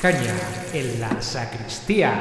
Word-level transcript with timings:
Caña 0.00 0.34
en 0.74 1.00
la 1.00 1.22
sacristía. 1.22 2.12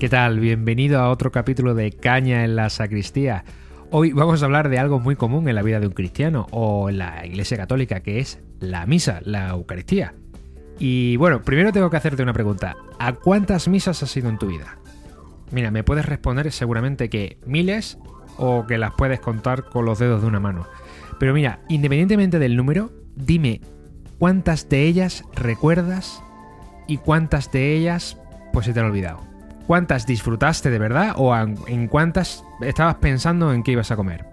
¿Qué 0.00 0.08
tal? 0.08 0.40
Bienvenido 0.40 0.98
a 1.00 1.10
otro 1.10 1.30
capítulo 1.30 1.74
de 1.74 1.92
Caña 1.92 2.44
en 2.44 2.56
la 2.56 2.68
sacristía. 2.68 3.44
Hoy 3.90 4.12
vamos 4.12 4.42
a 4.42 4.46
hablar 4.46 4.68
de 4.70 4.78
algo 4.78 4.98
muy 4.98 5.14
común 5.14 5.48
en 5.48 5.54
la 5.54 5.62
vida 5.62 5.78
de 5.78 5.86
un 5.86 5.92
cristiano 5.92 6.48
o 6.50 6.88
en 6.90 6.98
la 6.98 7.24
Iglesia 7.24 7.56
Católica, 7.56 8.00
que 8.00 8.18
es 8.18 8.40
la 8.58 8.86
misa, 8.86 9.20
la 9.22 9.50
Eucaristía. 9.50 10.14
Y 10.80 11.16
bueno, 11.18 11.42
primero 11.42 11.72
tengo 11.72 11.90
que 11.90 11.96
hacerte 11.96 12.24
una 12.24 12.32
pregunta. 12.32 12.76
¿A 12.98 13.12
cuántas 13.12 13.68
misas 13.68 14.02
has 14.02 14.16
ido 14.16 14.28
en 14.28 14.38
tu 14.38 14.48
vida? 14.48 14.78
Mira, 15.52 15.70
me 15.70 15.84
puedes 15.84 16.06
responder 16.06 16.50
seguramente 16.50 17.08
que 17.08 17.38
miles 17.46 17.98
o 18.36 18.66
que 18.66 18.78
las 18.78 18.92
puedes 18.94 19.20
contar 19.20 19.66
con 19.66 19.84
los 19.84 20.00
dedos 20.00 20.22
de 20.22 20.26
una 20.26 20.40
mano. 20.40 20.66
Pero 21.18 21.34
mira, 21.34 21.60
independientemente 21.68 22.38
del 22.38 22.56
número, 22.56 22.90
dime 23.16 23.60
cuántas 24.18 24.68
de 24.68 24.84
ellas 24.84 25.24
recuerdas 25.34 26.22
y 26.86 26.98
cuántas 26.98 27.50
de 27.52 27.76
ellas 27.76 28.18
pues 28.52 28.66
se 28.66 28.72
te 28.72 28.80
han 28.80 28.86
olvidado. 28.86 29.20
¿Cuántas 29.66 30.06
disfrutaste 30.06 30.70
de 30.70 30.78
verdad 30.78 31.14
o 31.16 31.34
en 31.36 31.88
cuántas 31.88 32.44
estabas 32.60 32.96
pensando 32.96 33.52
en 33.52 33.62
qué 33.62 33.72
ibas 33.72 33.90
a 33.90 33.96
comer? 33.96 34.26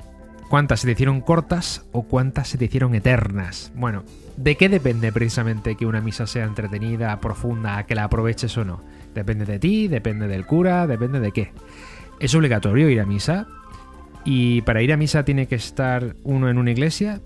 ¿Cuántas 0.50 0.80
se 0.80 0.88
te 0.88 0.94
hicieron 0.94 1.22
cortas 1.22 1.86
o 1.92 2.02
cuántas 2.02 2.48
se 2.48 2.58
te 2.58 2.66
hicieron 2.66 2.96
eternas? 2.96 3.72
Bueno, 3.76 4.04
¿de 4.36 4.58
qué 4.58 4.68
depende 4.68 5.12
precisamente 5.12 5.76
que 5.76 5.86
una 5.86 6.02
misa 6.02 6.26
sea 6.26 6.46
entretenida, 6.46 7.20
profunda, 7.22 7.86
que 7.86 7.94
la 7.94 8.06
aproveches 8.06 8.58
o 8.58 8.66
no? 8.66 8.82
Depende 9.14 9.46
de 9.46 9.60
ti, 9.60 9.88
depende 9.88 10.28
del 10.28 10.48
cura, 10.48 10.88
depende 10.88 11.20
de 11.20 11.32
qué. 11.32 11.52
¿Es 12.20 12.34
obligatorio 12.34 12.90
ir 12.90 13.00
a 13.00 13.06
misa? 13.06 13.46
¿Y 14.26 14.62
para 14.62 14.82
ir 14.82 14.92
a 14.94 14.98
misa 14.98 15.24
tiene 15.24 15.48
que 15.48 15.56
estar 15.56 16.16
uno 16.24 16.50
en 16.50 16.58
una 16.58 16.72
iglesia? 16.72 17.22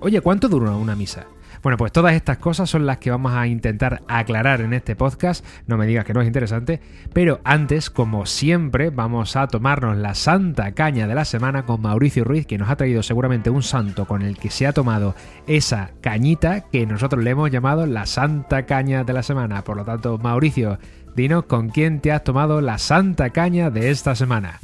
Oye, 0.00 0.20
¿cuánto 0.20 0.48
dura 0.48 0.72
una 0.72 0.94
misa? 0.94 1.26
Bueno, 1.62 1.78
pues 1.78 1.92
todas 1.92 2.14
estas 2.14 2.36
cosas 2.36 2.68
son 2.68 2.84
las 2.84 2.98
que 2.98 3.10
vamos 3.10 3.32
a 3.32 3.46
intentar 3.46 4.02
aclarar 4.06 4.60
en 4.60 4.74
este 4.74 4.96
podcast. 4.96 5.42
No 5.66 5.78
me 5.78 5.86
digas 5.86 6.04
que 6.04 6.12
no 6.12 6.20
es 6.20 6.26
interesante. 6.26 6.80
Pero 7.14 7.40
antes, 7.42 7.88
como 7.88 8.26
siempre, 8.26 8.90
vamos 8.90 9.34
a 9.36 9.46
tomarnos 9.46 9.96
la 9.96 10.14
santa 10.14 10.72
caña 10.72 11.06
de 11.06 11.14
la 11.14 11.24
semana 11.24 11.64
con 11.64 11.80
Mauricio 11.80 12.22
Ruiz, 12.22 12.46
que 12.46 12.58
nos 12.58 12.68
ha 12.68 12.76
traído 12.76 13.02
seguramente 13.02 13.48
un 13.48 13.62
santo 13.62 14.04
con 14.04 14.20
el 14.20 14.36
que 14.36 14.50
se 14.50 14.66
ha 14.66 14.74
tomado 14.74 15.14
esa 15.46 15.92
cañita 16.02 16.68
que 16.68 16.84
nosotros 16.84 17.24
le 17.24 17.30
hemos 17.30 17.50
llamado 17.50 17.86
la 17.86 18.04
santa 18.04 18.66
caña 18.66 19.04
de 19.04 19.14
la 19.14 19.22
semana. 19.22 19.64
Por 19.64 19.78
lo 19.78 19.86
tanto, 19.86 20.18
Mauricio, 20.18 20.78
dinos 21.16 21.44
con 21.44 21.70
quién 21.70 22.00
te 22.00 22.12
has 22.12 22.24
tomado 22.24 22.60
la 22.60 22.76
santa 22.76 23.30
caña 23.30 23.70
de 23.70 23.90
esta 23.90 24.14
semana. 24.14 24.60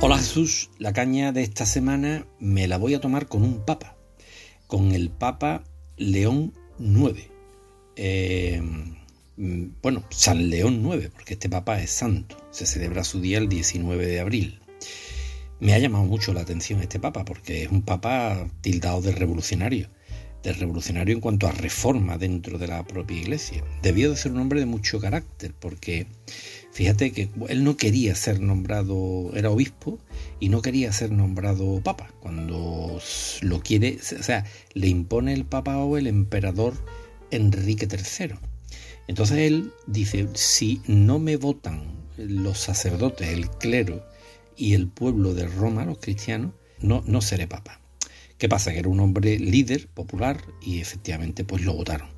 Hola 0.00 0.18
Jesús, 0.18 0.70
la 0.78 0.92
caña 0.92 1.32
de 1.32 1.42
esta 1.42 1.66
semana 1.66 2.24
me 2.38 2.68
la 2.68 2.78
voy 2.78 2.94
a 2.94 3.00
tomar 3.00 3.26
con 3.26 3.42
un 3.42 3.64
papa, 3.64 3.96
con 4.68 4.92
el 4.92 5.10
papa 5.10 5.64
León 5.96 6.54
IX. 6.78 7.18
Eh, 7.96 8.62
bueno, 9.36 10.04
San 10.10 10.50
León 10.50 10.86
IX, 10.86 11.08
porque 11.08 11.34
este 11.34 11.48
papa 11.48 11.82
es 11.82 11.90
santo, 11.90 12.36
se 12.52 12.64
celebra 12.64 13.02
su 13.02 13.20
día 13.20 13.38
el 13.38 13.48
19 13.48 14.06
de 14.06 14.20
abril. 14.20 14.60
Me 15.58 15.74
ha 15.74 15.80
llamado 15.80 16.04
mucho 16.04 16.32
la 16.32 16.42
atención 16.42 16.80
este 16.80 17.00
papa, 17.00 17.24
porque 17.24 17.64
es 17.64 17.72
un 17.72 17.82
papa 17.82 18.46
tildado 18.60 19.02
de 19.02 19.10
revolucionario, 19.10 19.88
de 20.44 20.52
revolucionario 20.52 21.16
en 21.16 21.20
cuanto 21.20 21.48
a 21.48 21.52
reforma 21.52 22.18
dentro 22.18 22.56
de 22.56 22.68
la 22.68 22.84
propia 22.84 23.16
iglesia. 23.18 23.64
Debió 23.82 24.10
de 24.10 24.16
ser 24.16 24.30
un 24.30 24.38
hombre 24.38 24.60
de 24.60 24.66
mucho 24.66 25.00
carácter, 25.00 25.54
porque 25.58 26.06
Fíjate 26.78 27.10
que 27.10 27.28
él 27.48 27.64
no 27.64 27.76
quería 27.76 28.14
ser 28.14 28.38
nombrado, 28.40 29.32
era 29.34 29.50
obispo 29.50 29.98
y 30.38 30.48
no 30.48 30.62
quería 30.62 30.92
ser 30.92 31.10
nombrado 31.10 31.80
papa. 31.80 32.14
Cuando 32.20 33.00
lo 33.40 33.60
quiere, 33.62 33.98
o 33.98 34.22
sea, 34.22 34.44
le 34.74 34.86
impone 34.86 35.32
el 35.32 35.44
papa 35.44 35.76
o 35.78 35.98
el 35.98 36.06
emperador 36.06 36.74
Enrique 37.32 37.88
III. 37.90 38.34
Entonces 39.08 39.38
él 39.38 39.72
dice, 39.88 40.28
si 40.34 40.80
no 40.86 41.18
me 41.18 41.34
votan 41.36 41.82
los 42.16 42.58
sacerdotes, 42.58 43.26
el 43.26 43.50
clero 43.50 44.06
y 44.56 44.74
el 44.74 44.86
pueblo 44.86 45.34
de 45.34 45.48
Roma, 45.48 45.84
los 45.84 45.98
cristianos, 45.98 46.52
no, 46.80 47.02
no 47.08 47.20
seré 47.22 47.48
papa. 47.48 47.80
¿Qué 48.38 48.48
pasa? 48.48 48.70
Que 48.70 48.78
era 48.78 48.88
un 48.88 49.00
hombre 49.00 49.36
líder, 49.40 49.88
popular, 49.88 50.40
y 50.62 50.78
efectivamente 50.78 51.42
pues 51.42 51.64
lo 51.64 51.74
votaron. 51.74 52.08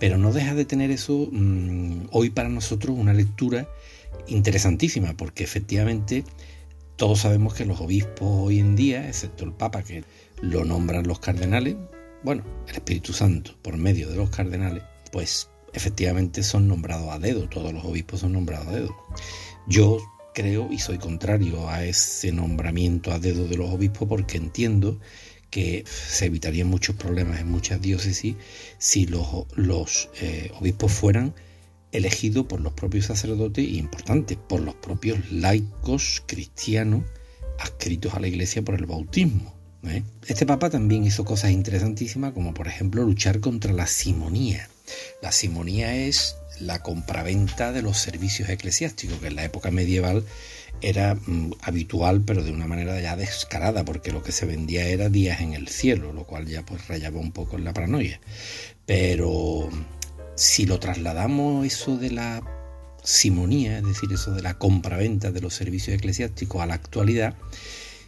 Pero 0.00 0.18
no 0.18 0.32
deja 0.32 0.56
de 0.56 0.64
tener 0.64 0.90
eso 0.90 1.28
mm, 1.30 2.08
hoy 2.10 2.30
para 2.30 2.48
nosotros 2.48 2.98
una 2.98 3.12
lectura 3.12 3.68
interesantísima, 4.26 5.16
porque 5.16 5.44
efectivamente 5.44 6.24
todos 6.96 7.20
sabemos 7.20 7.54
que 7.54 7.64
los 7.64 7.80
obispos 7.80 8.28
hoy 8.28 8.58
en 8.58 8.76
día, 8.76 9.08
excepto 9.08 9.44
el 9.44 9.52
Papa 9.52 9.82
que 9.82 10.04
lo 10.42 10.64
nombran 10.64 11.06
los 11.06 11.20
cardenales, 11.20 11.76
bueno, 12.22 12.44
el 12.68 12.74
Espíritu 12.74 13.12
Santo 13.12 13.56
por 13.62 13.76
medio 13.76 14.08
de 14.08 14.16
los 14.16 14.30
cardenales, 14.30 14.82
pues 15.10 15.48
efectivamente 15.72 16.42
son 16.42 16.68
nombrados 16.68 17.10
a 17.10 17.18
dedo, 17.18 17.48
todos 17.48 17.72
los 17.72 17.84
obispos 17.84 18.20
son 18.20 18.32
nombrados 18.32 18.68
a 18.68 18.72
dedo. 18.72 18.96
Yo 19.66 19.98
creo 20.34 20.68
y 20.70 20.78
soy 20.78 20.98
contrario 20.98 21.68
a 21.68 21.84
ese 21.84 22.32
nombramiento 22.32 23.12
a 23.12 23.18
dedo 23.18 23.46
de 23.46 23.56
los 23.56 23.70
obispos 23.70 24.08
porque 24.08 24.36
entiendo 24.36 24.98
que 25.50 25.84
se 25.86 26.26
evitarían 26.26 26.68
muchos 26.68 26.96
problemas 26.96 27.40
en 27.40 27.50
muchas 27.50 27.80
diócesis 27.80 28.36
si 28.78 29.06
los, 29.06 30.08
eh, 30.20 30.52
obispos 30.58 30.92
fueran 30.92 31.34
elegido 31.92 32.46
por 32.46 32.60
los 32.60 32.72
propios 32.72 33.06
sacerdotes 33.06 33.64
y 33.64 33.78
importante, 33.78 34.36
por 34.36 34.60
los 34.60 34.74
propios 34.74 35.30
laicos 35.30 36.22
cristianos 36.26 37.02
adscritos 37.58 38.14
a 38.14 38.20
la 38.20 38.28
iglesia 38.28 38.62
por 38.62 38.74
el 38.74 38.86
bautismo. 38.86 39.54
¿eh? 39.84 40.02
Este 40.26 40.46
papa 40.46 40.70
también 40.70 41.04
hizo 41.04 41.24
cosas 41.24 41.50
interesantísimas 41.50 42.32
como 42.32 42.54
por 42.54 42.68
ejemplo 42.68 43.02
luchar 43.02 43.40
contra 43.40 43.72
la 43.72 43.86
simonía. 43.86 44.68
La 45.22 45.32
simonía 45.32 45.94
es 45.94 46.36
la 46.60 46.82
compraventa 46.82 47.72
de 47.72 47.82
los 47.82 47.98
servicios 47.98 48.48
eclesiásticos, 48.48 49.18
que 49.18 49.28
en 49.28 49.36
la 49.36 49.44
época 49.44 49.70
medieval 49.70 50.24
era 50.82 51.14
mm, 51.14 51.52
habitual, 51.62 52.22
pero 52.22 52.42
de 52.42 52.52
una 52.52 52.66
manera 52.66 53.00
ya 53.00 53.16
descarada, 53.16 53.84
porque 53.84 54.12
lo 54.12 54.22
que 54.22 54.32
se 54.32 54.46
vendía 54.46 54.84
era 54.86 55.08
días 55.08 55.40
en 55.40 55.54
el 55.54 55.68
cielo, 55.68 56.12
lo 56.12 56.24
cual 56.24 56.46
ya 56.46 56.64
pues 56.64 56.86
rayaba 56.88 57.18
un 57.18 57.32
poco 57.32 57.56
en 57.56 57.64
la 57.64 57.72
paranoia. 57.72 58.20
Pero 58.86 59.70
si 60.40 60.64
lo 60.64 60.80
trasladamos 60.80 61.66
eso 61.66 61.98
de 61.98 62.10
la 62.12 62.42
simonía, 63.02 63.76
es 63.76 63.84
decir, 63.84 64.10
eso 64.10 64.32
de 64.32 64.40
la 64.40 64.56
compraventa 64.56 65.32
de 65.32 65.42
los 65.42 65.52
servicios 65.52 65.94
eclesiásticos 65.94 66.62
a 66.62 66.66
la 66.66 66.72
actualidad, 66.72 67.36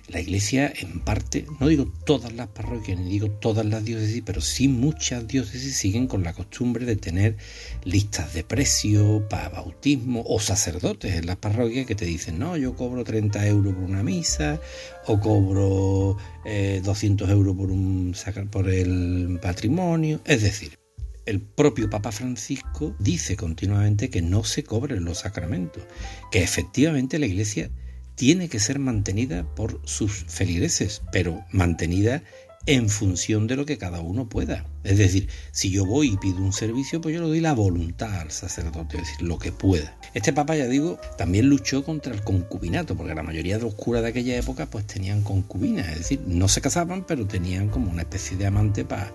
la 0.09 0.19
iglesia 0.19 0.73
en 0.75 1.01
parte, 1.01 1.45
no 1.61 1.69
digo 1.69 1.93
todas 2.07 2.33
las 2.33 2.49
parroquias, 2.49 2.99
ni 2.99 3.11
digo 3.11 3.29
todas 3.29 3.67
las 3.67 3.85
diócesis, 3.85 4.23
pero 4.25 4.41
sí 4.41 4.67
muchas 4.67 5.29
diócesis 5.29 5.77
siguen 5.77 6.07
con 6.07 6.23
la 6.23 6.33
costumbre 6.33 6.87
de 6.87 6.97
tener 6.97 7.37
listas 7.85 8.33
de 8.33 8.45
precio 8.45 9.29
para 9.29 9.51
bautismo 9.51 10.25
o 10.27 10.41
sacerdotes 10.41 11.15
en 11.15 11.27
las 11.27 11.37
parroquias 11.37 11.85
que 11.85 11.95
te 11.95 12.07
dicen, 12.07 12.39
no, 12.39 12.57
yo 12.57 12.75
cobro 12.75 13.05
30 13.05 13.47
euros 13.47 13.75
por 13.75 13.85
una 13.85 14.03
misa 14.03 14.59
o 15.07 15.21
cobro 15.21 16.17
200 16.47 17.29
eh, 17.29 17.33
euros 17.33 17.55
por, 17.55 17.71
un, 17.71 18.17
por 18.51 18.71
el 18.71 19.39
patrimonio. 19.43 20.23
Es 20.25 20.41
decir, 20.41 20.82
el 21.27 21.41
propio 21.41 21.89
Papa 21.89 22.13
Francisco 22.13 22.95
dice 22.99 23.37
continuamente 23.37 24.11
que 24.11 24.23
no 24.23 24.45
se 24.45 24.65
cobren 24.65 25.05
los 25.05 25.19
sacramentos, 25.19 25.85
que 26.31 26.43
efectivamente 26.43 27.19
la 27.19 27.27
Iglesia 27.27 27.71
tiene 28.15 28.49
que 28.49 28.61
ser 28.61 28.79
mantenida 28.79 29.45
por 29.55 29.81
sus 29.85 30.25
feligreses, 30.29 31.03
pero 31.13 31.45
mantenida 31.51 32.23
en 32.67 32.89
función 32.89 33.49
de 33.49 33.57
lo 33.57 33.67
que 33.67 33.79
cada 33.79 34.01
uno 34.01 34.29
pueda. 34.29 34.67
Es 34.85 34.99
decir, 34.99 35.29
si 35.51 35.71
yo 35.71 35.85
voy 35.85 36.13
y 36.13 36.17
pido 36.17 36.39
un 36.39 36.53
servicio, 36.53 37.01
pues 37.01 37.15
yo 37.15 37.23
le 37.23 37.29
doy 37.29 37.41
la 37.41 37.55
voluntad 37.55 38.21
al 38.21 38.31
sacerdote, 38.31 38.99
es 38.99 39.05
decir, 39.05 39.23
lo 39.23 39.39
que 39.39 39.51
pueda. 39.51 39.97
Este 40.15 40.33
papa, 40.33 40.55
ya 40.55 40.67
digo, 40.67 40.99
también 41.19 41.49
luchó 41.49 41.85
contra 41.85 42.15
el 42.15 42.23
concubinato, 42.23 42.97
porque 42.97 43.15
la 43.15 43.23
mayoría 43.23 43.57
de 43.57 43.65
los 43.65 43.75
curas 43.75 44.03
de 44.03 44.11
aquella 44.11 44.37
época 44.37 44.67
pues 44.67 44.87
tenían 44.87 45.23
concubinas, 45.23 45.89
es 45.89 45.99
decir, 45.99 46.21
no 46.27 46.47
se 46.47 46.61
casaban, 46.61 47.05
pero 47.05 47.27
tenían 47.27 47.69
como 47.69 47.91
una 47.91 48.03
especie 48.03 48.37
de 48.37 48.47
amante 48.47 48.85
para, 48.85 49.13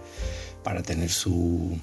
para 0.64 0.84
tener 0.84 1.10
su, 1.10 1.80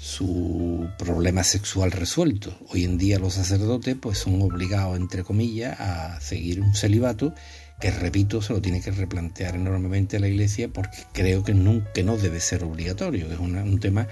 su 0.00 0.88
problema 0.96 1.44
sexual 1.44 1.92
resuelto. 1.92 2.56
Hoy 2.70 2.84
en 2.84 2.96
día 2.96 3.18
los 3.18 3.34
sacerdotes 3.34 3.96
pues 4.00 4.16
son 4.16 4.40
obligados, 4.40 4.96
entre 4.96 5.24
comillas, 5.24 5.78
a 5.78 6.18
seguir 6.22 6.62
un 6.62 6.74
celibato 6.74 7.34
que, 7.78 7.90
repito, 7.90 8.40
se 8.40 8.54
lo 8.54 8.62
tiene 8.62 8.80
que 8.80 8.92
replantear 8.92 9.56
enormemente 9.56 10.18
la 10.18 10.28
Iglesia 10.28 10.68
porque 10.72 10.96
creo 11.12 11.44
que, 11.44 11.52
nunca, 11.52 12.02
no 12.02 12.16
debe 12.16 12.40
ser 12.40 12.64
obligatorio, 12.64 13.30
es 13.30 13.38
un 13.38 13.78
tema 13.78 14.08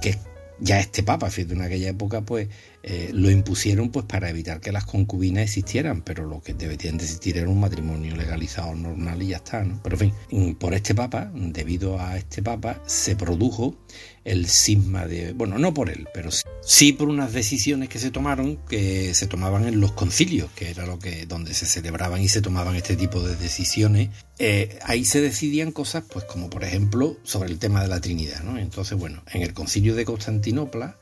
que 0.00 0.18
ya 0.58 0.80
este 0.80 1.02
papa, 1.02 1.28
fíjate, 1.28 1.52
en 1.52 1.60
aquella 1.60 1.90
época, 1.90 2.22
pues 2.22 2.48
eh, 2.88 3.10
lo 3.12 3.32
impusieron 3.32 3.90
pues 3.90 4.06
para 4.06 4.30
evitar 4.30 4.60
que 4.60 4.70
las 4.70 4.86
concubinas 4.86 5.42
existieran, 5.42 6.02
pero 6.02 6.24
lo 6.24 6.40
que 6.40 6.54
deberían 6.54 6.96
de 6.98 7.04
existir 7.04 7.36
era 7.36 7.48
un 7.48 7.58
matrimonio 7.58 8.14
legalizado 8.14 8.76
normal 8.76 9.20
y 9.24 9.28
ya 9.28 9.38
está, 9.38 9.64
¿no? 9.64 9.80
Pero 9.82 9.96
en 9.96 10.14
fin, 10.30 10.54
por 10.54 10.72
este 10.72 10.94
papa, 10.94 11.28
debido 11.34 12.00
a 12.00 12.16
este 12.16 12.44
papa, 12.44 12.80
se 12.86 13.16
produjo 13.16 13.76
el 14.22 14.46
cisma 14.46 15.06
de, 15.06 15.32
bueno, 15.32 15.58
no 15.58 15.74
por 15.74 15.90
él, 15.90 16.06
pero 16.14 16.30
sí 16.60 16.92
por 16.92 17.08
unas 17.08 17.32
decisiones 17.32 17.88
que 17.88 17.98
se 17.98 18.12
tomaron, 18.12 18.56
que 18.68 19.14
se 19.14 19.26
tomaban 19.26 19.66
en 19.66 19.80
los 19.80 19.90
concilios, 19.90 20.48
que 20.52 20.70
era 20.70 20.86
lo 20.86 21.00
que 21.00 21.26
donde 21.26 21.54
se 21.54 21.66
celebraban 21.66 22.22
y 22.22 22.28
se 22.28 22.40
tomaban 22.40 22.76
este 22.76 22.94
tipo 22.94 23.20
de 23.20 23.34
decisiones. 23.34 24.10
Eh, 24.38 24.78
ahí 24.82 25.04
se 25.04 25.20
decidían 25.20 25.72
cosas, 25.72 26.04
pues 26.12 26.24
como 26.24 26.50
por 26.50 26.62
ejemplo 26.62 27.16
sobre 27.24 27.50
el 27.50 27.58
tema 27.58 27.82
de 27.82 27.88
la 27.88 28.00
Trinidad. 28.00 28.42
¿no? 28.44 28.58
Entonces, 28.58 28.96
bueno, 28.96 29.24
en 29.32 29.42
el 29.42 29.54
concilio 29.54 29.96
de 29.96 30.04
Constantinopla 30.04 30.98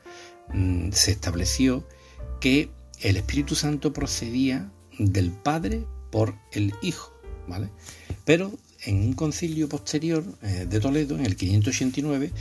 mm, 0.53 0.91
se 0.91 1.11
estableció 1.11 1.87
que 2.39 2.69
el 3.01 3.17
Espíritu 3.17 3.55
Santo 3.55 3.93
procedía 3.93 4.71
del 4.97 5.31
Padre 5.31 5.85
por 6.11 6.35
el 6.51 6.73
Hijo, 6.81 7.13
¿vale? 7.47 7.69
Pero 8.23 8.57
en 8.85 9.01
un 9.01 9.13
concilio 9.13 9.67
posterior 9.67 10.23
eh, 10.41 10.65
de 10.69 10.79
Toledo, 10.79 11.15
en 11.15 11.25
el 11.25 11.35
589, 11.35 12.31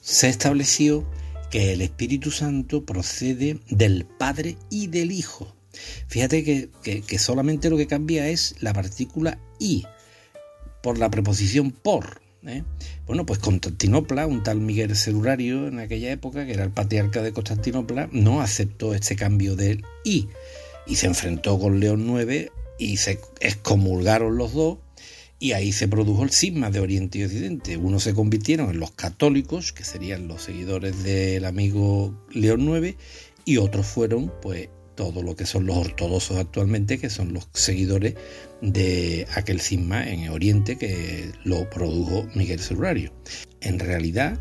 se 0.00 0.28
estableció 0.28 1.08
que 1.50 1.72
el 1.72 1.80
Espíritu 1.80 2.30
Santo 2.30 2.84
procede 2.84 3.58
del 3.70 4.04
Padre 4.04 4.56
y 4.70 4.88
del 4.88 5.12
Hijo. 5.12 5.54
Fíjate 6.08 6.70
que, 6.82 7.18
solamente 7.18 7.70
lo 7.70 7.76
que 7.76 7.86
cambia 7.86 8.28
es 8.28 8.56
la 8.60 8.72
partícula 8.72 9.38
y 9.58 9.84
por 10.82 10.98
la 10.98 11.10
preposición 11.10 11.70
por. 11.70 12.20
¿Eh? 12.46 12.62
Bueno, 13.06 13.26
pues 13.26 13.38
Constantinopla, 13.38 14.26
un 14.26 14.42
tal 14.42 14.60
Miguel 14.60 14.94
Celulario 14.96 15.68
en 15.68 15.78
aquella 15.78 16.10
época, 16.10 16.46
que 16.46 16.52
era 16.52 16.64
el 16.64 16.70
patriarca 16.70 17.22
de 17.22 17.32
Constantinopla, 17.32 18.08
no 18.12 18.40
aceptó 18.40 18.94
este 18.94 19.16
cambio 19.16 19.56
del 19.56 19.84
y 20.04 20.28
y 20.86 20.96
se 20.96 21.06
enfrentó 21.06 21.58
con 21.58 21.80
León 21.80 22.08
IX 22.08 22.50
y 22.78 22.96
se 22.96 23.20
excomulgaron 23.40 24.36
los 24.36 24.54
dos 24.54 24.78
y 25.40 25.52
ahí 25.52 25.72
se 25.72 25.86
produjo 25.86 26.24
el 26.24 26.30
cisma 26.30 26.70
de 26.70 26.80
Oriente 26.80 27.18
y 27.18 27.24
Occidente. 27.24 27.76
Unos 27.76 28.02
se 28.02 28.14
convirtieron 28.14 28.70
en 28.70 28.80
los 28.80 28.90
católicos, 28.90 29.72
que 29.72 29.84
serían 29.84 30.26
los 30.26 30.42
seguidores 30.42 31.04
del 31.04 31.44
amigo 31.44 32.26
León 32.32 32.62
IX, 32.62 32.96
y 33.44 33.58
otros 33.58 33.86
fueron, 33.86 34.32
pues, 34.42 34.68
todo 34.98 35.22
lo 35.22 35.36
que 35.36 35.46
son 35.46 35.64
los 35.64 35.76
ortodoxos 35.76 36.38
actualmente, 36.38 36.98
que 36.98 37.08
son 37.08 37.32
los 37.32 37.48
seguidores 37.52 38.16
de 38.60 39.28
aquel 39.36 39.60
cisma 39.60 40.04
en 40.10 40.28
Oriente 40.28 40.76
que 40.76 41.30
lo 41.44 41.70
produjo 41.70 42.26
Miguel 42.34 42.58
Celulario. 42.58 43.12
En 43.60 43.78
realidad, 43.78 44.40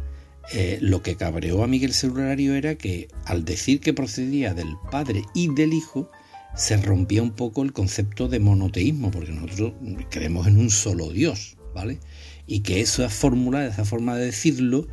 eh, 0.52 0.80
lo 0.82 1.04
que 1.04 1.16
cabreó 1.16 1.64
a 1.64 1.68
Miguel 1.68 1.94
Celulario 1.94 2.56
era 2.56 2.74
que 2.74 3.08
al 3.26 3.46
decir 3.46 3.82
que 3.82 3.94
procedía 3.94 4.56
del 4.56 4.78
Padre 4.90 5.22
y 5.36 5.54
del 5.54 5.74
Hijo, 5.74 6.10
se 6.56 6.76
rompía 6.78 7.22
un 7.22 7.34
poco 7.34 7.62
el 7.62 7.72
concepto 7.72 8.28
de 8.28 8.40
monoteísmo, 8.40 9.12
porque 9.12 9.34
nosotros 9.34 9.74
creemos 10.10 10.48
en 10.48 10.58
un 10.58 10.72
solo 10.72 11.12
Dios, 11.12 11.56
¿vale? 11.76 12.00
Y 12.48 12.62
que 12.62 12.82
esa 12.82 13.10
fórmula, 13.10 13.68
esa 13.68 13.86
forma 13.86 14.18
de 14.18 14.26
decirlo, 14.26 14.88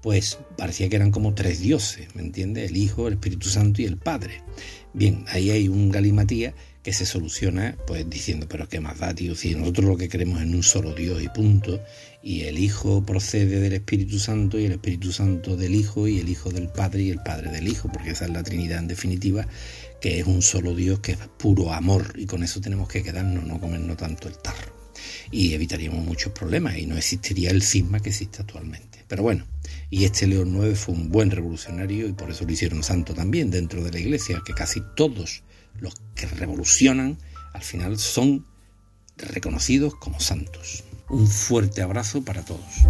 pues 0.00 0.38
parecía 0.56 0.88
que 0.88 0.96
eran 0.96 1.10
como 1.10 1.34
tres 1.34 1.60
dioses, 1.60 2.14
¿me 2.14 2.22
entiendes? 2.22 2.70
El 2.70 2.78
Hijo, 2.78 3.06
el 3.06 3.14
Espíritu 3.14 3.50
Santo 3.50 3.82
y 3.82 3.84
el 3.84 3.98
Padre. 3.98 4.42
Bien, 4.92 5.24
ahí 5.28 5.50
hay 5.50 5.68
un 5.68 5.90
galimatía 5.90 6.52
que 6.82 6.92
se 6.92 7.06
soluciona 7.06 7.76
pues 7.86 8.08
diciendo, 8.08 8.46
pero 8.48 8.68
qué 8.68 8.80
más 8.80 8.98
da, 8.98 9.14
tío, 9.14 9.34
si 9.34 9.54
nosotros 9.54 9.86
lo 9.86 9.96
que 9.96 10.08
creemos 10.08 10.38
es 10.38 10.48
en 10.48 10.54
un 10.54 10.62
solo 10.62 10.94
Dios 10.94 11.22
y 11.22 11.28
punto, 11.28 11.80
y 12.22 12.42
el 12.42 12.58
Hijo 12.58 13.04
procede 13.04 13.60
del 13.60 13.74
Espíritu 13.74 14.18
Santo 14.18 14.58
y 14.58 14.64
el 14.64 14.72
Espíritu 14.72 15.12
Santo 15.12 15.56
del 15.56 15.74
Hijo 15.74 16.08
y 16.08 16.18
el 16.18 16.28
Hijo 16.28 16.50
del 16.50 16.68
Padre 16.68 17.02
y 17.02 17.10
el 17.10 17.22
Padre 17.22 17.50
del 17.50 17.68
Hijo, 17.68 17.88
porque 17.92 18.10
esa 18.10 18.24
es 18.24 18.32
la 18.32 18.42
Trinidad 18.42 18.78
en 18.78 18.88
definitiva, 18.88 19.46
que 20.00 20.18
es 20.18 20.26
un 20.26 20.42
solo 20.42 20.74
Dios 20.74 21.00
que 21.00 21.12
es 21.12 21.18
puro 21.38 21.72
amor 21.72 22.14
y 22.16 22.26
con 22.26 22.42
eso 22.42 22.60
tenemos 22.60 22.88
que 22.88 23.02
quedarnos, 23.02 23.44
no 23.44 23.60
comernos 23.60 23.96
tanto 23.96 24.28
el 24.28 24.38
tarro. 24.38 24.74
Y 25.30 25.54
evitaríamos 25.54 26.04
muchos 26.04 26.32
problemas 26.32 26.76
y 26.76 26.86
no 26.86 26.96
existiría 26.96 27.50
el 27.50 27.62
cisma 27.62 28.00
que 28.00 28.08
existe 28.08 28.42
actualmente. 28.42 29.04
Pero 29.06 29.22
bueno, 29.22 29.46
y 29.90 30.04
este 30.04 30.28
León 30.28 30.54
IX 30.54 30.78
fue 30.78 30.94
un 30.94 31.10
buen 31.10 31.32
revolucionario 31.32 32.06
y 32.08 32.12
por 32.12 32.30
eso 32.30 32.44
lo 32.44 32.52
hicieron 32.52 32.84
santo 32.84 33.12
también 33.12 33.50
dentro 33.50 33.82
de 33.82 33.90
la 33.90 33.98
iglesia, 33.98 34.40
que 34.44 34.54
casi 34.54 34.80
todos 34.94 35.42
los 35.80 35.94
que 36.14 36.26
revolucionan 36.26 37.18
al 37.52 37.62
final 37.62 37.98
son 37.98 38.46
reconocidos 39.16 39.96
como 39.96 40.20
santos. 40.20 40.84
Un 41.08 41.26
fuerte 41.26 41.82
abrazo 41.82 42.24
para 42.24 42.44
todos. 42.44 42.86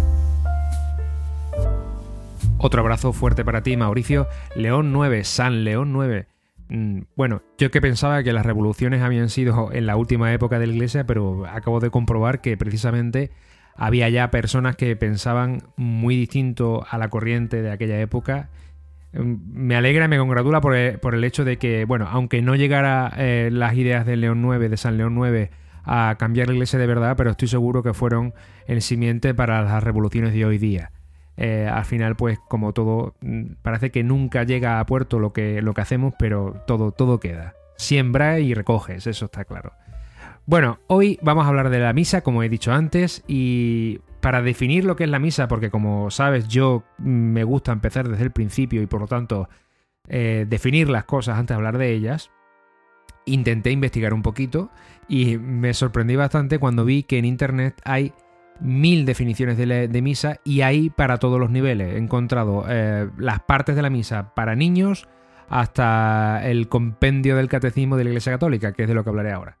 Otro 2.59 2.81
abrazo 2.81 3.11
fuerte 3.11 3.43
para 3.43 3.63
ti, 3.63 3.75
Mauricio. 3.75 4.27
León 4.55 4.93
9, 4.93 5.23
San 5.23 5.63
León 5.63 5.91
9. 5.93 6.27
Mm, 6.69 7.01
bueno, 7.15 7.41
yo 7.57 7.71
que 7.71 7.81
pensaba 7.81 8.21
que 8.21 8.31
las 8.31 8.45
revoluciones 8.45 9.01
habían 9.01 9.29
sido 9.29 9.71
en 9.73 9.87
la 9.87 9.95
última 9.95 10.31
época 10.31 10.59
de 10.59 10.67
la 10.67 10.73
iglesia, 10.73 11.07
pero 11.07 11.47
acabo 11.47 11.79
de 11.79 11.89
comprobar 11.89 12.41
que 12.41 12.55
precisamente 12.57 13.31
había 13.75 14.09
ya 14.09 14.31
personas 14.31 14.75
que 14.75 14.95
pensaban 14.95 15.63
muy 15.75 16.15
distinto 16.15 16.85
a 16.89 16.97
la 16.97 17.09
corriente 17.09 17.61
de 17.61 17.71
aquella 17.71 17.99
época. 17.99 18.49
Mm, 19.13 19.35
me 19.53 19.75
alegra 19.75 20.05
y 20.05 20.07
me 20.07 20.17
congratula 20.17 20.61
por 20.61 20.75
el, 20.75 21.23
hecho 21.23 21.45
de 21.45 21.57
que, 21.57 21.85
bueno, 21.85 22.07
aunque 22.09 22.41
no 22.41 22.55
llegara 22.55 23.13
eh, 23.17 23.49
las 23.51 23.75
ideas 23.75 24.05
de 24.05 24.17
León 24.17 24.41
9, 24.41 24.69
de 24.69 24.77
San 24.77 24.97
León 24.97 25.15
9, 25.15 25.51
a 25.83 26.15
cambiar 26.19 26.47
la 26.47 26.53
iglesia 26.53 26.79
de 26.79 26.87
verdad, 26.87 27.15
pero 27.17 27.31
estoy 27.31 27.47
seguro 27.47 27.83
que 27.83 27.93
fueron 27.93 28.33
el 28.67 28.81
simiente 28.81 29.33
para 29.33 29.61
las 29.63 29.83
revoluciones 29.83 30.33
de 30.33 30.45
hoy 30.45 30.57
día. 30.57 30.91
Eh, 31.37 31.67
al 31.71 31.85
final, 31.85 32.15
pues 32.15 32.39
como 32.47 32.73
todo, 32.73 33.15
mm, 33.21 33.53
parece 33.61 33.89
que 33.89 34.03
nunca 34.03 34.43
llega 34.43 34.79
a 34.79 34.85
puerto 34.85 35.19
lo 35.19 35.33
que, 35.33 35.61
lo 35.61 35.73
que 35.73 35.81
hacemos, 35.81 36.13
pero 36.19 36.61
todo, 36.67 36.91
todo 36.91 37.19
queda. 37.19 37.55
Siembra 37.77 38.39
y 38.39 38.53
recoges, 38.53 39.07
eso 39.07 39.25
está 39.25 39.43
claro. 39.45 39.73
Bueno, 40.45 40.79
hoy 40.87 41.19
vamos 41.21 41.45
a 41.45 41.49
hablar 41.49 41.69
de 41.69 41.79
la 41.79 41.93
misa, 41.93 42.21
como 42.21 42.41
he 42.43 42.49
dicho 42.49 42.73
antes, 42.73 43.23
y 43.27 43.99
para 44.21 44.41
definir 44.41 44.85
lo 44.85 44.95
que 44.95 45.03
es 45.03 45.09
la 45.09 45.19
misa, 45.19 45.47
porque 45.47 45.69
como 45.69 46.09
sabes, 46.09 46.47
yo 46.47 46.83
mm, 46.97 47.09
me 47.09 47.43
gusta 47.43 47.71
empezar 47.71 48.09
desde 48.09 48.23
el 48.23 48.31
principio 48.31 48.81
y 48.81 48.87
por 48.87 49.01
lo 49.01 49.07
tanto 49.07 49.49
eh, 50.07 50.45
definir 50.49 50.89
las 50.89 51.05
cosas 51.05 51.37
antes 51.37 51.49
de 51.49 51.55
hablar 51.55 51.77
de 51.77 51.93
ellas, 51.93 52.31
intenté 53.25 53.71
investigar 53.71 54.13
un 54.13 54.23
poquito 54.23 54.71
y 55.07 55.37
me 55.37 55.73
sorprendí 55.73 56.15
bastante 56.15 56.57
cuando 56.57 56.85
vi 56.85 57.03
que 57.03 57.19
en 57.19 57.25
internet 57.25 57.79
hay 57.83 58.13
mil 58.59 59.05
definiciones 59.05 59.57
de, 59.57 60.01
misa 60.01 60.39
y 60.43 60.61
hay 60.61 60.89
para 60.89 61.17
todos 61.17 61.39
los 61.39 61.51
niveles. 61.51 61.95
He 61.95 61.97
encontrado 61.97 62.65
eh, 62.67 63.09
las 63.17 63.41
partes 63.41 63.75
de 63.75 63.81
la 63.81 63.89
misa 63.89 64.33
para 64.35 64.55
niños 64.55 65.07
hasta 65.49 66.41
el 66.45 66.67
compendio 66.67 67.35
del 67.35 67.47
catecismo 67.47 67.97
de 67.97 68.05
la 68.05 68.09
Iglesia 68.11 68.33
Católica, 68.33 68.73
que 68.73 68.83
es 68.83 68.87
de 68.87 68.95
lo 68.95 69.03
que 69.03 69.09
hablaré 69.09 69.31
ahora. 69.31 69.60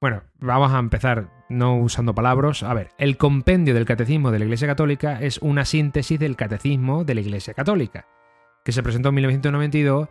Bueno, 0.00 0.22
vamos 0.38 0.72
a 0.72 0.78
empezar 0.78 1.30
no 1.48 1.76
usando 1.78 2.14
palabras. 2.14 2.62
A 2.62 2.74
ver, 2.74 2.90
el 2.98 3.16
compendio 3.16 3.74
del 3.74 3.86
catecismo 3.86 4.30
de 4.30 4.38
la 4.38 4.44
Iglesia 4.44 4.68
Católica 4.68 5.20
es 5.20 5.38
una 5.38 5.64
síntesis 5.64 6.18
del 6.18 6.36
catecismo 6.36 7.04
de 7.04 7.14
la 7.14 7.20
Iglesia 7.20 7.54
Católica, 7.54 8.06
que 8.64 8.72
se 8.72 8.82
presentó 8.82 9.10
en 9.10 9.14
1992 9.16 10.08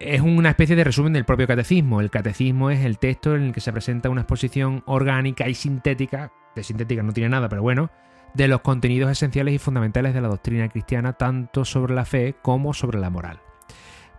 es 0.00 0.20
una 0.20 0.50
especie 0.50 0.74
de 0.74 0.84
resumen 0.84 1.12
del 1.12 1.24
propio 1.24 1.46
catecismo. 1.46 2.00
El 2.00 2.10
catecismo 2.10 2.70
es 2.70 2.84
el 2.84 2.98
texto 2.98 3.36
en 3.36 3.42
el 3.44 3.52
que 3.52 3.60
se 3.60 3.72
presenta 3.72 4.10
una 4.10 4.22
exposición 4.22 4.82
orgánica 4.86 5.48
y 5.48 5.54
sintética 5.54 6.32
de 6.54 6.62
sintética 6.62 7.02
no 7.02 7.12
tiene 7.12 7.30
nada, 7.30 7.48
pero 7.48 7.62
bueno, 7.62 7.90
de 8.34 8.48
los 8.48 8.60
contenidos 8.60 9.10
esenciales 9.10 9.54
y 9.54 9.58
fundamentales 9.58 10.14
de 10.14 10.20
la 10.20 10.28
doctrina 10.28 10.68
cristiana, 10.68 11.14
tanto 11.14 11.64
sobre 11.64 11.94
la 11.94 12.04
fe 12.04 12.36
como 12.42 12.74
sobre 12.74 12.98
la 12.98 13.10
moral. 13.10 13.40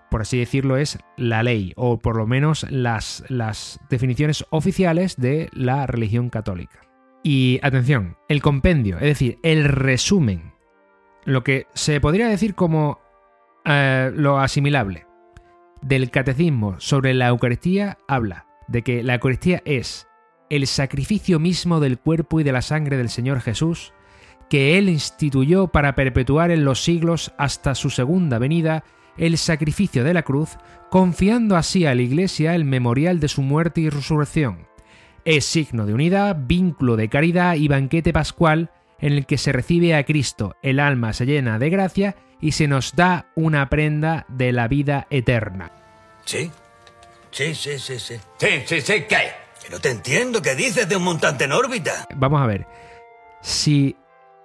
Por 0.10 0.22
así 0.22 0.38
decirlo, 0.38 0.78
es 0.78 1.00
la 1.18 1.44
ley, 1.44 1.74
o 1.76 2.00
por 2.00 2.16
lo 2.16 2.28
menos 2.28 2.66
las, 2.70 3.24
las 3.28 3.80
definiciones 3.90 4.46
oficiales 4.50 5.18
de 5.18 5.50
la 5.54 5.88
religión 5.88 6.30
católica. 6.30 6.82
Y 7.24 7.60
atención, 7.64 8.18
el 8.30 8.42
compendio, 8.42 8.98
es 8.98 9.04
decir, 9.04 9.40
el 9.42 9.64
resumen, 9.64 10.54
lo 11.26 11.44
que 11.44 11.66
se 11.74 12.00
podría 12.00 12.28
decir 12.28 12.54
como 12.54 13.00
eh, 13.66 14.12
lo 14.14 14.40
asimilable 14.40 15.08
del 15.82 16.12
catecismo 16.12 16.80
sobre 16.80 17.14
la 17.14 17.28
Eucaristía, 17.28 17.98
habla 18.08 18.46
de 18.68 18.84
que 18.84 19.04
la 19.04 19.16
Eucaristía 19.16 19.62
es 19.66 20.08
el 20.50 20.68
sacrificio 20.68 21.40
mismo 21.40 21.80
del 21.80 21.98
cuerpo 21.98 22.40
y 22.40 22.44
de 22.44 22.52
la 22.52 22.62
sangre 22.62 22.98
del 22.98 23.10
Señor 23.10 23.42
Jesús, 23.42 23.94
que 24.50 24.78
Él 24.78 24.90
instituyó 24.90 25.68
para 25.68 25.96
perpetuar 25.96 26.52
en 26.52 26.66
los 26.66 26.84
siglos 26.84 27.34
hasta 27.38 27.76
su 27.76 27.90
segunda 27.90 28.38
venida 28.38 28.84
el 29.18 29.38
sacrificio 29.38 30.04
de 30.04 30.14
la 30.14 30.24
cruz, 30.24 30.58
confiando 30.90 31.56
así 31.56 31.86
a 31.86 31.96
la 31.96 32.02
Iglesia 32.02 32.56
el 32.56 32.66
memorial 32.66 33.20
de 33.20 33.28
su 33.28 33.42
muerte 33.42 33.82
y 33.82 33.90
resurrección. 33.90 34.68
Es 35.26 35.46
signo 35.46 35.86
de 35.86 35.94
unidad, 35.94 36.38
vínculo 36.40 36.96
de 36.96 37.10
caridad 37.10 37.56
y 37.56 37.68
banquete 37.68 38.14
pascual 38.14 38.72
en 39.00 39.14
el 39.14 39.26
que 39.26 39.38
se 39.38 39.52
recibe 39.52 39.96
a 39.96 40.04
Cristo, 40.04 40.56
el 40.62 40.80
alma 40.80 41.14
se 41.14 41.26
llena 41.26 41.60
de 41.60 41.70
gracia 41.70 42.16
y 42.40 42.52
se 42.52 42.68
nos 42.68 42.96
da 42.96 43.32
una 43.36 43.70
prenda 43.70 44.26
de 44.30 44.52
la 44.52 44.68
vida 44.68 45.08
eterna. 45.10 45.72
Sí, 46.26 46.52
sí, 47.32 47.56
sí, 47.56 47.80
sí, 47.80 48.00
sí. 48.00 48.16
Sí, 48.38 48.48
sí, 48.66 48.82
sí, 48.82 49.06
¿qué? 49.08 49.46
no 49.72 49.80
te 49.80 49.90
entiendo, 49.90 50.42
¿qué 50.42 50.56
dices 50.56 50.88
de 50.88 50.96
un 50.96 51.04
montante 51.04 51.46
en 51.46 51.52
órbita? 51.52 52.08
Vamos 52.16 52.42
a 52.42 52.46
ver. 52.46 52.68
Si 53.42 53.96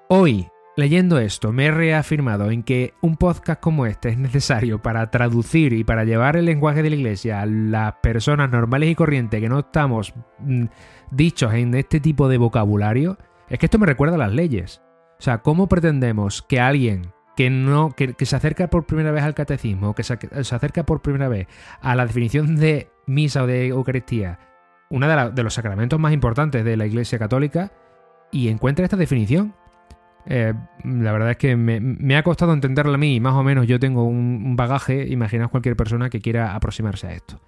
hoy, 0.08 0.48
leyendo 0.76 1.18
esto, 1.18 1.52
me 1.52 1.66
he 1.66 1.70
reafirmado 1.70 2.50
en 2.50 2.62
que 2.62 2.94
un 3.00 3.16
podcast 3.16 3.60
como 3.60 3.86
este 3.86 4.10
es 4.10 4.18
necesario 4.18 4.80
para 4.80 5.10
traducir 5.10 5.72
y 5.72 5.84
para 5.84 6.04
llevar 6.04 6.36
el 6.36 6.46
lenguaje 6.46 6.82
de 6.82 6.90
la 6.90 6.96
iglesia 6.96 7.42
a 7.42 7.46
las 7.46 7.94
personas 8.02 8.50
normales 8.50 8.90
y 8.90 8.94
corrientes 8.94 9.40
que 9.40 9.48
no 9.48 9.60
estamos 9.60 10.14
mm, 10.38 10.64
dichos 11.10 11.54
en 11.54 11.74
este 11.74 12.00
tipo 12.00 12.28
de 12.28 12.38
vocabulario, 12.38 13.18
es 13.48 13.58
que 13.58 13.66
esto 13.66 13.78
me 13.78 13.86
recuerda 13.86 14.14
a 14.14 14.18
las 14.18 14.32
leyes. 14.32 14.82
O 15.18 15.22
sea, 15.22 15.38
¿cómo 15.38 15.68
pretendemos 15.68 16.42
que 16.42 16.60
alguien 16.60 17.12
que 17.36 17.50
no 17.50 17.90
que, 17.92 18.14
se 18.24 18.36
acerca 18.36 18.68
por 18.68 18.86
primera 18.86 19.12
vez 19.12 19.22
al 19.22 19.34
catecismo, 19.34 19.94
que 19.94 20.02
se, 20.02 20.12
acerca 20.12 20.84
por 20.84 21.00
primera 21.00 21.28
vez 21.28 21.46
a 21.80 21.94
la 21.94 22.06
definición 22.06 22.56
de 22.56 22.90
misa 23.06 23.44
o 23.44 23.46
de 23.46 23.68
Eucaristía, 23.68 24.38
uno 24.90 25.08
de, 25.08 25.30
de, 25.30 25.42
los 25.42 25.54
sacramentos 25.54 25.98
más 25.98 26.12
importantes 26.12 26.64
de 26.64 26.76
la 26.76 26.86
Iglesia 26.86 27.18
Católica, 27.18 27.72
y 28.30 28.48
encuentra 28.48 28.84
esta 28.84 28.96
definición. 28.96 29.54
Eh, 30.32 30.54
la 30.84 31.10
verdad 31.10 31.32
es 31.32 31.36
que 31.38 31.56
me, 31.56 32.16
ha 32.16 32.22
costado 32.22 32.52
entenderla 32.52 32.94
a 32.94 32.98
mí, 32.98 33.18
más 33.18 33.34
o 33.34 33.42
menos 33.42 33.66
yo 33.66 33.80
tengo 33.80 34.04
un, 34.04 34.54
bagaje, 34.54 35.08
imaginaos 35.08 35.50
cualquier 35.50 35.74
persona 35.74 36.08
que 36.08 36.20
quiera 36.20 36.54
aproximarse 36.54 37.08
a 37.08 37.12
esto. 37.14 37.40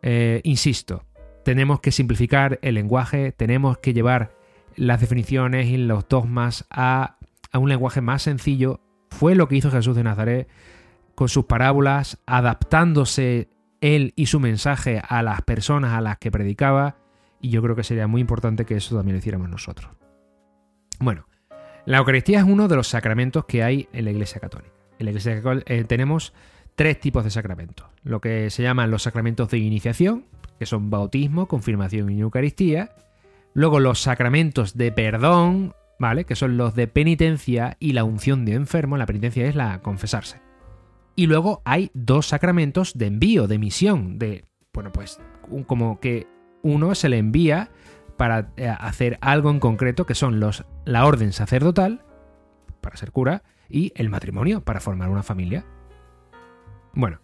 Eh, 0.00 0.40
insisto, 0.44 1.02
tenemos 1.44 1.80
que 1.80 1.90
simplificar 1.90 2.60
el 2.62 2.76
lenguaje, 2.76 3.32
tenemos 3.32 3.78
que 3.78 3.92
llevar 3.92 4.30
las 4.76 5.00
definiciones 5.00 5.66
y 5.66 5.76
los 5.76 6.08
dogmas 6.08 6.66
a, 6.70 7.16
a 7.50 7.58
un 7.58 7.68
lenguaje 7.68 8.00
más 8.00 8.22
sencillo. 8.22 8.80
Fue 9.10 9.34
lo 9.34 9.48
que 9.48 9.56
hizo 9.56 9.72
Jesús 9.72 9.96
de 9.96 10.04
Nazaret 10.04 10.48
con 11.16 11.28
sus 11.28 11.46
parábolas, 11.46 12.20
adaptándose 12.26 13.48
él 13.80 14.12
y 14.14 14.26
su 14.26 14.38
mensaje 14.38 15.02
a 15.04 15.20
las 15.24 15.42
personas 15.42 15.92
a 15.92 16.00
las 16.00 16.18
que 16.18 16.30
predicaba, 16.30 16.96
y 17.40 17.50
yo 17.50 17.60
creo 17.60 17.74
que 17.74 17.82
sería 17.82 18.06
muy 18.06 18.20
importante 18.20 18.64
que 18.64 18.76
eso 18.76 18.96
también 18.96 19.16
lo 19.16 19.18
hiciéramos 19.18 19.50
nosotros. 19.50 19.90
Bueno, 21.00 21.26
la 21.86 21.98
Eucaristía 21.98 22.38
es 22.38 22.44
uno 22.44 22.68
de 22.68 22.76
los 22.76 22.88
sacramentos 22.88 23.44
que 23.44 23.62
hay 23.62 23.88
en 23.92 24.06
la 24.06 24.10
Iglesia 24.10 24.40
Católica. 24.40 24.72
En 24.98 25.06
la 25.06 25.10
Iglesia 25.10 25.36
Católica 25.36 25.72
eh, 25.72 25.84
tenemos 25.84 26.32
tres 26.74 26.98
tipos 26.98 27.24
de 27.24 27.30
sacramentos. 27.30 27.86
Lo 28.02 28.20
que 28.20 28.50
se 28.50 28.62
llaman 28.62 28.90
los 28.90 29.02
sacramentos 29.02 29.50
de 29.50 29.58
iniciación, 29.58 30.24
que 30.58 30.66
son 30.66 30.90
bautismo, 30.90 31.46
confirmación 31.46 32.10
y 32.10 32.20
Eucaristía. 32.20 32.90
Luego 33.52 33.80
los 33.80 34.00
sacramentos 34.00 34.76
de 34.76 34.92
perdón, 34.92 35.74
¿vale? 35.98 36.24
Que 36.24 36.36
son 36.36 36.56
los 36.56 36.74
de 36.74 36.88
penitencia 36.88 37.76
y 37.78 37.92
la 37.92 38.04
unción 38.04 38.44
de 38.44 38.54
enfermo. 38.54 38.96
La 38.96 39.06
penitencia 39.06 39.46
es 39.46 39.54
la 39.54 39.80
confesarse. 39.80 40.40
Y 41.16 41.26
luego 41.26 41.62
hay 41.64 41.90
dos 41.94 42.26
sacramentos 42.28 42.98
de 42.98 43.06
envío, 43.06 43.46
de 43.46 43.58
misión, 43.58 44.18
de, 44.18 44.44
bueno, 44.72 44.90
pues 44.90 45.20
como 45.66 46.00
que 46.00 46.26
uno 46.62 46.94
se 46.94 47.08
le 47.08 47.18
envía 47.18 47.70
para 48.16 48.52
eh, 48.56 48.68
hacer 48.68 49.18
algo 49.20 49.50
en 49.50 49.60
concreto, 49.60 50.06
que 50.06 50.14
son 50.14 50.40
los, 50.40 50.64
la 50.84 51.06
orden 51.06 51.32
sacerdotal, 51.32 52.04
para 52.80 52.96
ser 52.96 53.12
cura, 53.12 53.42
y 53.68 53.92
el 53.96 54.08
matrimonio, 54.08 54.62
para 54.62 54.80
formar 54.80 55.10
una 55.10 55.22
familia. 55.22 55.64
Bueno, 56.92 57.20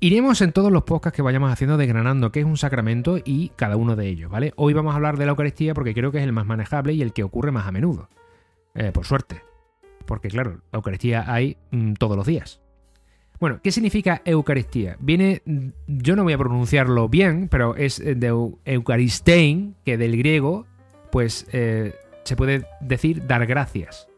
iremos 0.00 0.40
en 0.40 0.52
todos 0.52 0.70
los 0.70 0.84
podcasts 0.84 1.16
que 1.16 1.22
vayamos 1.22 1.50
haciendo 1.52 1.76
desgranando 1.76 2.30
qué 2.30 2.40
es 2.40 2.46
un 2.46 2.56
sacramento 2.56 3.18
y 3.24 3.50
cada 3.56 3.76
uno 3.76 3.96
de 3.96 4.08
ellos, 4.08 4.30
¿vale? 4.30 4.52
Hoy 4.56 4.74
vamos 4.74 4.92
a 4.92 4.96
hablar 4.96 5.16
de 5.16 5.26
la 5.26 5.30
Eucaristía 5.30 5.74
porque 5.74 5.94
creo 5.94 6.12
que 6.12 6.18
es 6.18 6.24
el 6.24 6.32
más 6.32 6.46
manejable 6.46 6.92
y 6.92 7.02
el 7.02 7.12
que 7.12 7.24
ocurre 7.24 7.50
más 7.50 7.66
a 7.66 7.72
menudo. 7.72 8.08
Eh, 8.74 8.90
por 8.92 9.06
suerte. 9.06 9.42
Porque 10.06 10.28
claro, 10.28 10.60
la 10.72 10.76
Eucaristía 10.78 11.24
hay 11.32 11.56
mm, 11.70 11.94
todos 11.94 12.16
los 12.16 12.26
días. 12.26 12.60
Bueno, 13.40 13.60
¿qué 13.62 13.72
significa 13.72 14.22
Eucaristía? 14.24 14.96
Viene, 15.00 15.42
yo 15.86 16.16
no 16.16 16.22
voy 16.22 16.32
a 16.32 16.38
pronunciarlo 16.38 17.08
bien, 17.08 17.48
pero 17.48 17.76
es 17.76 17.98
de 17.98 18.54
Eucharistein, 18.64 19.74
que 19.84 19.98
del 19.98 20.16
griego, 20.16 20.66
pues 21.10 21.46
eh, 21.52 21.94
se 22.24 22.36
puede 22.36 22.66
decir 22.80 23.26
dar 23.26 23.46
gracias. 23.46 24.08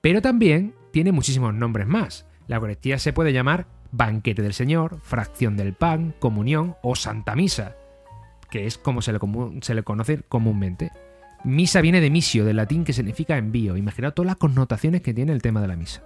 Pero 0.00 0.20
también 0.20 0.74
tiene 0.90 1.12
muchísimos 1.12 1.54
nombres 1.54 1.86
más. 1.86 2.26
La 2.46 2.56
Eucaristía 2.56 2.98
se 2.98 3.12
puede 3.12 3.32
llamar 3.32 3.66
banquete 3.90 4.42
del 4.42 4.54
Señor, 4.54 5.00
fracción 5.02 5.56
del 5.56 5.74
pan, 5.74 6.14
comunión 6.18 6.76
o 6.82 6.94
Santa 6.94 7.34
Misa, 7.34 7.76
que 8.50 8.66
es 8.66 8.78
como 8.78 9.02
se 9.02 9.12
le, 9.12 9.18
se 9.60 9.74
le 9.74 9.82
conoce 9.82 10.20
comúnmente. 10.28 10.90
Misa 11.44 11.80
viene 11.80 12.00
de 12.00 12.10
misio, 12.10 12.44
del 12.44 12.56
latín 12.56 12.84
que 12.84 12.92
significa 12.92 13.36
envío. 13.36 13.76
Imaginaos 13.76 14.14
todas 14.14 14.26
las 14.26 14.36
connotaciones 14.36 15.02
que 15.02 15.14
tiene 15.14 15.32
el 15.32 15.42
tema 15.42 15.60
de 15.60 15.68
la 15.68 15.76
misa. 15.76 16.02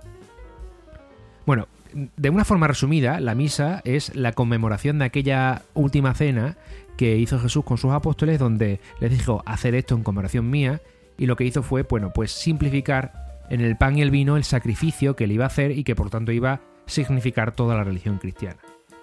Bueno, 1.45 1.69
de 2.17 2.31
una 2.31 2.45
forma 2.45 2.69
resumida, 2.69 3.21
la 3.21 3.35
misa 3.35 3.81
es 3.85 4.15
la 4.15 4.33
conmemoración 4.33 4.99
de 4.99 5.07
aquella 5.07 5.63
última 5.75 6.15
cena 6.15 6.57
que 6.97 7.17
hizo 7.17 7.39
Jesús 7.39 7.65
con 7.65 7.79
sus 7.79 7.93
apóstoles, 7.93 8.39
donde 8.39 8.81
les 9.01 9.11
dijo 9.11 9.43
hacer 9.47 9.75
esto 9.75 9.95
en 9.95 10.03
conmemoración 10.03 10.51
mía, 10.51 10.81
y 11.19 11.27
lo 11.27 11.37
que 11.37 11.45
hizo 11.45 11.63
fue, 11.63 11.83
bueno, 11.83 12.13
pues 12.13 12.33
simplificar 12.33 13.45
en 13.49 13.61
el 13.61 13.77
pan 13.77 13.97
y 13.97 14.03
el 14.03 14.11
vino 14.11 14.37
el 14.37 14.45
sacrificio 14.45 15.17
que 15.17 15.25
él 15.25 15.33
iba 15.33 15.45
a 15.45 15.49
hacer 15.49 15.71
y 15.71 15.85
que 15.85 15.95
por 15.95 16.11
tanto 16.11 16.33
iba 16.33 16.53
a 16.53 16.61
significar 16.87 17.53
toda 17.53 17.77
la 17.77 17.85
religión 17.85 18.19
cristiana. 18.19 18.59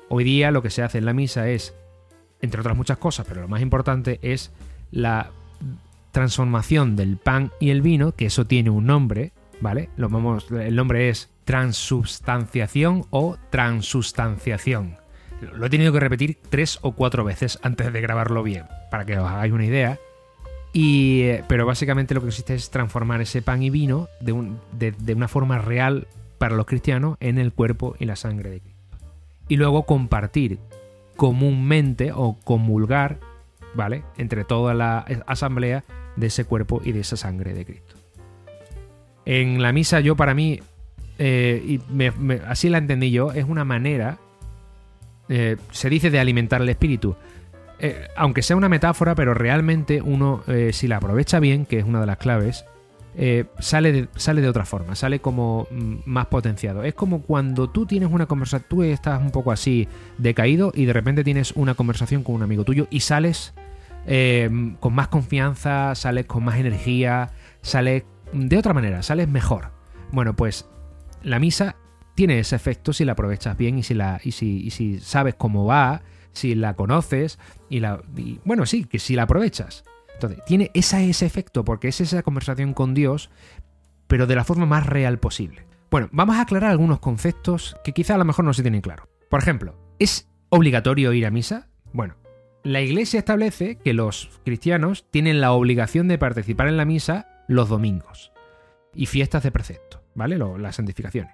Hoy 0.09 0.23
día 0.23 0.51
lo 0.51 0.61
que 0.61 0.69
se 0.69 0.83
hace 0.83 0.99
en 0.99 1.05
la 1.05 1.13
misa 1.13 1.49
es, 1.49 1.73
entre 2.41 2.59
otras 2.61 2.77
muchas 2.77 2.97
cosas, 2.97 3.25
pero 3.27 3.41
lo 3.41 3.47
más 3.47 3.61
importante 3.61 4.19
es 4.21 4.51
la 4.91 5.31
transformación 6.11 6.95
del 6.95 7.17
pan 7.17 7.51
y 7.59 7.71
el 7.71 7.81
vino, 7.81 8.11
que 8.11 8.27
eso 8.27 8.45
tiene 8.45 8.69
un 8.69 8.85
nombre, 8.85 9.31
¿vale? 9.61 9.89
Lo 9.97 10.09
vamos, 10.09 10.51
el 10.51 10.75
nombre 10.75 11.09
es 11.09 11.32
transubstanciación 11.45 13.05
o 13.09 13.37
transustanciación. 13.49 14.97
Lo 15.41 15.65
he 15.65 15.69
tenido 15.69 15.91
que 15.91 15.99
repetir 15.99 16.37
tres 16.49 16.79
o 16.81 16.93
cuatro 16.93 17.23
veces 17.23 17.59
antes 17.63 17.91
de 17.91 18.01
grabarlo 18.01 18.43
bien, 18.43 18.65
para 18.89 19.05
que 19.05 19.17
os 19.17 19.29
hagáis 19.29 19.51
una 19.51 19.65
idea. 19.65 19.99
Y, 20.71 21.21
eh, 21.23 21.43
pero 21.47 21.65
básicamente 21.65 22.13
lo 22.13 22.21
que 22.21 22.27
consiste 22.27 22.55
es 22.55 22.69
transformar 22.71 23.21
ese 23.21 23.41
pan 23.41 23.61
y 23.61 23.69
vino 23.69 24.07
de, 24.21 24.91
de 24.91 25.13
una 25.13 25.27
forma 25.27 25.59
real 25.59 26.07
para 26.37 26.55
los 26.55 26.65
cristianos 26.65 27.17
en 27.19 27.37
el 27.37 27.53
cuerpo 27.53 27.95
y 27.99 28.05
la 28.05 28.15
sangre 28.15 28.49
de 28.49 28.59
Cristo. 28.61 28.97
Y 29.49 29.57
luego 29.57 29.83
compartir 29.83 30.59
comúnmente 31.15 32.11
o 32.13 32.37
comulgar, 32.43 33.19
¿vale? 33.75 34.03
Entre 34.17 34.45
toda 34.45 34.73
la 34.73 34.99
asamblea 35.27 35.83
de 36.15 36.27
ese 36.27 36.45
cuerpo 36.45 36.81
y 36.83 36.91
de 36.91 37.01
esa 37.01 37.17
sangre 37.17 37.53
de 37.53 37.65
Cristo. 37.65 37.95
En 39.25 39.61
la 39.61 39.71
misa 39.71 39.99
yo 39.99 40.15
para 40.15 40.33
mí 40.33 40.59
eh, 41.25 41.63
y 41.65 41.79
así 42.45 42.67
la 42.67 42.79
entendí 42.79 43.09
yo, 43.09 43.31
es 43.31 43.45
una 43.45 43.63
manera, 43.63 44.17
eh, 45.29 45.55
se 45.71 45.89
dice 45.89 46.09
de 46.09 46.19
alimentar 46.19 46.61
el 46.61 46.67
espíritu. 46.67 47.15
Eh, 47.79 48.09
aunque 48.17 48.41
sea 48.41 48.57
una 48.57 48.67
metáfora, 48.67 49.15
pero 49.15 49.33
realmente 49.33 50.01
uno, 50.01 50.43
si 50.73 50.89
la 50.89 50.97
aprovecha 50.97 51.39
bien, 51.39 51.65
que 51.65 51.79
es 51.79 51.85
una 51.85 52.01
de 52.01 52.07
las 52.07 52.17
claves, 52.17 52.65
sale, 53.59 53.93
de, 53.93 54.07
sale 54.17 54.41
de 54.41 54.49
otra 54.49 54.65
forma, 54.65 54.95
sale 54.95 55.19
como 55.19 55.65
mm, 55.71 55.95
más 56.03 56.25
potenciado. 56.25 56.83
Es 56.83 56.93
como 56.93 57.21
cuando 57.21 57.69
tú 57.69 57.85
tienes 57.85 58.09
una 58.11 58.25
conversación, 58.25 58.67
tú 58.67 58.83
estás 58.83 59.21
un 59.21 59.31
poco 59.31 59.53
así 59.53 59.87
decaído 60.17 60.73
y 60.75 60.83
de 60.83 60.91
repente 60.91 61.23
tienes 61.23 61.53
una 61.53 61.73
conversación 61.73 62.23
con 62.23 62.35
un 62.35 62.43
amigo 62.43 62.65
tuyo 62.65 62.87
y 62.89 62.99
sales 62.99 63.53
con 64.05 64.93
más 64.93 65.07
confianza, 65.07 65.95
sales 65.95 66.25
con 66.25 66.43
más 66.43 66.57
energía, 66.57 67.31
sales 67.61 68.03
de 68.33 68.57
otra 68.57 68.73
manera, 68.73 69.01
sales 69.03 69.29
mejor. 69.29 69.71
Bueno, 70.11 70.35
pues 70.35 70.67
la 71.23 71.39
misa 71.39 71.75
tiene 72.15 72.39
ese 72.39 72.55
efecto 72.55 72.93
si 72.93 73.05
la 73.05 73.13
aprovechas 73.13 73.57
bien 73.57 73.79
y 73.79 73.83
si, 73.83 74.99
sabes 74.99 75.35
cómo 75.35 75.65
va, 75.65 76.03
si 76.31 76.55
la 76.55 76.75
conoces 76.75 77.39
y 77.69 77.79
la... 77.79 78.01
bueno, 78.45 78.65
sí, 78.65 78.85
que 78.85 78.99
si 78.99 79.15
la 79.15 79.23
aprovechas. 79.23 79.83
Entonces, 80.13 80.43
tiene 80.45 80.69
ese 80.73 81.25
efecto 81.25 81.65
porque 81.65 81.87
es 81.87 82.01
esa 82.01 82.21
conversación 82.21 82.73
con 82.73 82.93
Dios, 82.93 83.29
pero 84.07 84.27
de 84.27 84.35
la 84.35 84.43
forma 84.43 84.65
más 84.65 84.85
real 84.85 85.17
posible. 85.19 85.65
Bueno, 85.89 86.09
vamos 86.11 86.37
a 86.37 86.41
aclarar 86.41 86.71
algunos 86.71 86.99
conceptos 86.99 87.75
que 87.83 87.93
quizá 87.93 88.15
a 88.15 88.17
lo 88.17 88.25
mejor 88.25 88.45
no 88.45 88.53
se 88.53 88.61
tienen 88.61 88.81
claro. 88.81 89.07
Por 89.29 89.41
ejemplo, 89.41 89.75
¿es 89.99 90.29
obligatorio 90.49 91.13
ir 91.13 91.25
a 91.25 91.31
misa? 91.31 91.67
Bueno, 91.93 92.15
la 92.63 92.81
Iglesia 92.81 93.19
establece 93.19 93.77
que 93.77 93.93
los 93.93 94.39
cristianos 94.45 95.05
tienen 95.11 95.41
la 95.41 95.51
obligación 95.51 96.07
de 96.07 96.17
participar 96.17 96.67
en 96.67 96.77
la 96.77 96.85
misa 96.85 97.27
los 97.47 97.69
domingos 97.69 98.31
y 98.93 99.07
fiestas 99.07 99.43
de 99.43 99.51
precepto. 99.51 100.02
¿Vale? 100.15 100.37
las 100.37 100.75
santificaciones. 100.75 101.33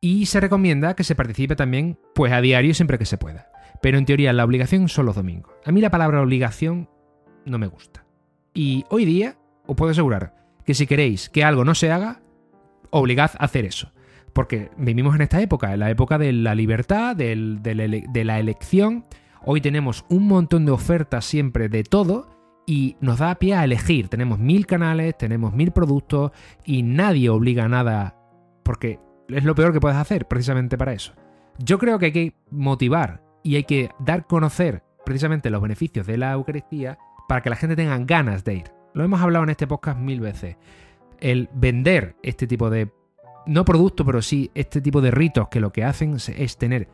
Y 0.00 0.26
se 0.26 0.40
recomienda 0.40 0.94
que 0.94 1.04
se 1.04 1.14
participe 1.14 1.56
también, 1.56 1.98
pues 2.14 2.32
a 2.32 2.40
diario 2.40 2.74
siempre 2.74 2.98
que 2.98 3.06
se 3.06 3.18
pueda. 3.18 3.50
Pero 3.80 3.98
en 3.98 4.04
teoría 4.04 4.32
la 4.32 4.44
obligación 4.44 4.88
son 4.88 5.06
los 5.06 5.16
domingos. 5.16 5.52
A 5.64 5.72
mí 5.72 5.80
la 5.80 5.90
palabra 5.90 6.20
obligación 6.20 6.88
no 7.44 7.58
me 7.58 7.66
gusta. 7.66 8.04
Y 8.52 8.84
hoy 8.90 9.04
día 9.04 9.36
os 9.66 9.76
puedo 9.76 9.90
asegurar 9.90 10.34
que 10.64 10.74
si 10.74 10.86
queréis 10.86 11.28
que 11.28 11.44
algo 11.44 11.64
no 11.64 11.74
se 11.74 11.90
haga, 11.90 12.20
obligad 12.90 13.32
a 13.38 13.44
hacer 13.44 13.64
eso. 13.64 13.92
Porque 14.32 14.70
vivimos 14.76 15.14
en 15.14 15.22
esta 15.22 15.40
época, 15.40 15.72
en 15.72 15.80
la 15.80 15.90
época 15.90 16.18
de 16.18 16.32
la 16.32 16.54
libertad, 16.54 17.16
de 17.16 18.24
la 18.24 18.38
elección. 18.38 19.04
Hoy 19.42 19.60
tenemos 19.60 20.04
un 20.08 20.26
montón 20.26 20.66
de 20.66 20.72
ofertas 20.72 21.24
siempre 21.24 21.68
de 21.68 21.84
todo 21.84 22.28
y 22.66 22.96
nos 23.00 23.18
da 23.18 23.34
pie 23.36 23.54
a 23.54 23.64
elegir. 23.64 24.08
Tenemos 24.08 24.38
mil 24.38 24.66
canales, 24.66 25.16
tenemos 25.16 25.52
mil 25.52 25.70
productos 25.72 26.32
y 26.64 26.82
nadie 26.82 27.28
obliga 27.28 27.64
a 27.64 27.68
nada 27.68 28.16
porque 28.62 28.98
es 29.28 29.44
lo 29.44 29.54
peor 29.54 29.72
que 29.72 29.80
puedes 29.80 29.98
hacer 29.98 30.26
precisamente 30.26 30.78
para 30.78 30.92
eso. 30.92 31.12
Yo 31.58 31.78
creo 31.78 31.98
que 31.98 32.06
hay 32.06 32.12
que 32.12 32.34
motivar 32.50 33.22
y 33.42 33.56
hay 33.56 33.64
que 33.64 33.90
dar 34.00 34.26
conocer 34.26 34.82
precisamente 35.04 35.50
los 35.50 35.62
beneficios 35.62 36.06
de 36.06 36.18
la 36.18 36.32
Eucaristía 36.32 36.98
para 37.28 37.42
que 37.42 37.50
la 37.50 37.56
gente 37.56 37.76
tenga 37.76 37.96
ganas 37.98 38.44
de 38.44 38.54
ir. 38.54 38.72
Lo 38.94 39.04
hemos 39.04 39.20
hablado 39.20 39.44
en 39.44 39.50
este 39.50 39.66
podcast 39.66 39.98
mil 39.98 40.20
veces. 40.20 40.56
El 41.20 41.48
vender 41.54 42.16
este 42.22 42.46
tipo 42.46 42.70
de, 42.70 42.90
no 43.46 43.64
producto, 43.64 44.04
pero 44.04 44.22
sí 44.22 44.50
este 44.54 44.80
tipo 44.80 45.00
de 45.00 45.10
ritos 45.10 45.48
que 45.48 45.60
lo 45.60 45.72
que 45.72 45.84
hacen 45.84 46.16
es 46.16 46.58
tener 46.58 46.88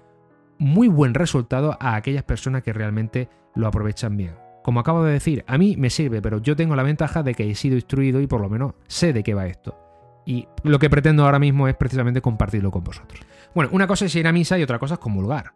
muy 0.58 0.88
buen 0.88 1.14
resultado 1.14 1.76
a 1.80 1.96
aquellas 1.96 2.24
personas 2.24 2.62
que 2.62 2.72
realmente 2.72 3.28
lo 3.54 3.66
aprovechan 3.66 4.16
bien. 4.16 4.49
Como 4.62 4.80
acabo 4.80 5.02
de 5.04 5.12
decir, 5.12 5.44
a 5.46 5.58
mí 5.58 5.76
me 5.76 5.90
sirve, 5.90 6.20
pero 6.20 6.40
yo 6.40 6.56
tengo 6.56 6.76
la 6.76 6.82
ventaja 6.82 7.22
de 7.22 7.34
que 7.34 7.50
he 7.50 7.54
sido 7.54 7.76
instruido 7.76 8.20
y 8.20 8.26
por 8.26 8.40
lo 8.40 8.48
menos 8.48 8.74
sé 8.86 9.12
de 9.12 9.22
qué 9.22 9.34
va 9.34 9.46
esto. 9.46 9.78
Y 10.26 10.46
lo 10.62 10.78
que 10.78 10.90
pretendo 10.90 11.24
ahora 11.24 11.38
mismo 11.38 11.66
es 11.66 11.74
precisamente 11.74 12.20
compartirlo 12.20 12.70
con 12.70 12.84
vosotros. 12.84 13.20
Bueno, 13.54 13.70
una 13.72 13.86
cosa 13.86 14.04
es 14.04 14.14
ir 14.14 14.26
a 14.26 14.32
misa 14.32 14.58
y 14.58 14.62
otra 14.62 14.78
cosa 14.78 14.94
es 14.94 15.00
comulgar. 15.00 15.54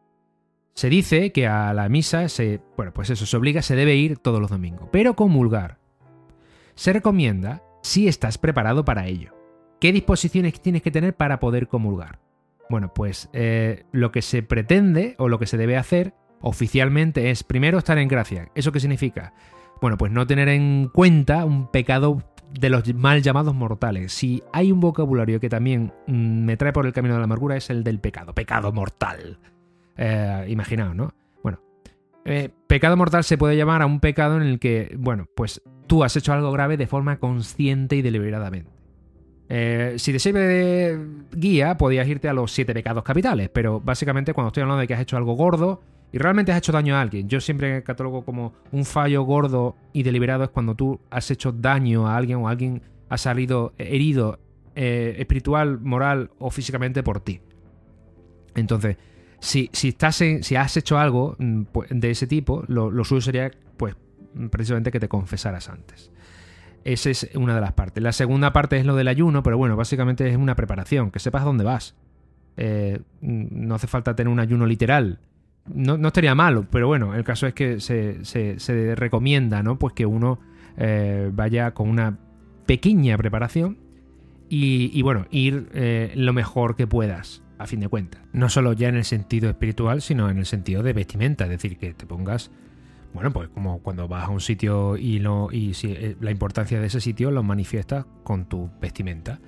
Se 0.72 0.88
dice 0.88 1.30
que 1.30 1.46
a 1.46 1.72
la 1.72 1.88
misa 1.88 2.28
se, 2.28 2.60
bueno, 2.76 2.92
pues 2.92 3.10
eso 3.10 3.26
se 3.26 3.36
obliga, 3.36 3.62
se 3.62 3.76
debe 3.76 3.94
ir 3.94 4.18
todos 4.18 4.40
los 4.40 4.50
domingos, 4.50 4.88
pero 4.90 5.14
comulgar 5.14 5.78
se 6.74 6.92
recomienda 6.92 7.62
si 7.82 8.08
estás 8.08 8.38
preparado 8.38 8.84
para 8.84 9.06
ello. 9.06 9.32
¿Qué 9.80 9.92
disposiciones 9.92 10.60
tienes 10.60 10.82
que 10.82 10.90
tener 10.90 11.14
para 11.14 11.38
poder 11.38 11.68
comulgar? 11.68 12.18
Bueno, 12.70 12.92
pues 12.92 13.28
eh, 13.32 13.84
lo 13.92 14.10
que 14.10 14.22
se 14.22 14.42
pretende 14.42 15.14
o 15.18 15.28
lo 15.28 15.38
que 15.38 15.46
se 15.46 15.56
debe 15.58 15.76
hacer 15.76 16.14
oficialmente 16.44 17.30
es 17.30 17.42
primero 17.42 17.78
estar 17.78 17.98
en 17.98 18.06
gracia. 18.06 18.50
¿Eso 18.54 18.70
qué 18.70 18.78
significa? 18.78 19.32
Bueno, 19.80 19.96
pues 19.96 20.12
no 20.12 20.26
tener 20.26 20.48
en 20.48 20.90
cuenta 20.92 21.44
un 21.46 21.68
pecado 21.68 22.22
de 22.52 22.68
los 22.68 22.94
mal 22.94 23.22
llamados 23.22 23.54
mortales. 23.54 24.12
Si 24.12 24.42
hay 24.52 24.70
un 24.70 24.78
vocabulario 24.78 25.40
que 25.40 25.48
también 25.48 25.92
mm, 26.06 26.44
me 26.44 26.56
trae 26.56 26.72
por 26.72 26.86
el 26.86 26.92
camino 26.92 27.14
de 27.14 27.20
la 27.20 27.24
amargura 27.24 27.56
es 27.56 27.70
el 27.70 27.82
del 27.82 27.98
pecado, 27.98 28.34
pecado 28.34 28.72
mortal. 28.72 29.38
Eh, 29.96 30.46
imaginaos, 30.48 30.94
¿no? 30.94 31.14
Bueno, 31.42 31.60
eh, 32.26 32.50
pecado 32.66 32.96
mortal 32.96 33.24
se 33.24 33.38
puede 33.38 33.56
llamar 33.56 33.80
a 33.80 33.86
un 33.86 34.00
pecado 34.00 34.36
en 34.36 34.42
el 34.42 34.58
que, 34.58 34.94
bueno, 34.98 35.26
pues 35.34 35.62
tú 35.86 36.04
has 36.04 36.14
hecho 36.14 36.34
algo 36.34 36.52
grave 36.52 36.76
de 36.76 36.86
forma 36.86 37.18
consciente 37.18 37.96
y 37.96 38.02
deliberadamente. 38.02 38.70
Eh, 39.48 39.94
si 39.96 40.12
te 40.12 40.18
sirve 40.18 40.40
de 40.40 41.06
guía, 41.32 41.78
podías 41.78 42.06
irte 42.06 42.28
a 42.28 42.34
los 42.34 42.52
siete 42.52 42.74
pecados 42.74 43.02
capitales, 43.02 43.48
pero 43.50 43.80
básicamente 43.80 44.34
cuando 44.34 44.48
estoy 44.48 44.62
hablando 44.62 44.80
de 44.82 44.86
que 44.86 44.94
has 44.94 45.00
hecho 45.00 45.16
algo 45.16 45.34
gordo 45.34 45.82
y 46.14 46.18
realmente 46.18 46.52
has 46.52 46.58
hecho 46.58 46.70
daño 46.70 46.94
a 46.94 47.00
alguien, 47.00 47.28
yo 47.28 47.40
siempre 47.40 47.82
catalogo 47.82 48.24
como 48.24 48.52
un 48.70 48.84
fallo 48.84 49.24
gordo 49.24 49.74
y 49.92 50.04
deliberado 50.04 50.44
es 50.44 50.50
cuando 50.50 50.76
tú 50.76 51.00
has 51.10 51.28
hecho 51.32 51.50
daño 51.50 52.06
a 52.06 52.16
alguien 52.16 52.38
o 52.38 52.48
alguien 52.48 52.82
ha 53.08 53.18
salido 53.18 53.74
herido 53.78 54.38
eh, 54.76 55.16
espiritual, 55.18 55.80
moral 55.80 56.30
o 56.38 56.52
físicamente 56.52 57.02
por 57.02 57.18
ti. 57.18 57.40
Entonces, 58.54 58.96
si, 59.40 59.68
si, 59.72 59.88
estás 59.88 60.14
si 60.14 60.54
has 60.54 60.76
hecho 60.76 60.98
algo 60.98 61.34
mm, 61.40 61.62
pues, 61.72 61.90
de 61.92 62.12
ese 62.12 62.28
tipo, 62.28 62.62
lo, 62.68 62.92
suyo 63.02 63.20
sería 63.20 63.50
pues 63.76 63.96
precisamente 64.50 64.92
que 64.92 65.00
te 65.00 65.08
confesaras 65.08 65.68
antes. 65.68 66.12
Esa 66.84 67.10
es 67.10 67.28
una 67.34 67.56
de 67.56 67.60
las 67.60 67.72
partes. 67.72 68.00
La 68.04 68.12
segunda 68.12 68.52
parte 68.52 68.76
es 68.76 68.86
lo 68.86 68.94
del 68.94 69.08
ayuno, 69.08 69.42
pero 69.42 69.58
bueno, 69.58 69.74
básicamente 69.74 70.30
es 70.30 70.36
una 70.36 70.54
preparación, 70.54 71.10
que 71.10 71.18
sepas 71.18 71.42
dónde 71.42 71.64
vas. 71.64 71.96
Eh, 72.56 73.00
no 73.20 73.74
hace 73.74 73.88
falta 73.88 74.14
tener 74.14 74.32
un 74.32 74.38
ayuno 74.38 74.64
literal. 74.64 75.18
No, 75.66 76.06
estaría 76.06 76.34
malo, 76.34 76.66
pero 76.70 76.88
bueno, 76.88 77.14
el 77.14 77.24
caso 77.24 77.46
es 77.46 77.54
que 77.54 77.80
se, 77.80 78.94
recomienda, 78.96 79.62
¿no? 79.62 79.78
Pues 79.78 79.94
que 79.94 80.04
uno 80.04 80.38
eh, 80.76 81.30
vaya 81.32 81.72
con 81.72 81.88
una 81.88 82.18
pequeña 82.66 83.16
preparación 83.16 83.78
y, 84.48 85.02
bueno, 85.02 85.26
ir 85.30 85.68
eh, 85.74 86.12
lo 86.14 86.32
mejor 86.32 86.76
que 86.76 86.86
puedas, 86.86 87.42
a 87.58 87.66
fin 87.66 87.80
de 87.80 87.88
cuentas. 87.88 88.22
No 88.32 88.48
solo 88.48 88.72
ya 88.72 88.88
en 88.88 88.96
el 88.96 89.04
sentido 89.04 89.48
espiritual, 89.48 90.02
sino 90.02 90.30
en 90.30 90.38
el 90.38 90.46
sentido 90.46 90.82
de 90.82 90.92
vestimenta, 90.92 91.44
es 91.44 91.50
decir, 91.50 91.76
que 91.78 91.94
te 91.94 92.06
pongas 92.06 92.50
bueno, 93.14 93.32
pues 93.32 93.48
como 93.48 93.78
cuando 93.78 94.08
vas 94.08 94.24
a 94.24 94.28
un 94.28 94.40
sitio 94.40 94.96
y, 94.96 95.20
no, 95.20 95.48
y 95.52 95.74
si, 95.74 95.92
eh, 95.92 96.16
la 96.20 96.32
importancia 96.32 96.80
de 96.80 96.88
ese 96.88 97.00
sitio 97.00 97.30
lo 97.30 97.44
manifiestas 97.44 98.04
con 98.24 98.46
tu 98.46 98.70
vestimenta. 98.80 99.38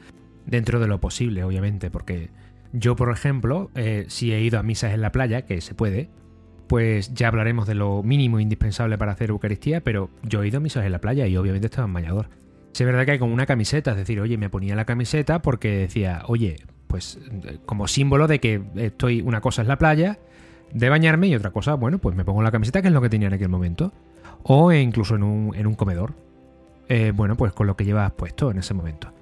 Dentro 0.47 0.79
de 0.79 0.87
lo 0.87 1.01
posible, 1.01 1.43
obviamente, 1.43 1.91
porque 1.91 2.31
yo, 2.79 2.97
por 2.97 3.11
ejemplo, 3.11 3.71
eh, 3.75 4.05
si 4.09 4.33
he 4.33 4.41
ido 4.41 4.59
a 4.59 4.63
misas 4.63 4.93
en 4.93 5.01
la 5.01 5.13
playa, 5.13 5.43
que 5.43 5.61
se 5.61 5.75
puede, 5.75 6.11
pues 6.67 7.15
ya 7.15 7.29
hablaremos 7.29 7.67
de 7.67 7.75
lo 7.75 8.03
mínimo 8.03 8.41
indispensable 8.41 8.99
para 8.99 9.13
hacer 9.13 9.31
Eucaristía, 9.31 9.81
pero 9.83 10.11
yo 10.23 10.43
he 10.43 10.49
ido 10.49 10.59
a 10.59 10.61
misas 10.61 10.85
en 10.85 10.93
la 10.93 11.01
playa 11.01 11.27
y 11.27 11.37
obviamente 11.37 11.67
estaba 11.67 11.87
en 11.87 11.95
bañador. 11.95 12.29
es 12.73 12.85
verdad 12.85 13.05
que 13.05 13.13
hay 13.13 13.19
como 13.19 13.33
una 13.33 13.47
camiseta, 13.47 13.93
es 13.93 13.97
decir, 13.97 14.21
oye, 14.21 14.37
me 14.37 14.51
ponía 14.51 14.75
la 14.75 14.85
camiseta 14.85 15.41
porque 15.41 15.71
decía, 15.71 16.23
oye, 16.27 16.57
pues 16.87 17.19
eh, 17.45 17.59
como 17.65 17.89
símbolo 17.89 18.27
de 18.27 18.41
que 18.41 18.63
estoy, 18.77 19.23
una 19.23 19.41
cosa 19.41 19.63
es 19.63 19.69
la 19.69 19.79
playa 19.79 20.19
de 20.73 20.89
bañarme 20.89 21.29
y 21.29 21.35
otra 21.35 21.51
cosa, 21.51 21.75
bueno, 21.75 21.99
pues 21.99 22.17
me 22.17 22.25
pongo 22.25 22.43
la 22.43 22.51
camiseta, 22.51 22.83
que 22.83 22.89
es 22.89 22.95
lo 22.95 23.01
que 23.01 23.09
tenía 23.09 23.29
en 23.29 23.35
aquel 23.35 23.49
momento. 23.49 23.93
O 24.43 24.73
incluso 24.73 25.17
en 25.17 25.23
un, 25.23 25.75
comedor. 25.75 26.15
Eh, 26.89 27.13
bueno, 27.15 27.37
pues 27.37 27.53
con 27.53 27.67
lo 27.67 27.77
que 27.77 27.85
llevas 27.85 28.13
puesto 28.13 28.51
en 28.51 28.59
ese 28.59 28.75
momento. 28.75 29.13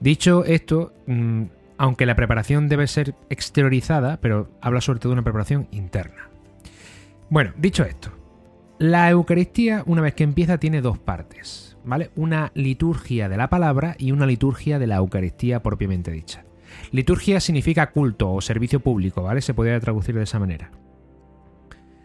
Dicho 0.00 0.44
esto, 0.44 0.92
mm, 1.06 1.44
aunque 1.78 2.06
la 2.06 2.16
preparación 2.16 2.68
debe 2.68 2.86
ser 2.86 3.14
exteriorizada, 3.30 4.20
pero 4.20 4.50
habla 4.60 4.80
sobre 4.80 5.00
todo 5.00 5.10
de 5.10 5.14
una 5.14 5.24
preparación 5.24 5.68
interna. 5.70 6.28
Bueno, 7.30 7.52
dicho 7.56 7.84
esto, 7.84 8.10
la 8.78 9.08
Eucaristía, 9.10 9.82
una 9.86 10.02
vez 10.02 10.14
que 10.14 10.24
empieza, 10.24 10.58
tiene 10.58 10.80
dos 10.80 10.98
partes, 10.98 11.76
¿vale? 11.84 12.10
Una 12.16 12.52
liturgia 12.54 13.28
de 13.28 13.36
la 13.36 13.48
palabra 13.48 13.96
y 13.98 14.12
una 14.12 14.26
liturgia 14.26 14.78
de 14.78 14.86
la 14.86 14.96
Eucaristía 14.96 15.62
propiamente 15.62 16.10
dicha. 16.10 16.44
Liturgia 16.90 17.40
significa 17.40 17.90
culto 17.90 18.32
o 18.32 18.40
servicio 18.40 18.80
público, 18.80 19.22
¿vale? 19.22 19.40
Se 19.40 19.54
podría 19.54 19.80
traducir 19.80 20.14
de 20.14 20.24
esa 20.24 20.38
manera. 20.38 20.70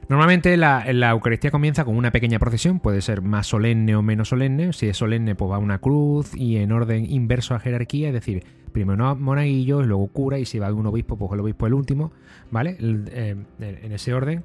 Normalmente 0.10 0.58
la, 0.58 1.12
Eucaristía 1.12 1.52
comienza 1.52 1.86
con 1.86 1.96
una 1.96 2.12
pequeña 2.12 2.40
procesión, 2.40 2.80
puede 2.80 3.00
ser 3.02 3.22
más 3.22 3.46
solemne 3.46 3.96
o 3.96 4.02
menos 4.02 4.30
solemne. 4.30 4.74
Si 4.74 4.88
es 4.88 4.98
solemne, 4.98 5.36
pues 5.36 5.52
va 5.52 5.60
una 5.60 5.78
cruz 5.78 6.36
y 6.36 6.58
en 6.58 6.72
orden 6.72 7.06
inverso 7.10 7.54
a 7.54 7.60
jerarquía, 7.60 8.08
es 8.08 8.16
decir, 8.16 8.44
primero 8.72 9.16
monaguillos, 9.16 9.86
luego 9.86 10.08
cura 10.08 10.40
y 10.40 10.46
si 10.46 10.58
va 10.58 10.66
algún 10.66 10.88
obispo, 10.88 11.16
pues 11.16 11.32
el 11.34 11.42
obispo 11.42 11.68
el 11.68 11.76
último, 11.76 12.12
¿vale? 12.50 12.76
Eh, 12.80 13.36
en 13.60 13.92
ese 13.92 14.16
orden. 14.16 14.44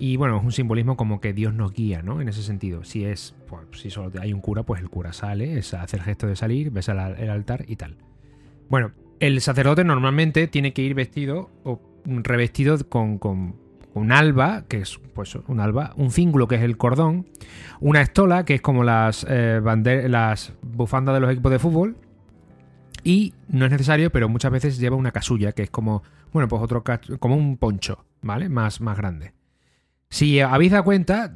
Y 0.00 0.16
bueno, 0.16 0.36
es 0.36 0.42
un 0.42 0.50
simbolismo 0.50 0.96
como 0.96 1.20
que 1.20 1.32
Dios 1.32 1.54
nos 1.54 1.72
guía, 1.72 2.02
¿no? 2.02 2.20
En 2.20 2.28
ese 2.28 2.42
sentido. 2.42 2.82
Si 2.82 3.04
es, 3.04 3.36
pues, 3.46 3.62
si 3.80 3.90
solo 3.90 4.10
hay 4.20 4.32
un 4.32 4.40
cura, 4.40 4.64
pues 4.64 4.80
el 4.80 4.90
cura 4.90 5.12
sale, 5.12 5.58
es 5.58 5.74
hacer 5.74 6.00
el 6.00 6.06
gesto 6.06 6.26
de 6.26 6.34
salir, 6.34 6.72
ves 6.72 6.88
el 6.88 6.98
altar 6.98 7.64
y 7.68 7.76
tal. 7.76 7.94
Bueno, 8.68 8.90
el 9.20 9.40
sacerdote 9.40 9.84
normalmente 9.84 10.48
tiene 10.48 10.72
que 10.72 10.82
ir 10.82 10.94
vestido 10.94 11.50
o 11.62 11.80
revestido 12.04 12.76
con 12.88 13.54
un 13.94 14.12
alba, 14.12 14.64
que 14.68 14.78
es 14.78 15.00
pues 15.14 15.34
un 15.34 15.60
alba, 15.60 15.92
un 15.96 16.10
cíngulo, 16.10 16.48
que 16.48 16.56
es 16.56 16.62
el 16.62 16.76
cordón, 16.76 17.26
una 17.80 18.02
estola, 18.02 18.44
que 18.44 18.54
es 18.54 18.60
como 18.60 18.84
las, 18.84 19.24
eh, 19.28 19.60
las 20.08 20.52
bufandas 20.62 21.14
de 21.14 21.20
los 21.20 21.30
equipos 21.30 21.52
de 21.52 21.58
fútbol, 21.58 21.96
y 23.04 23.34
no 23.48 23.64
es 23.66 23.70
necesario, 23.70 24.10
pero 24.10 24.28
muchas 24.28 24.50
veces 24.50 24.78
lleva 24.78 24.96
una 24.96 25.12
casulla, 25.12 25.52
que 25.52 25.62
es 25.62 25.70
como, 25.70 26.02
bueno, 26.32 26.48
pues 26.48 26.60
otro, 26.62 26.82
como 27.20 27.36
un 27.36 27.56
poncho, 27.56 28.04
¿vale? 28.22 28.48
Más, 28.48 28.80
más 28.80 28.96
grande. 28.96 29.32
Si 30.08 30.40
habéis 30.40 30.72
dado 30.72 30.84
cuenta 30.84 31.34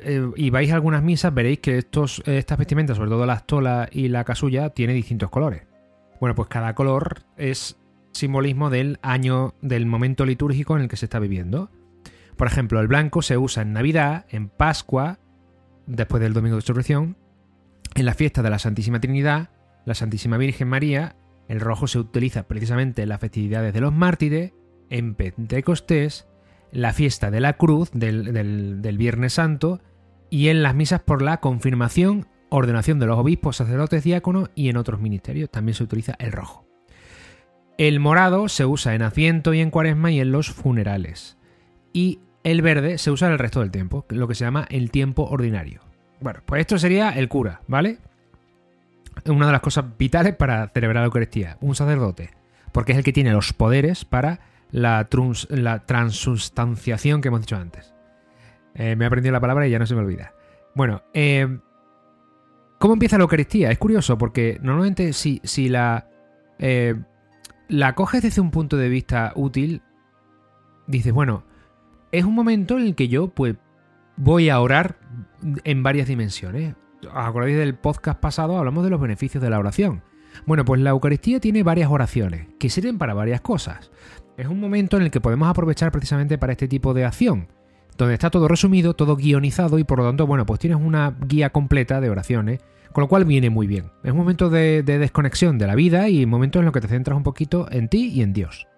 eh, 0.00 0.30
y 0.36 0.50
vais 0.50 0.70
a 0.72 0.74
algunas 0.74 1.02
misas, 1.02 1.32
veréis 1.32 1.60
que 1.60 1.78
estos, 1.78 2.22
estas 2.26 2.58
vestimentas, 2.58 2.96
sobre 2.96 3.10
todo 3.10 3.26
la 3.26 3.34
estola 3.34 3.88
y 3.90 4.08
la 4.08 4.24
casulla, 4.24 4.70
tiene 4.70 4.94
distintos 4.94 5.30
colores. 5.30 5.62
Bueno, 6.20 6.34
pues 6.34 6.48
cada 6.48 6.74
color 6.74 7.22
es 7.36 7.78
simbolismo 8.12 8.70
del 8.70 8.98
año, 9.02 9.54
del 9.60 9.86
momento 9.86 10.24
litúrgico 10.24 10.76
en 10.76 10.82
el 10.82 10.88
que 10.88 10.96
se 10.96 11.06
está 11.06 11.18
viviendo. 11.18 11.70
Por 12.36 12.46
ejemplo, 12.46 12.80
el 12.80 12.88
blanco 12.88 13.22
se 13.22 13.38
usa 13.38 13.62
en 13.62 13.72
Navidad, 13.72 14.26
en 14.28 14.48
Pascua, 14.48 15.18
después 15.86 16.22
del 16.22 16.34
Domingo 16.34 16.56
de 16.56 16.60
Resurrección, 16.60 17.16
en 17.94 18.04
la 18.04 18.14
fiesta 18.14 18.42
de 18.42 18.50
la 18.50 18.58
Santísima 18.58 19.00
Trinidad, 19.00 19.50
la 19.86 19.94
Santísima 19.94 20.36
Virgen 20.36 20.68
María, 20.68 21.16
el 21.48 21.60
rojo 21.60 21.86
se 21.86 21.98
utiliza 21.98 22.46
precisamente 22.46 23.02
en 23.02 23.08
las 23.08 23.20
festividades 23.20 23.72
de 23.72 23.80
los 23.80 23.92
mártires, 23.92 24.52
en 24.90 25.14
Pentecostés, 25.14 26.28
la 26.72 26.92
fiesta 26.92 27.30
de 27.30 27.40
la 27.40 27.54
cruz 27.54 27.90
del, 27.92 28.96
Viernes 28.98 29.34
Santo 29.34 29.80
y 30.28 30.48
en 30.48 30.62
las 30.62 30.74
misas 30.74 31.00
por 31.00 31.22
la 31.22 31.38
confirmación, 31.38 32.26
ordenación 32.50 32.98
de 32.98 33.06
los 33.06 33.18
obispos, 33.18 33.56
sacerdotes, 33.56 34.04
diáconos 34.04 34.50
y 34.54 34.68
en 34.68 34.76
otros 34.76 35.00
ministerios 35.00 35.50
también 35.50 35.74
se 35.74 35.84
utiliza 35.84 36.16
el 36.18 36.32
rojo. 36.32 36.66
El 37.78 38.00
morado 38.00 38.48
se 38.48 38.64
usa 38.64 38.94
en 38.94 39.02
Asiento 39.02 39.54
y 39.54 39.60
en 39.60 39.70
Cuaresma 39.70 40.10
y 40.10 40.20
en 40.20 40.32
los 40.32 40.50
funerales. 40.50 41.38
Y 41.92 42.20
el 42.46 42.62
verde 42.62 42.96
se 42.98 43.10
usa 43.10 43.28
el 43.28 43.40
resto 43.40 43.58
del 43.58 43.72
tiempo, 43.72 44.06
lo 44.08 44.28
que 44.28 44.36
se 44.36 44.44
llama 44.44 44.66
el 44.70 44.92
tiempo 44.92 45.24
ordinario. 45.24 45.80
Bueno, 46.20 46.38
pues 46.46 46.60
esto 46.60 46.78
sería 46.78 47.10
el 47.10 47.28
cura, 47.28 47.60
¿vale? 47.66 47.98
Una 49.26 49.46
de 49.46 49.52
las 49.52 49.60
cosas 49.60 49.84
vitales 49.98 50.36
para 50.36 50.68
celebrar 50.68 51.02
la 51.02 51.06
Eucaristía, 51.06 51.58
un 51.60 51.74
sacerdote, 51.74 52.30
porque 52.70 52.92
es 52.92 52.98
el 52.98 53.04
que 53.04 53.12
tiene 53.12 53.32
los 53.32 53.52
poderes 53.52 54.04
para 54.04 54.38
la, 54.70 55.08
la 55.48 55.86
transustanciación 55.86 57.20
que 57.20 57.28
hemos 57.28 57.40
dicho 57.40 57.56
antes. 57.56 57.92
Eh, 58.76 58.94
me 58.94 59.06
he 59.06 59.08
aprendido 59.08 59.32
la 59.32 59.40
palabra 59.40 59.66
y 59.66 59.72
ya 59.72 59.80
no 59.80 59.86
se 59.86 59.96
me 59.96 60.02
olvida. 60.02 60.32
Bueno, 60.76 61.02
eh, 61.14 61.58
¿cómo 62.78 62.94
empieza 62.94 63.18
la 63.18 63.22
Eucaristía? 63.22 63.72
Es 63.72 63.78
curioso 63.78 64.18
porque 64.18 64.60
normalmente 64.62 65.12
si, 65.14 65.40
si 65.42 65.68
la, 65.68 66.08
eh, 66.60 66.94
la 67.66 67.96
coges 67.96 68.22
desde 68.22 68.40
un 68.40 68.52
punto 68.52 68.76
de 68.76 68.88
vista 68.88 69.32
útil, 69.34 69.82
dices, 70.86 71.12
bueno, 71.12 71.42
es 72.16 72.24
un 72.24 72.34
momento 72.34 72.78
en 72.78 72.86
el 72.86 72.94
que 72.94 73.08
yo 73.08 73.28
pues 73.28 73.56
voy 74.16 74.48
a 74.48 74.58
orar 74.60 74.96
en 75.64 75.82
varias 75.82 76.08
dimensiones. 76.08 76.74
¿Os 77.02 77.12
acordáis 77.14 77.58
del 77.58 77.74
podcast 77.74 78.18
pasado? 78.18 78.56
Hablamos 78.56 78.84
de 78.84 78.90
los 78.90 79.00
beneficios 79.00 79.42
de 79.42 79.50
la 79.50 79.58
oración. 79.58 80.02
Bueno, 80.46 80.64
pues 80.64 80.80
la 80.80 80.90
Eucaristía 80.90 81.40
tiene 81.40 81.62
varias 81.62 81.90
oraciones 81.90 82.48
que 82.58 82.70
sirven 82.70 82.96
para 82.96 83.12
varias 83.12 83.42
cosas. 83.42 83.90
Es 84.38 84.46
un 84.46 84.60
momento 84.60 84.96
en 84.96 85.02
el 85.02 85.10
que 85.10 85.20
podemos 85.20 85.48
aprovechar 85.48 85.92
precisamente 85.92 86.38
para 86.38 86.52
este 86.52 86.68
tipo 86.68 86.94
de 86.94 87.04
acción. 87.04 87.48
donde 87.98 88.12
está 88.12 88.28
todo 88.28 88.46
resumido, 88.46 88.92
todo 88.92 89.16
guionizado 89.16 89.78
y 89.78 89.84
por 89.84 89.98
lo 89.98 90.04
tanto, 90.04 90.26
bueno, 90.26 90.44
pues 90.44 90.60
tienes 90.60 90.78
una 90.78 91.16
guía 91.26 91.48
completa 91.48 91.98
de 91.98 92.10
oraciones, 92.10 92.60
con 92.92 93.02
lo 93.02 93.08
cual 93.08 93.24
viene 93.24 93.48
muy 93.48 93.66
bien. 93.66 93.90
Es 94.04 94.12
un 94.12 94.18
momento 94.18 94.50
de, 94.50 94.82
desconexión 94.82 95.56
de 95.56 95.66
la 95.66 95.74
vida 95.74 96.08
y 96.10 96.24
un 96.24 96.30
momento 96.30 96.58
en 96.58 96.66
lo 96.66 96.72
que 96.72 96.82
te 96.82 96.88
centras 96.88 97.16
un 97.16 97.22
poquito 97.22 97.70
en 97.70 97.88
ti 97.88 98.08
y 98.08 98.20
en 98.20 98.34
Dios. 98.34 98.68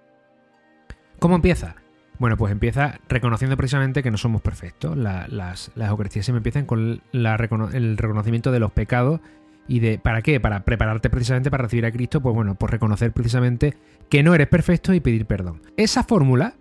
¿Cómo 1.18 1.34
empieza? 1.34 1.74
Bueno, 2.18 2.36
pues 2.36 2.50
empieza 2.50 2.98
reconociendo 3.08 3.56
precisamente 3.56 4.02
que 4.02 4.10
no 4.10 4.16
somos 4.16 4.42
perfectos. 4.42 4.96
las, 4.96 5.30
las 5.30 5.90
Eucaristías 5.90 6.24
siempre 6.24 6.38
empiezan 6.38 6.66
con 6.66 7.00
el 7.12 7.96
reconocimiento 7.98 8.50
de 8.50 8.58
los 8.58 8.72
pecados 8.72 9.20
y 9.68 9.80
de 9.80 9.98
¿para 9.98 10.22
qué? 10.22 10.40
Para 10.40 10.64
prepararte 10.64 11.10
precisamente 11.10 11.50
para 11.50 11.64
recibir 11.64 11.86
a 11.86 11.92
Cristo, 11.92 12.20
pues 12.20 12.34
bueno, 12.34 12.56
por 12.56 12.72
reconocer 12.72 13.12
precisamente 13.12 13.76
que 14.08 14.22
no 14.22 14.34
eres 14.34 14.48
perfecto 14.48 14.94
y 14.94 15.00
pedir 15.00 15.26
perdón. 15.26 15.62
Esa 15.76 16.02
fórmula, 16.02 16.54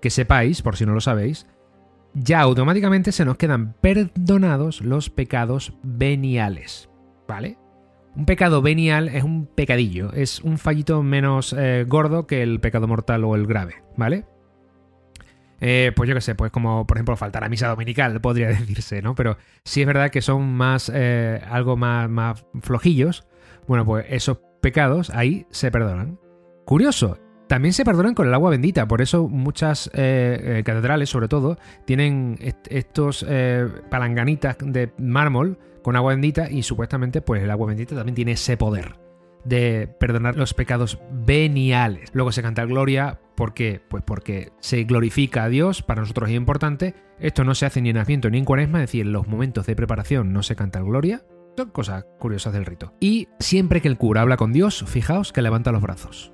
que 0.00 0.10
sepáis, 0.10 0.62
por 0.62 0.76
si 0.76 0.86
no 0.86 0.94
lo 0.94 1.00
sabéis, 1.00 1.46
ya 2.14 2.40
automáticamente 2.40 3.12
se 3.12 3.24
nos 3.24 3.36
quedan 3.36 3.74
perdonados 3.74 4.80
los 4.80 5.10
pecados 5.10 5.74
veniales, 5.82 6.88
¿vale? 7.28 7.58
Un 8.14 8.24
pecado 8.24 8.62
venial 8.62 9.08
es 9.08 9.24
un 9.24 9.46
pecadillo, 9.46 10.12
es 10.14 10.40
un 10.40 10.56
fallito 10.56 11.02
menos 11.02 11.54
eh, 11.58 11.84
gordo 11.86 12.26
que 12.26 12.42
el 12.42 12.60
pecado 12.60 12.88
mortal 12.88 13.24
o 13.24 13.34
el 13.34 13.46
grave, 13.46 13.82
¿vale? 13.96 14.24
Eh, 15.60 15.92
pues 15.94 16.08
yo 16.08 16.14
qué 16.14 16.20
sé, 16.20 16.34
pues 16.34 16.52
como 16.52 16.86
por 16.86 16.96
ejemplo 16.96 17.16
faltar 17.16 17.44
a 17.44 17.48
misa 17.48 17.68
dominical, 17.68 18.20
podría 18.20 18.48
decirse, 18.48 19.02
¿no? 19.02 19.14
Pero 19.14 19.36
sí 19.64 19.80
es 19.80 19.86
verdad 19.86 20.10
que 20.10 20.22
son 20.22 20.54
más, 20.54 20.90
eh, 20.94 21.40
algo 21.48 21.76
más, 21.76 22.08
más 22.08 22.44
flojillos. 22.60 23.26
Bueno, 23.66 23.84
pues 23.84 24.06
esos 24.08 24.38
pecados 24.60 25.10
ahí 25.10 25.46
se 25.50 25.70
perdonan. 25.70 26.18
Curioso, 26.64 27.18
también 27.48 27.72
se 27.72 27.84
perdonan 27.84 28.14
con 28.14 28.26
el 28.26 28.34
agua 28.34 28.50
bendita, 28.50 28.88
por 28.88 29.00
eso 29.02 29.28
muchas 29.28 29.88
eh, 29.94 30.62
catedrales, 30.64 31.08
sobre 31.08 31.28
todo, 31.28 31.58
tienen 31.84 32.38
estos 32.68 33.24
palanganitas 33.88 34.56
de 34.60 34.92
mármol 34.98 35.58
con 35.82 35.94
agua 35.94 36.12
bendita 36.12 36.50
y 36.50 36.64
supuestamente 36.64 37.20
pues 37.20 37.44
el 37.44 37.50
agua 37.52 37.68
bendita 37.68 37.94
también 37.94 38.16
tiene 38.16 38.32
ese 38.32 38.56
poder 38.56 39.05
de 39.46 39.88
perdonar 39.98 40.36
los 40.36 40.54
pecados 40.54 40.98
veniales. 41.10 42.10
Luego 42.12 42.32
se 42.32 42.42
canta 42.42 42.64
Gloria, 42.64 43.20
¿por 43.36 43.54
qué? 43.54 43.80
Pues 43.88 44.02
porque 44.04 44.52
se 44.60 44.84
glorifica 44.84 45.44
a 45.44 45.48
Dios, 45.48 45.82
para 45.82 46.00
nosotros 46.00 46.28
es 46.28 46.36
importante. 46.36 46.94
Esto 47.20 47.44
no 47.44 47.54
se 47.54 47.66
hace 47.66 47.80
ni 47.80 47.90
en 47.90 47.98
Adviento 47.98 48.28
ni 48.28 48.38
en 48.38 48.44
Cuaresma, 48.44 48.78
es 48.78 48.88
decir, 48.88 49.06
en 49.06 49.12
los 49.12 49.28
momentos 49.28 49.66
de 49.66 49.76
preparación 49.76 50.32
no 50.32 50.42
se 50.42 50.56
canta 50.56 50.80
Gloria. 50.80 51.22
Son 51.56 51.70
cosas 51.70 52.04
curiosas 52.18 52.52
del 52.52 52.66
rito. 52.66 52.92
Y 53.00 53.28
siempre 53.38 53.80
que 53.80 53.88
el 53.88 53.96
cura 53.96 54.20
habla 54.20 54.36
con 54.36 54.52
Dios, 54.52 54.84
fijaos 54.86 55.32
que 55.32 55.42
levanta 55.42 55.72
los 55.72 55.80
brazos. 55.80 56.32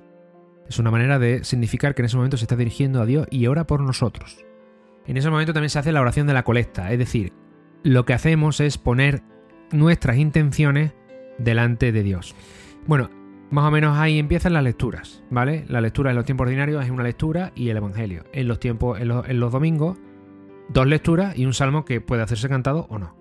Es 0.67 0.79
una 0.79 0.91
manera 0.91 1.19
de 1.19 1.43
significar 1.43 1.93
que 1.93 2.01
en 2.01 2.07
ese 2.07 2.17
momento 2.17 2.37
se 2.37 2.45
está 2.45 2.55
dirigiendo 2.55 3.01
a 3.01 3.05
Dios 3.05 3.27
y 3.29 3.47
ora 3.47 3.67
por 3.67 3.81
nosotros. 3.81 4.43
En 5.05 5.17
ese 5.17 5.29
momento 5.29 5.53
también 5.53 5.69
se 5.69 5.79
hace 5.79 5.91
la 5.91 6.01
oración 6.01 6.27
de 6.27 6.33
la 6.33 6.43
colecta, 6.43 6.91
es 6.91 6.99
decir, 6.99 7.33
lo 7.83 8.05
que 8.05 8.13
hacemos 8.13 8.59
es 8.59 8.77
poner 8.77 9.21
nuestras 9.71 10.17
intenciones 10.17 10.93
delante 11.37 11.91
de 11.91 12.03
Dios. 12.03 12.35
Bueno, 12.85 13.09
más 13.49 13.65
o 13.65 13.71
menos 13.71 13.97
ahí 13.97 14.19
empiezan 14.19 14.53
las 14.53 14.63
lecturas, 14.63 15.23
¿vale? 15.29 15.65
La 15.69 15.79
lectura 15.79 16.09
en 16.09 16.15
los 16.15 16.25
tiempos 16.25 16.45
ordinarios 16.45 16.83
es 16.83 16.91
una 16.91 17.03
lectura 17.03 17.51
y 17.55 17.69
el 17.69 17.77
Evangelio. 17.77 18.23
En 18.33 18.47
los 18.47 18.59
tiempos, 18.59 18.99
en 18.99 19.07
los, 19.07 19.51
domingos, 19.51 19.97
dos 20.69 20.87
lecturas 20.87 21.37
y 21.37 21.45
un 21.45 21.53
salmo 21.53 21.85
que 21.85 22.01
puede 22.01 22.23
hacerse 22.23 22.49
cantado 22.49 22.87
o 22.89 22.99
no. 22.99 23.15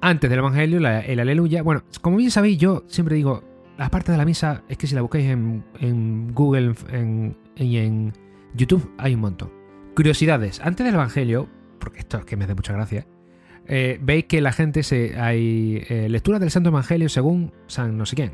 Antes 0.00 0.30
del 0.30 0.40
Evangelio, 0.40 0.78
el 0.78 1.20
Aleluya. 1.20 1.62
Bueno, 1.62 1.84
como 2.00 2.16
bien 2.16 2.30
sabéis, 2.30 2.58
yo 2.58 2.82
siempre 2.88 3.14
digo, 3.14 3.44
las 3.78 3.90
partes 3.90 4.12
de 4.12 4.18
la 4.18 4.24
misa 4.24 4.64
es 4.68 4.78
que 4.78 4.86
si 4.86 4.94
la 4.94 5.02
buscáis 5.02 5.26
en, 5.26 6.32
Google 6.34 6.74
y 7.56 7.76
en 7.76 8.12
YouTube 8.54 8.90
hay 8.98 9.14
un 9.14 9.20
montón. 9.20 9.52
Curiosidades. 9.94 10.60
Antes 10.60 10.84
del 10.86 10.94
Evangelio, 10.94 11.48
porque 11.78 12.00
esto 12.00 12.18
es 12.18 12.24
que 12.24 12.36
me 12.36 12.44
hace 12.44 12.54
mucha 12.54 12.72
gracia, 12.72 13.06
eh, 13.66 13.98
veis 14.02 14.24
que 14.24 14.40
la 14.40 14.52
gente 14.52 14.82
se. 14.82 15.20
hay 15.20 15.84
eh, 15.88 16.08
lecturas 16.08 16.40
del 16.40 16.50
Santo 16.50 16.70
Evangelio 16.70 17.08
según 17.08 17.52
San 17.66 17.96
no 17.96 18.06
sé 18.06 18.16
quién. 18.16 18.32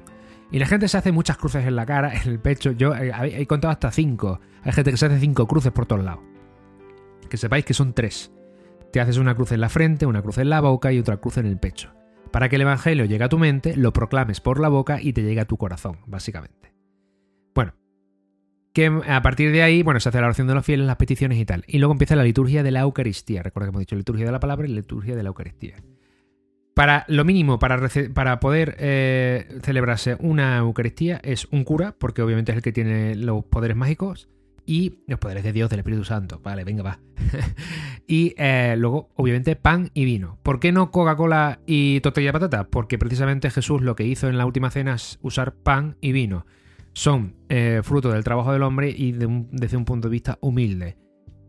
Y 0.50 0.58
la 0.58 0.66
gente 0.66 0.88
se 0.88 0.96
hace 0.96 1.12
muchas 1.12 1.36
cruces 1.36 1.66
en 1.66 1.76
la 1.76 1.84
cara, 1.84 2.12
en 2.14 2.30
el 2.30 2.40
pecho. 2.40 2.72
Yo 2.72 2.94
eh, 2.94 3.12
he, 3.40 3.46
contado 3.46 3.72
hasta 3.72 3.90
cinco. 3.90 4.40
Hay 4.62 4.72
gente 4.72 4.90
que 4.90 4.96
se 4.96 5.06
hace 5.06 5.20
cinco 5.20 5.46
cruces 5.46 5.72
por 5.72 5.86
todos 5.86 6.04
lados. 6.04 6.20
Que 7.28 7.36
sepáis 7.36 7.64
que 7.64 7.74
son 7.74 7.92
tres. 7.92 8.32
Te 8.92 9.00
haces 9.00 9.18
una 9.18 9.34
cruz 9.34 9.52
en 9.52 9.60
la 9.60 9.68
frente, 9.68 10.06
una 10.06 10.22
cruz 10.22 10.38
en 10.38 10.48
la 10.48 10.60
boca 10.60 10.92
y 10.92 10.98
otra 10.98 11.18
cruz 11.18 11.36
en 11.36 11.46
el 11.46 11.58
pecho. 11.58 11.92
Para 12.30 12.48
que 12.48 12.56
el 12.56 12.62
Evangelio 12.62 13.04
llegue 13.04 13.24
a 13.24 13.28
tu 13.28 13.38
mente, 13.38 13.76
lo 13.76 13.92
proclames 13.92 14.40
por 14.40 14.60
la 14.60 14.68
boca 14.68 15.00
y 15.00 15.12
te 15.12 15.22
llegue 15.22 15.40
a 15.40 15.46
tu 15.46 15.58
corazón, 15.58 15.98
básicamente. 16.06 16.72
Bueno, 17.54 17.74
que 18.72 18.86
a 18.86 19.22
partir 19.22 19.52
de 19.52 19.62
ahí, 19.62 19.82
bueno, 19.82 20.00
se 20.00 20.08
hace 20.08 20.20
la 20.20 20.26
oración 20.26 20.46
de 20.46 20.54
los 20.54 20.64
fieles, 20.64 20.86
las 20.86 20.96
peticiones 20.96 21.38
y 21.38 21.44
tal. 21.44 21.64
Y 21.66 21.78
luego 21.78 21.92
empieza 21.92 22.16
la 22.16 22.24
liturgia 22.24 22.62
de 22.62 22.70
la 22.70 22.80
Eucaristía. 22.80 23.42
Recuerda 23.42 23.66
que 23.66 23.70
hemos 23.70 23.80
dicho 23.80 23.96
liturgia 23.96 24.24
de 24.24 24.32
la 24.32 24.40
palabra 24.40 24.66
y 24.66 24.70
liturgia 24.70 25.16
de 25.16 25.22
la 25.22 25.28
Eucaristía. 25.28 25.76
Para 26.78 27.04
lo 27.08 27.24
mínimo, 27.24 27.58
para, 27.58 28.38
poder 28.38 28.76
eh, 28.78 29.48
celebrarse 29.64 30.16
una 30.20 30.58
Eucaristía 30.58 31.20
es 31.24 31.48
un 31.50 31.64
cura, 31.64 31.96
porque 31.98 32.22
obviamente 32.22 32.52
es 32.52 32.56
el 32.56 32.62
que 32.62 32.70
tiene 32.70 33.16
los 33.16 33.44
poderes 33.46 33.76
mágicos 33.76 34.28
y 34.64 35.00
los 35.08 35.18
poderes 35.18 35.42
de 35.42 35.52
Dios, 35.52 35.70
del 35.70 35.80
Espíritu 35.80 36.04
Santo. 36.04 36.40
Vale, 36.40 36.62
venga, 36.62 36.84
va. 36.84 37.00
y 38.06 38.32
eh, 38.38 38.76
luego, 38.78 39.10
obviamente, 39.16 39.56
pan 39.56 39.90
y 39.92 40.04
vino. 40.04 40.38
¿Por 40.44 40.60
qué 40.60 40.70
no 40.70 40.92
Coca-Cola 40.92 41.58
y 41.66 41.98
tortilla 41.98 42.28
de 42.28 42.32
patata? 42.34 42.68
Porque 42.68 42.96
precisamente 42.96 43.50
Jesús 43.50 43.82
lo 43.82 43.96
que 43.96 44.04
hizo 44.04 44.28
en 44.28 44.38
la 44.38 44.46
última 44.46 44.70
cena 44.70 44.94
es 44.94 45.18
usar 45.20 45.54
pan 45.54 45.96
y 46.00 46.12
vino. 46.12 46.46
Son 46.92 47.34
eh, 47.48 47.80
fruto 47.82 48.12
del 48.12 48.22
trabajo 48.22 48.52
del 48.52 48.62
hombre 48.62 48.94
y 48.96 49.10
desde 49.10 49.76
un 49.76 49.84
punto 49.84 50.06
de 50.06 50.12
vista 50.12 50.38
humilde. 50.40 50.96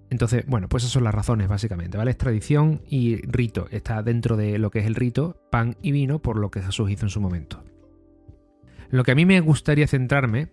Entonces, 0.10 0.46
bueno, 0.48 0.68
pues 0.68 0.84
esas 0.84 0.94
son 0.94 1.04
las 1.04 1.14
razones 1.14 1.48
básicamente, 1.48 1.98
¿vale? 1.98 2.12
Es 2.12 2.18
tradición 2.18 2.82
y 2.88 3.18
rito. 3.28 3.68
Está 3.72 4.02
dentro 4.02 4.38
de 4.38 4.58
lo 4.58 4.72
que 4.72 4.80
es 4.80 4.86
el 4.86 4.96
rito, 4.96 5.40
pan 5.52 5.76
y 5.82 5.92
vino, 5.92 6.20
por 6.20 6.38
lo 6.38 6.50
que 6.50 6.62
Jesús 6.62 6.90
hizo 6.90 7.06
en 7.06 7.10
su 7.10 7.22
momento. 7.22 7.64
Lo 8.90 9.04
que 9.04 9.12
a 9.12 9.16
mí 9.16 9.26
me 9.26 9.40
gustaría 9.40 9.88
centrarme 9.88 10.50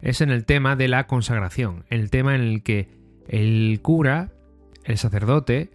es 0.00 0.20
en 0.20 0.30
el 0.30 0.44
tema 0.46 0.74
de 0.74 0.88
la 0.88 1.06
consagración, 1.06 1.84
el 1.90 2.10
tema 2.10 2.34
en 2.34 2.40
el 2.40 2.62
que 2.62 2.88
el 3.28 3.80
cura, 3.82 4.32
el 4.84 4.96
sacerdote, 4.96 5.70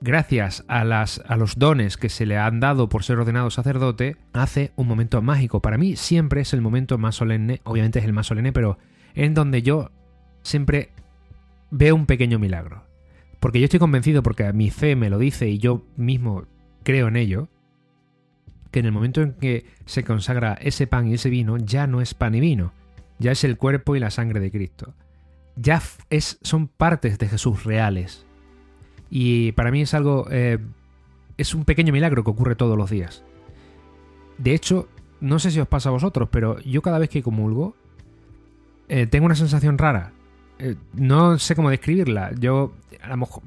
gracias 0.00 0.64
a, 0.68 0.84
las, 0.84 1.20
a 1.26 1.36
los 1.36 1.58
dones 1.58 1.96
que 1.96 2.08
se 2.08 2.26
le 2.26 2.38
han 2.38 2.60
dado 2.60 2.88
por 2.88 3.02
ser 3.02 3.18
ordenado 3.18 3.50
sacerdote, 3.50 4.16
hace 4.32 4.72
un 4.76 4.86
momento 4.86 5.20
mágico. 5.22 5.60
Para 5.60 5.78
mí 5.78 5.96
siempre 5.96 6.42
es 6.42 6.52
el 6.52 6.60
momento 6.60 6.98
más 6.98 7.16
solemne, 7.16 7.60
obviamente 7.64 7.98
es 7.98 8.04
el 8.04 8.12
más 8.12 8.28
solemne, 8.28 8.52
pero 8.52 8.78
en 9.14 9.34
donde 9.34 9.62
yo 9.62 9.90
siempre 10.42 10.90
veo 11.70 11.94
un 11.94 12.06
pequeño 12.06 12.38
milagro. 12.38 12.84
Porque 13.40 13.60
yo 13.60 13.64
estoy 13.64 13.78
convencido, 13.78 14.22
porque 14.22 14.52
mi 14.52 14.70
fe 14.70 14.96
me 14.96 15.10
lo 15.10 15.18
dice 15.18 15.48
y 15.48 15.58
yo 15.58 15.84
mismo 15.96 16.46
creo 16.82 17.08
en 17.08 17.16
ello, 17.16 17.48
que 18.70 18.80
en 18.80 18.86
el 18.86 18.92
momento 18.92 19.22
en 19.22 19.34
que 19.34 19.66
se 19.86 20.04
consagra 20.04 20.54
ese 20.54 20.86
pan 20.86 21.08
y 21.08 21.14
ese 21.14 21.30
vino, 21.30 21.56
ya 21.56 21.86
no 21.86 22.00
es 22.00 22.14
pan 22.14 22.34
y 22.34 22.40
vino, 22.40 22.72
ya 23.18 23.32
es 23.32 23.44
el 23.44 23.56
cuerpo 23.56 23.96
y 23.96 24.00
la 24.00 24.10
sangre 24.10 24.40
de 24.40 24.50
Cristo. 24.50 24.94
Ya 25.56 25.82
es, 26.10 26.38
son 26.42 26.68
partes 26.68 27.18
de 27.18 27.28
Jesús 27.28 27.64
reales. 27.64 28.26
Y 29.10 29.52
para 29.52 29.70
mí 29.70 29.82
es 29.82 29.94
algo... 29.94 30.26
Eh, 30.30 30.58
es 31.36 31.54
un 31.54 31.64
pequeño 31.64 31.92
milagro 31.92 32.24
que 32.24 32.30
ocurre 32.30 32.56
todos 32.56 32.76
los 32.76 32.90
días. 32.90 33.24
De 34.38 34.54
hecho, 34.54 34.88
no 35.20 35.38
sé 35.38 35.50
si 35.50 35.60
os 35.60 35.68
pasa 35.68 35.88
a 35.88 35.92
vosotros, 35.92 36.28
pero 36.30 36.58
yo 36.60 36.82
cada 36.82 36.98
vez 36.98 37.08
que 37.08 37.22
comulgo, 37.22 37.76
eh, 38.88 39.06
tengo 39.06 39.26
una 39.26 39.34
sensación 39.34 39.78
rara. 39.78 40.12
Eh, 40.58 40.76
no 40.94 41.38
sé 41.38 41.54
cómo 41.54 41.70
describirla. 41.70 42.32
Yo, 42.38 42.72
a 43.02 43.08
lo 43.08 43.16
mejor, 43.18 43.42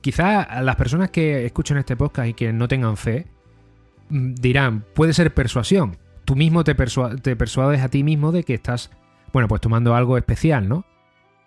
quizá 0.00 0.42
a 0.42 0.62
las 0.62 0.76
personas 0.76 1.10
que 1.10 1.46
escuchen 1.46 1.78
este 1.78 1.96
podcast 1.96 2.28
y 2.28 2.34
que 2.34 2.52
no 2.52 2.68
tengan 2.68 2.96
fe, 2.96 3.26
mm, 4.10 4.34
dirán, 4.34 4.84
puede 4.94 5.14
ser 5.14 5.32
persuasión. 5.32 5.96
Tú 6.24 6.36
mismo 6.36 6.64
te, 6.64 6.74
te 6.74 7.36
persuades 7.36 7.80
a 7.80 7.88
ti 7.88 8.04
mismo 8.04 8.32
de 8.32 8.44
que 8.44 8.54
estás, 8.54 8.90
bueno, 9.32 9.48
pues 9.48 9.60
tomando 9.60 9.94
algo 9.94 10.16
especial, 10.18 10.68
¿no? 10.68 10.84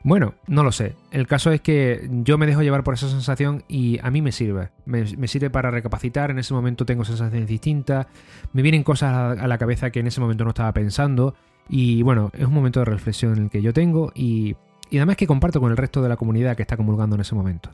Bueno, 0.05 0.35
no 0.45 0.63
lo 0.63 0.71
sé. 0.71 0.95
El 1.09 1.25
caso 1.25 1.51
es 1.51 1.61
que 1.61 2.07
yo 2.11 2.37
me 2.37 2.45
dejo 2.45 2.61
llevar 2.61 2.83
por 2.83 2.93
esa 2.93 3.09
sensación 3.09 3.63
y 3.67 3.97
a 4.03 4.11
mí 4.11 4.21
me 4.21 4.31
sirve. 4.31 4.69
Me, 4.85 5.27
sirve 5.27 5.49
para 5.49 5.71
recapacitar. 5.71 6.29
En 6.29 6.37
ese 6.37 6.53
momento 6.53 6.85
tengo 6.85 7.03
sensaciones 7.03 7.47
distintas. 7.47 8.05
Me 8.53 8.61
vienen 8.61 8.83
cosas 8.83 9.39
a 9.39 9.47
la 9.47 9.57
cabeza 9.57 9.89
que 9.89 10.01
en 10.01 10.07
ese 10.07 10.21
momento 10.21 10.43
no 10.43 10.51
estaba 10.51 10.71
pensando. 10.73 11.33
Y 11.67 12.03
bueno, 12.03 12.29
es 12.37 12.45
un 12.45 12.53
momento 12.53 12.81
de 12.81 12.85
reflexión 12.85 13.35
en 13.35 13.43
el 13.45 13.49
que 13.49 13.63
yo 13.63 13.73
tengo 13.73 14.11
y 14.13 14.55
y 14.89 14.97
además 14.97 15.17
que 15.17 15.27
comparto 15.27 15.59
con 15.59 15.71
el 15.71 15.77
resto 15.77 16.01
de 16.01 16.09
la 16.09 16.17
comunidad 16.17 16.55
que 16.55 16.61
está 16.61 16.77
comulgando 16.77 17.15
en 17.15 17.21
ese 17.21 17.35
momento. 17.35 17.71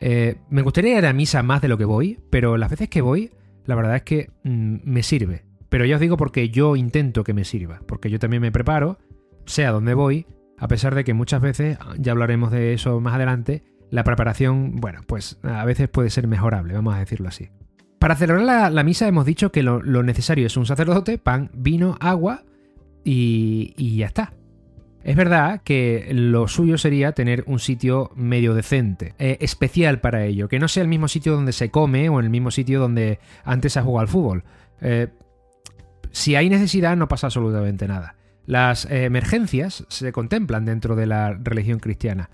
Eh, 0.00 0.36
me 0.50 0.62
gustaría 0.62 0.98
ir 0.98 1.06
a 1.06 1.12
misa 1.12 1.42
más 1.42 1.60
de 1.60 1.68
lo 1.68 1.78
que 1.78 1.84
voy, 1.84 2.18
pero 2.30 2.56
las 2.56 2.70
veces 2.70 2.88
que 2.88 3.00
voy, 3.00 3.32
la 3.64 3.74
verdad 3.74 3.96
es 3.96 4.02
que 4.02 4.30
mm, 4.44 4.76
me 4.84 5.02
sirve. 5.02 5.44
Pero 5.68 5.84
ya 5.84 5.96
os 5.96 6.00
digo 6.00 6.16
porque 6.16 6.48
yo 6.50 6.76
intento 6.76 7.24
que 7.24 7.34
me 7.34 7.44
sirva, 7.44 7.80
porque 7.86 8.10
yo 8.10 8.18
también 8.18 8.42
me 8.42 8.52
preparo, 8.52 8.98
sé 9.44 9.66
a 9.66 9.72
dónde 9.72 9.94
voy, 9.94 10.26
a 10.56 10.68
pesar 10.68 10.94
de 10.94 11.04
que 11.04 11.14
muchas 11.14 11.40
veces, 11.40 11.78
ya 11.98 12.12
hablaremos 12.12 12.50
de 12.50 12.72
eso 12.72 13.00
más 13.00 13.14
adelante, 13.14 13.62
la 13.90 14.04
preparación, 14.04 14.76
bueno, 14.76 15.00
pues 15.06 15.38
a 15.42 15.64
veces 15.64 15.88
puede 15.88 16.10
ser 16.10 16.26
mejorable, 16.26 16.74
vamos 16.74 16.94
a 16.94 16.98
decirlo 16.98 17.28
así. 17.28 17.48
Para 17.98 18.16
celebrar 18.16 18.70
la, 18.72 18.84
misa 18.84 19.08
hemos 19.08 19.26
dicho 19.26 19.50
que 19.50 19.62
lo, 19.62 19.80
necesario 20.02 20.46
es 20.46 20.56
un 20.56 20.66
sacerdote, 20.66 21.18
pan, 21.18 21.50
vino, 21.52 21.96
agua 22.00 22.44
y, 23.04 23.74
y 23.76 23.96
ya 23.96 24.06
está. 24.06 24.32
Es 25.04 25.16
verdad 25.16 25.60
que 25.62 26.08
lo 26.12 26.48
suyo 26.48 26.76
sería 26.76 27.12
tener 27.12 27.44
un 27.46 27.60
sitio 27.60 28.10
medio 28.14 28.54
decente, 28.54 29.14
eh, 29.18 29.38
especial 29.40 30.00
para 30.00 30.24
ello, 30.24 30.48
que 30.48 30.58
no 30.58 30.68
sea 30.68 30.82
el 30.82 30.88
mismo 30.88 31.08
sitio 31.08 31.34
donde 31.34 31.52
se 31.52 31.70
come 31.70 32.08
o 32.08 32.20
el 32.20 32.30
mismo 32.30 32.50
sitio 32.50 32.80
donde 32.80 33.20
antes 33.44 33.72
se 33.72 33.78
ha 33.78 33.82
jugado 33.82 34.00
al 34.00 34.08
fútbol. 34.08 34.44
Eh, 34.80 35.08
si 36.10 36.34
hay 36.34 36.50
necesidad 36.50 36.96
no 36.96 37.08
pasa 37.08 37.28
absolutamente 37.28 37.86
nada. 37.86 38.16
Las 38.46 38.86
eh, 38.86 39.04
emergencias 39.04 39.84
se 39.88 40.10
contemplan 40.10 40.64
dentro 40.64 40.96
de 40.96 41.06
la 41.06 41.32
religión 41.32 41.78
cristiana. 41.78 42.30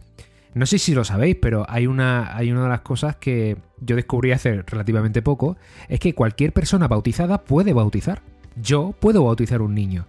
No 0.55 0.66
sé 0.66 0.79
si 0.79 0.94
lo 0.94 1.05
sabéis, 1.05 1.37
pero 1.42 1.66
hay 1.68 1.88
una, 1.88 2.37
hay 2.37 2.53
una 2.53 2.62
de 2.62 2.68
las 2.68 2.81
cosas 2.83 3.16
que 3.16 3.57
yo 3.81 3.96
descubrí 3.96 4.31
hace 4.31 4.62
relativamente 4.62 5.20
poco, 5.20 5.57
es 5.88 5.98
que 5.98 6.14
cualquier 6.14 6.53
persona 6.53 6.87
bautizada 6.87 7.42
puede 7.42 7.72
bautizar. 7.72 8.22
Yo 8.57 8.94
puedo 9.00 9.24
bautizar 9.24 9.61
un 9.61 9.74
niño. 9.74 10.07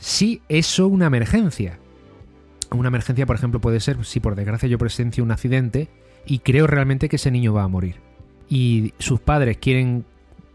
Si 0.00 0.40
eso 0.48 0.88
una 0.88 1.06
emergencia. 1.06 1.78
Una 2.70 2.88
emergencia, 2.88 3.26
por 3.26 3.36
ejemplo, 3.36 3.60
puede 3.60 3.80
ser 3.80 4.02
si 4.04 4.18
por 4.18 4.34
desgracia 4.34 4.68
yo 4.68 4.78
presencio 4.78 5.22
un 5.22 5.30
accidente 5.30 5.88
y 6.24 6.38
creo 6.38 6.66
realmente 6.66 7.08
que 7.08 7.16
ese 7.16 7.30
niño 7.30 7.52
va 7.52 7.64
a 7.64 7.68
morir. 7.68 7.96
Y 8.48 8.94
sus 8.98 9.20
padres 9.20 9.58
quieren 9.58 10.06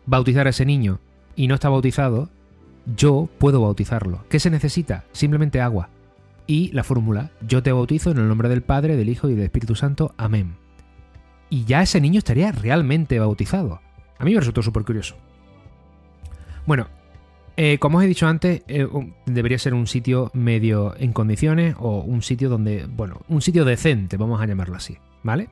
bautizar 0.07 0.47
a 0.47 0.49
ese 0.49 0.65
niño 0.65 0.99
y 1.35 1.47
no 1.47 1.53
está 1.53 1.69
bautizado, 1.69 2.29
yo 2.97 3.29
puedo 3.37 3.61
bautizarlo. 3.61 4.25
¿Qué 4.29 4.39
se 4.39 4.49
necesita? 4.49 5.05
Simplemente 5.11 5.61
agua. 5.61 5.89
Y 6.47 6.71
la 6.71 6.83
fórmula, 6.83 7.31
yo 7.47 7.61
te 7.61 7.71
bautizo 7.71 8.11
en 8.11 8.17
el 8.17 8.27
nombre 8.27 8.49
del 8.49 8.63
Padre, 8.63 8.97
del 8.97 9.09
Hijo 9.09 9.29
y 9.29 9.35
del 9.35 9.45
Espíritu 9.45 9.75
Santo. 9.75 10.15
Amén. 10.17 10.55
Y 11.51 11.65
ya 11.65 11.83
ese 11.83 12.01
niño 12.01 12.17
estaría 12.17 12.51
realmente 12.51 13.19
bautizado. 13.19 13.79
A 14.17 14.25
mí 14.25 14.33
me 14.33 14.39
resultó 14.39 14.63
súper 14.63 14.85
curioso. 14.85 15.15
Bueno, 16.65 16.87
eh, 17.57 17.77
como 17.79 17.99
os 17.99 18.03
he 18.03 18.07
dicho 18.07 18.27
antes, 18.27 18.63
eh, 18.67 18.87
debería 19.25 19.57
ser 19.57 19.73
un 19.73 19.87
sitio 19.87 20.29
medio 20.33 20.93
en 20.97 21.13
condiciones 21.13 21.75
o 21.79 22.01
un 22.01 22.21
sitio 22.21 22.49
donde, 22.49 22.85
bueno, 22.85 23.21
un 23.29 23.41
sitio 23.41 23.63
decente, 23.63 24.17
vamos 24.17 24.41
a 24.41 24.45
llamarlo 24.45 24.75
así, 24.75 24.97
¿vale? 25.23 25.49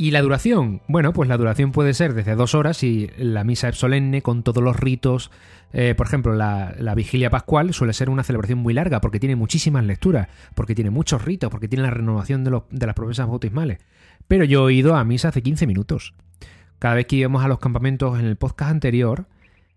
¿Y 0.00 0.12
la 0.12 0.22
duración? 0.22 0.80
Bueno, 0.88 1.12
pues 1.12 1.28
la 1.28 1.36
duración 1.36 1.72
puede 1.72 1.92
ser 1.92 2.14
desde 2.14 2.34
dos 2.34 2.54
horas 2.54 2.82
y 2.82 3.10
la 3.18 3.44
misa 3.44 3.68
es 3.68 3.76
solemne 3.76 4.22
con 4.22 4.42
todos 4.42 4.64
los 4.64 4.74
ritos. 4.76 5.30
Eh, 5.74 5.94
por 5.94 6.06
ejemplo, 6.06 6.34
la, 6.34 6.94
vigilia 6.96 7.28
pascual 7.28 7.74
suele 7.74 7.92
ser 7.92 8.08
una 8.08 8.22
celebración 8.22 8.60
muy 8.60 8.72
larga 8.72 9.02
porque 9.02 9.20
tiene 9.20 9.36
muchísimas 9.36 9.84
lecturas, 9.84 10.28
porque 10.54 10.74
tiene 10.74 10.88
muchos 10.88 11.22
ritos, 11.22 11.50
porque 11.50 11.68
tiene 11.68 11.82
la 11.82 11.90
renovación 11.90 12.44
de, 12.44 12.62
de 12.70 12.86
las 12.86 12.94
promesas 12.94 13.28
bautismales. 13.28 13.78
Pero 14.26 14.44
yo 14.44 14.70
he 14.70 14.72
ido 14.72 14.96
a 14.96 15.04
misa 15.04 15.28
hace 15.28 15.42
15 15.42 15.66
minutos. 15.66 16.14
Cada 16.78 16.94
vez 16.94 17.04
que 17.04 17.16
íbamos 17.16 17.44
a 17.44 17.48
los 17.48 17.58
campamentos 17.58 18.18
en 18.18 18.24
el 18.24 18.36
podcast 18.36 18.70
anterior, 18.70 19.26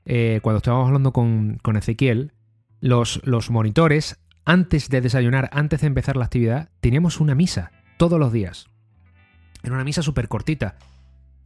eh, 0.05 0.39
cuando 0.41 0.57
estábamos 0.57 0.87
hablando 0.87 1.13
con, 1.13 1.59
Ezequiel, 1.75 2.33
los, 2.79 3.21
los 3.23 3.49
monitores, 3.49 4.19
antes 4.45 4.89
de 4.89 5.01
desayunar, 5.01 5.49
antes 5.53 5.81
de 5.81 5.87
empezar 5.87 6.17
la 6.17 6.25
actividad, 6.25 6.69
teníamos 6.81 7.19
una 7.19 7.35
misa 7.35 7.71
todos 7.97 8.19
los 8.19 8.33
días 8.33 8.67
era 9.63 9.73
una 9.73 9.83
misa 9.83 10.01
súper 10.01 10.27
cortita. 10.27 10.75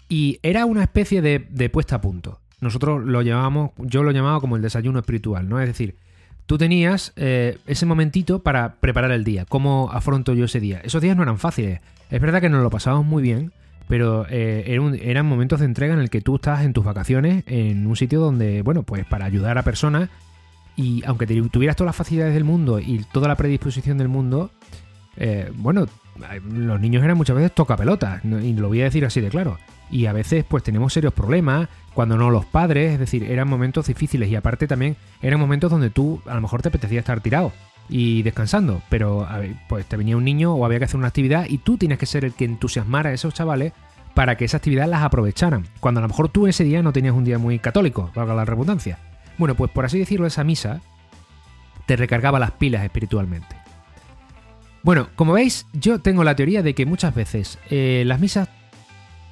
Y 0.09 0.39
era 0.41 0.65
una 0.65 0.83
especie 0.83 1.21
de, 1.21 1.69
puesta 1.69 1.97
a 1.97 2.01
punto. 2.01 2.41
Nosotros 2.59 3.03
lo 3.03 3.21
llamábamos, 3.21 3.71
yo 3.77 4.03
lo 4.03 4.11
llamaba 4.11 4.39
como 4.39 4.55
el 4.55 4.61
desayuno 4.61 4.99
espiritual, 4.99 5.47
¿no? 5.47 5.61
Es 5.61 5.67
decir, 5.67 5.97
tú 6.47 6.57
tenías 6.57 7.13
eh, 7.15 7.59
ese 7.67 7.85
momentito 7.85 8.41
para 8.41 8.75
preparar 8.75 9.11
el 9.11 9.23
día. 9.23 9.45
¿Cómo 9.45 9.89
afronto 9.91 10.33
yo 10.33 10.45
ese 10.45 10.59
día? 10.59 10.81
Esos 10.83 11.01
días 11.01 11.15
no 11.15 11.23
eran 11.23 11.37
fáciles. 11.37 11.81
Es 12.09 12.21
verdad 12.21 12.41
que 12.41 12.49
nos 12.49 12.63
lo 12.63 12.69
pasábamos 12.69 13.05
muy 13.05 13.21
bien, 13.21 13.51
pero 13.87 14.25
eh, 14.29 14.77
eran 15.01 15.25
momentos 15.25 15.59
de 15.59 15.65
entrega 15.65 15.93
en 15.93 15.99
el 15.99 16.09
que 16.09 16.21
tú 16.21 16.35
estás 16.35 16.63
en 16.63 16.73
tus 16.73 16.83
vacaciones 16.83 17.43
en 17.47 17.87
un 17.87 17.95
sitio 17.95 18.19
donde, 18.19 18.61
bueno, 18.61 18.83
pues 18.83 19.05
para 19.05 19.25
ayudar 19.25 19.57
a 19.57 19.63
personas 19.63 20.09
y 20.75 21.03
aunque 21.05 21.25
tuvieras 21.25 21.75
todas 21.75 21.89
las 21.89 21.95
facilidades 21.95 22.33
del 22.33 22.43
mundo 22.43 22.79
y 22.79 23.03
toda 23.11 23.27
la 23.27 23.35
predisposición 23.35 23.97
del 23.97 24.09
mundo, 24.09 24.51
eh, 25.15 25.51
bueno, 25.55 25.87
los 26.51 26.79
niños 26.79 27.03
eran 27.03 27.17
muchas 27.17 27.35
veces 27.35 27.53
toca 27.53 27.75
pelotas, 27.75 28.23
y 28.23 28.53
lo 28.53 28.67
voy 28.67 28.81
a 28.81 28.85
decir 28.85 29.03
así 29.05 29.19
de 29.21 29.29
claro. 29.29 29.57
Y 29.89 30.05
a 30.05 30.13
veces 30.13 30.45
pues 30.47 30.63
tenemos 30.63 30.93
serios 30.93 31.13
problemas, 31.13 31.67
cuando 31.93 32.17
no 32.17 32.29
los 32.29 32.45
padres, 32.45 32.93
es 32.93 32.99
decir, 32.99 33.23
eran 33.23 33.47
momentos 33.47 33.87
difíciles 33.87 34.29
y 34.29 34.35
aparte 34.35 34.67
también 34.67 34.97
eran 35.21 35.39
momentos 35.39 35.71
donde 35.71 35.89
tú 35.89 36.21
a 36.27 36.35
lo 36.35 36.41
mejor 36.41 36.61
te 36.61 36.67
apetecía 36.67 36.99
estar 36.99 37.21
tirado 37.21 37.51
y 37.89 38.23
descansando, 38.23 38.81
pero 38.89 39.27
pues 39.67 39.85
te 39.85 39.97
venía 39.97 40.17
un 40.17 40.25
niño 40.25 40.53
o 40.53 40.65
había 40.65 40.79
que 40.79 40.85
hacer 40.85 40.97
una 40.97 41.07
actividad 41.07 41.45
y 41.47 41.59
tú 41.59 41.77
tienes 41.77 41.97
que 41.97 42.05
ser 42.05 42.25
el 42.25 42.33
que 42.33 42.45
entusiasmara 42.45 43.09
a 43.09 43.13
esos 43.13 43.33
chavales 43.33 43.73
para 44.13 44.35
que 44.35 44.45
esa 44.45 44.57
actividad 44.57 44.87
las 44.87 45.03
aprovecharan, 45.03 45.67
cuando 45.79 45.99
a 45.99 46.01
lo 46.01 46.07
mejor 46.07 46.29
tú 46.29 46.47
ese 46.47 46.63
día 46.63 46.81
no 46.81 46.91
tenías 46.91 47.13
un 47.13 47.23
día 47.23 47.37
muy 47.37 47.59
católico, 47.59 48.11
valga 48.15 48.33
la 48.33 48.45
redundancia. 48.45 48.97
Bueno, 49.37 49.55
pues 49.55 49.71
por 49.71 49.85
así 49.85 49.99
decirlo, 49.99 50.25
esa 50.25 50.43
misa 50.43 50.81
te 51.85 51.95
recargaba 51.95 52.39
las 52.39 52.51
pilas 52.51 52.83
espiritualmente. 52.83 53.55
Bueno, 54.83 55.09
como 55.15 55.33
veis, 55.33 55.67
yo 55.73 55.99
tengo 55.99 56.23
la 56.23 56.35
teoría 56.35 56.63
de 56.63 56.73
que 56.73 56.85
muchas 56.85 57.13
veces 57.13 57.59
eh, 57.69 58.03
las 58.05 58.19
misas, 58.19 58.49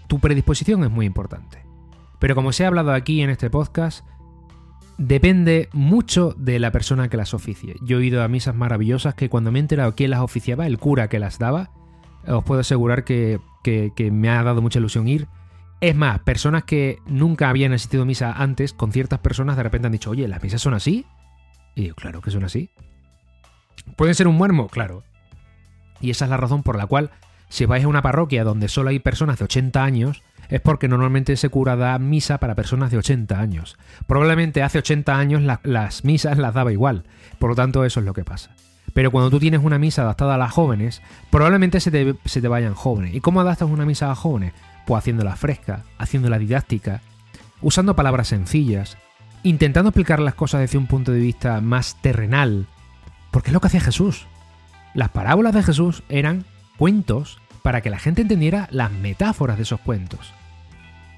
tu 0.07 0.19
predisposición 0.19 0.83
es 0.83 0.91
muy 0.91 1.05
importante. 1.05 1.59
Pero 2.19 2.35
como 2.35 2.51
se 2.51 2.63
ha 2.63 2.67
hablado 2.67 2.93
aquí 2.93 3.21
en 3.21 3.29
este 3.29 3.49
podcast, 3.49 4.05
depende 4.97 5.69
mucho 5.73 6.33
de 6.37 6.59
la 6.59 6.71
persona 6.71 7.09
que 7.09 7.17
las 7.17 7.33
oficie. 7.33 7.75
Yo 7.81 7.99
he 7.99 8.05
ido 8.05 8.23
a 8.23 8.27
misas 8.27 8.55
maravillosas 8.55 9.15
que 9.15 9.29
cuando 9.29 9.51
me 9.51 9.59
he 9.59 9.61
enterado 9.61 9.95
quién 9.95 10.11
las 10.11 10.21
oficiaba, 10.21 10.67
el 10.67 10.77
cura 10.77 11.09
que 11.09 11.19
las 11.19 11.39
daba, 11.39 11.71
os 12.27 12.43
puedo 12.43 12.61
asegurar 12.61 13.03
que, 13.03 13.39
me 14.11 14.29
ha 14.29 14.43
dado 14.43 14.61
mucha 14.61 14.79
ilusión 14.79 15.07
ir. 15.07 15.27
Es 15.81 15.95
más, 15.95 16.19
personas 16.19 16.63
que 16.63 16.99
nunca 17.05 17.49
habían 17.49 17.73
asistido 17.73 18.05
misa 18.05 18.31
antes, 18.31 18.73
con 18.73 18.91
ciertas 18.91 19.19
personas 19.19 19.57
de 19.57 19.63
repente 19.63 19.87
han 19.87 19.91
dicho, 19.91 20.11
oye, 20.11 20.27
¿las 20.27 20.41
misas 20.41 20.61
son 20.61 20.73
así? 20.73 21.05
Y 21.75 21.83
digo, 21.83 21.95
claro 21.95 22.21
que 22.21 22.31
son 22.31 22.43
así. 22.43 22.69
¿Pueden 23.97 24.15
ser 24.15 24.27
un 24.27 24.35
muermo? 24.35 24.67
Claro. 24.67 25.03
Y 25.99 26.09
esa 26.09 26.25
es 26.25 26.31
la 26.31 26.37
razón 26.37 26.63
por 26.63 26.77
la 26.77 26.87
cual, 26.87 27.11
si 27.49 27.65
vais 27.65 27.85
a 27.85 27.87
una 27.87 28.01
parroquia 28.01 28.43
donde 28.43 28.67
solo 28.67 28.89
hay 28.89 28.99
personas 28.99 29.39
de 29.39 29.45
80 29.45 29.83
años, 29.83 30.23
es 30.49 30.61
porque 30.61 30.87
normalmente 30.87 31.33
ese 31.33 31.49
cura 31.49 31.75
da 31.75 31.97
misa 31.99 32.37
para 32.37 32.55
personas 32.55 32.91
de 32.91 32.97
80 32.97 33.39
años. 33.39 33.77
Probablemente 34.07 34.63
hace 34.63 34.79
80 34.79 35.17
años 35.17 35.41
las 35.63 36.03
misas 36.03 36.37
las 36.37 36.53
daba 36.53 36.71
igual, 36.71 37.03
por 37.39 37.51
lo 37.51 37.55
tanto 37.55 37.85
eso 37.85 37.99
es 37.99 38.05
lo 38.05 38.13
que 38.13 38.23
pasa. 38.23 38.51
Pero 38.93 39.11
cuando 39.11 39.29
tú 39.29 39.39
tienes 39.39 39.61
una 39.61 39.77
misa 39.77 40.03
adaptada 40.03 40.35
a 40.35 40.37
las 40.37 40.53
jóvenes, 40.53 41.01
probablemente 41.29 41.81
se 41.81 41.91
te, 41.91 42.15
se 42.25 42.41
te 42.41 42.47
vayan 42.47 42.75
jóvenes. 42.75 43.13
¿Y 43.13 43.19
cómo 43.19 43.41
adaptas 43.41 43.69
una 43.69 43.85
misa 43.85 44.09
a 44.09 44.15
jóvenes? 44.15 44.53
Pues 44.85 44.99
haciéndola 44.99 45.35
fresca, 45.35 45.83
haciéndola 45.97 46.39
didáctica, 46.39 47.01
usando 47.61 47.95
palabras 47.95 48.29
sencillas, 48.29 48.97
intentando 49.43 49.89
explicar 49.89 50.19
las 50.19 50.35
cosas 50.35 50.61
desde 50.61 50.77
un 50.77 50.87
punto 50.87 51.11
de 51.11 51.19
vista 51.19 51.59
más 51.59 52.01
terrenal, 52.01 52.67
porque 53.31 53.49
es 53.49 53.53
lo 53.53 53.59
que 53.59 53.67
hacía 53.67 53.81
Jesús. 53.81 54.27
Las 54.93 55.09
parábolas 55.09 55.53
de 55.53 55.63
Jesús 55.63 56.03
eran 56.07 56.45
cuentos 56.77 57.39
para 57.61 57.81
que 57.81 57.89
la 57.89 57.99
gente 57.99 58.21
entendiera 58.21 58.67
las 58.71 58.91
metáforas 58.91 59.57
de 59.57 59.63
esos 59.63 59.79
cuentos. 59.79 60.33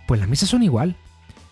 Pues 0.07 0.19
las 0.19 0.29
misas 0.29 0.49
son 0.49 0.63
igual. 0.63 0.95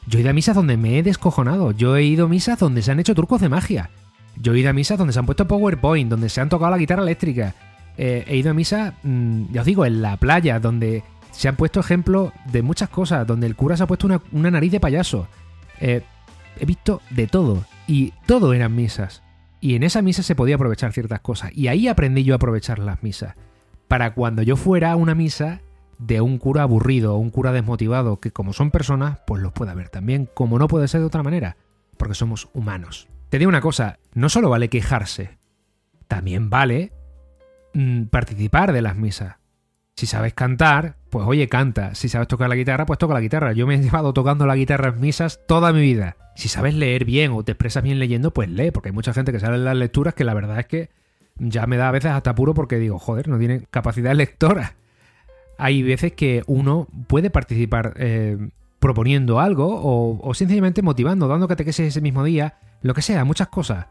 Yo 0.07 0.19
he 0.19 0.21
ido 0.21 0.29
a 0.29 0.33
misas 0.33 0.55
donde 0.55 0.77
me 0.77 0.97
he 0.97 1.03
descojonado. 1.03 1.71
Yo 1.71 1.97
he 1.97 2.03
ido 2.03 2.25
a 2.25 2.29
misas 2.29 2.59
donde 2.59 2.81
se 2.81 2.91
han 2.91 2.99
hecho 2.99 3.15
trucos 3.15 3.41
de 3.41 3.49
magia. 3.49 3.89
Yo 4.37 4.53
he 4.53 4.59
ido 4.59 4.69
a 4.69 4.73
misas 4.73 4.97
donde 4.97 5.13
se 5.13 5.19
han 5.19 5.25
puesto 5.25 5.47
PowerPoint, 5.47 6.09
donde 6.09 6.29
se 6.29 6.41
han 6.41 6.49
tocado 6.49 6.71
la 6.71 6.77
guitarra 6.77 7.03
eléctrica. 7.03 7.53
Eh, 7.97 8.23
he 8.27 8.37
ido 8.37 8.51
a 8.51 8.53
misas, 8.53 8.93
mm, 9.03 9.51
ya 9.51 9.61
os 9.61 9.65
digo, 9.65 9.85
en 9.85 10.01
la 10.01 10.17
playa, 10.17 10.59
donde 10.59 11.03
se 11.31 11.47
han 11.47 11.55
puesto 11.55 11.79
ejemplos 11.79 12.31
de 12.45 12.61
muchas 12.61 12.89
cosas, 12.89 13.25
donde 13.27 13.47
el 13.47 13.55
cura 13.55 13.75
se 13.75 13.83
ha 13.83 13.87
puesto 13.87 14.07
una, 14.31 14.51
nariz 14.51 14.71
de 14.71 14.79
payaso. 14.79 15.27
Eh, 15.79 16.01
he 16.59 16.65
visto 16.65 17.01
de 17.09 17.27
todo. 17.27 17.65
Y 17.87 18.13
todo 18.25 18.53
eran 18.53 18.75
misas. 18.75 19.23
Y 19.59 19.75
en 19.75 19.83
esa 19.83 20.01
misa 20.01 20.23
se 20.23 20.35
podía 20.35 20.55
aprovechar 20.55 20.93
ciertas 20.93 21.19
cosas. 21.21 21.51
Y 21.53 21.67
ahí 21.67 21.87
aprendí 21.87 22.23
yo 22.23 22.33
a 22.33 22.37
aprovechar 22.37 22.79
las 22.79 23.03
misas. 23.03 23.35
Para 23.87 24.13
cuando 24.13 24.41
yo 24.41 24.55
fuera 24.55 24.91
a 24.91 24.95
una 24.95 25.15
misa 25.15 25.61
de 25.97 26.21
un 26.21 26.37
cura 26.37 26.63
aburrido 26.63 27.15
o 27.15 27.17
un 27.17 27.29
cura 27.29 27.51
desmotivado, 27.51 28.19
que 28.19 28.31
como 28.31 28.53
son 28.53 28.71
personas, 28.71 29.19
pues 29.25 29.41
los 29.41 29.53
pueda 29.53 29.73
ver 29.73 29.89
también, 29.89 30.29
como 30.33 30.59
no 30.59 30.67
puede 30.67 30.87
ser 30.87 31.01
de 31.01 31.07
otra 31.07 31.23
manera, 31.23 31.57
porque 31.97 32.15
somos 32.15 32.49
humanos. 32.53 33.07
Te 33.29 33.39
digo 33.39 33.49
una 33.49 33.61
cosa, 33.61 33.99
no 34.13 34.29
solo 34.29 34.49
vale 34.49 34.69
quejarse, 34.69 35.37
también 36.07 36.49
vale 36.49 36.91
mm, 37.73 38.05
participar 38.05 38.73
de 38.73 38.81
las 38.81 38.95
misas. 38.95 39.35
Si 39.95 40.07
sabes 40.07 40.33
cantar, 40.33 40.97
pues 41.09 41.25
oye, 41.25 41.47
canta. 41.47 41.95
Si 41.95 42.09
sabes 42.09 42.27
tocar 42.27 42.49
la 42.49 42.55
guitarra, 42.55 42.85
pues 42.85 42.99
toca 42.99 43.13
la 43.13 43.21
guitarra. 43.21 43.53
Yo 43.53 43.65
me 43.65 43.75
he 43.75 43.77
llevado 43.81 44.13
tocando 44.13 44.45
la 44.45 44.57
guitarra 44.57 44.89
en 44.89 44.99
misas 44.99 45.39
toda 45.47 45.71
mi 45.71 45.79
vida. 45.79 46.17
Si 46.35 46.49
sabes 46.49 46.73
leer 46.73 47.05
bien 47.05 47.31
o 47.31 47.43
te 47.43 47.53
expresas 47.53 47.81
bien 47.81 47.97
leyendo, 47.97 48.31
pues 48.31 48.49
lee, 48.49 48.71
porque 48.71 48.89
hay 48.89 48.93
mucha 48.93 49.13
gente 49.13 49.31
que 49.31 49.39
sabe 49.39 49.57
las 49.57 49.77
lecturas 49.77 50.13
que 50.13 50.25
la 50.25 50.33
verdad 50.33 50.59
es 50.59 50.65
que 50.65 50.89
ya 51.37 51.67
me 51.67 51.77
da 51.77 51.89
a 51.89 51.91
veces 51.91 52.11
hasta 52.11 52.35
puro 52.35 52.53
porque 52.53 52.79
digo, 52.79 52.99
joder, 52.99 53.27
no 53.27 53.37
tiene 53.37 53.65
capacidad 53.69 54.15
lectora. 54.15 54.75
Hay 55.57 55.83
veces 55.83 56.13
que 56.13 56.43
uno 56.47 56.87
puede 57.07 57.29
participar 57.29 57.93
eh, 57.97 58.37
proponiendo 58.79 59.39
algo 59.39 60.19
o, 60.21 60.33
sencillamente 60.33 60.81
motivando, 60.81 61.27
dando 61.27 61.47
que 61.47 61.55
te 61.55 61.65
queses 61.65 61.87
ese 61.87 62.01
mismo 62.01 62.23
día, 62.23 62.59
lo 62.81 62.93
que 62.93 63.01
sea, 63.01 63.23
muchas 63.23 63.47
cosas. 63.47 63.87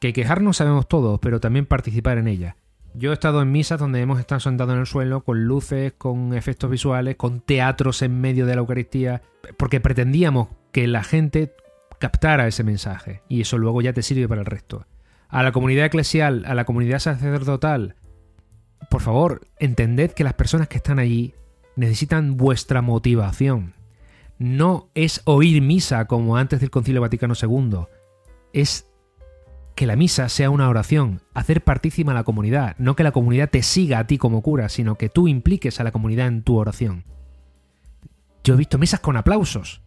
Que 0.00 0.12
quejarnos 0.12 0.56
sabemos 0.56 0.88
todos, 0.88 1.20
pero 1.20 1.38
también 1.38 1.66
participar 1.66 2.18
en 2.18 2.28
ellas. 2.28 2.56
Yo 2.94 3.10
he 3.10 3.14
estado 3.14 3.42
en 3.42 3.52
misas 3.52 3.78
donde 3.78 4.00
hemos 4.00 4.18
estado 4.18 4.40
sentados 4.40 4.72
en 4.72 4.80
el 4.80 4.86
suelo 4.86 5.22
con 5.22 5.44
luces, 5.44 5.92
con 5.98 6.32
efectos 6.32 6.70
visuales, 6.70 7.16
con 7.16 7.40
teatros 7.40 8.00
en 8.00 8.20
medio 8.20 8.46
de 8.46 8.54
la 8.54 8.62
Eucaristía, 8.62 9.22
porque 9.58 9.80
pretendíamos 9.80 10.48
que 10.72 10.88
la 10.88 11.04
gente 11.04 11.52
captara 11.98 12.46
ese 12.46 12.64
mensaje 12.64 13.22
y 13.28 13.42
eso 13.42 13.58
luego 13.58 13.82
ya 13.82 13.92
te 13.92 14.02
sirve 14.02 14.28
para 14.28 14.40
el 14.40 14.46
resto. 14.46 14.86
A 15.28 15.42
la 15.42 15.52
comunidad 15.52 15.86
eclesial, 15.86 16.44
a 16.46 16.54
la 16.54 16.64
comunidad 16.64 16.98
sacerdotal, 16.98 17.96
por 18.90 19.00
favor, 19.02 19.48
entended 19.58 20.12
que 20.12 20.24
las 20.24 20.34
personas 20.34 20.68
que 20.68 20.76
están 20.76 20.98
allí 20.98 21.34
necesitan 21.74 22.36
vuestra 22.36 22.82
motivación. 22.82 23.74
No 24.38 24.88
es 24.94 25.22
oír 25.24 25.62
misa 25.62 26.06
como 26.06 26.36
antes 26.36 26.60
del 26.60 26.70
Concilio 26.70 27.00
Vaticano 27.00 27.34
II, 27.40 27.86
es 28.52 28.86
que 29.74 29.86
la 29.86 29.96
misa 29.96 30.28
sea 30.28 30.50
una 30.50 30.68
oración, 30.68 31.22
hacer 31.34 31.64
partícima 31.64 32.12
a 32.12 32.14
la 32.14 32.24
comunidad, 32.24 32.76
no 32.78 32.96
que 32.96 33.02
la 33.02 33.12
comunidad 33.12 33.50
te 33.50 33.62
siga 33.62 33.98
a 33.98 34.06
ti 34.06 34.18
como 34.18 34.42
cura, 34.42 34.68
sino 34.68 34.96
que 34.96 35.08
tú 35.08 35.28
impliques 35.28 35.80
a 35.80 35.84
la 35.84 35.92
comunidad 35.92 36.28
en 36.28 36.42
tu 36.42 36.56
oración. 36.56 37.04
Yo 38.44 38.54
he 38.54 38.56
visto 38.56 38.78
misas 38.78 39.00
con 39.00 39.16
aplausos. 39.16 39.82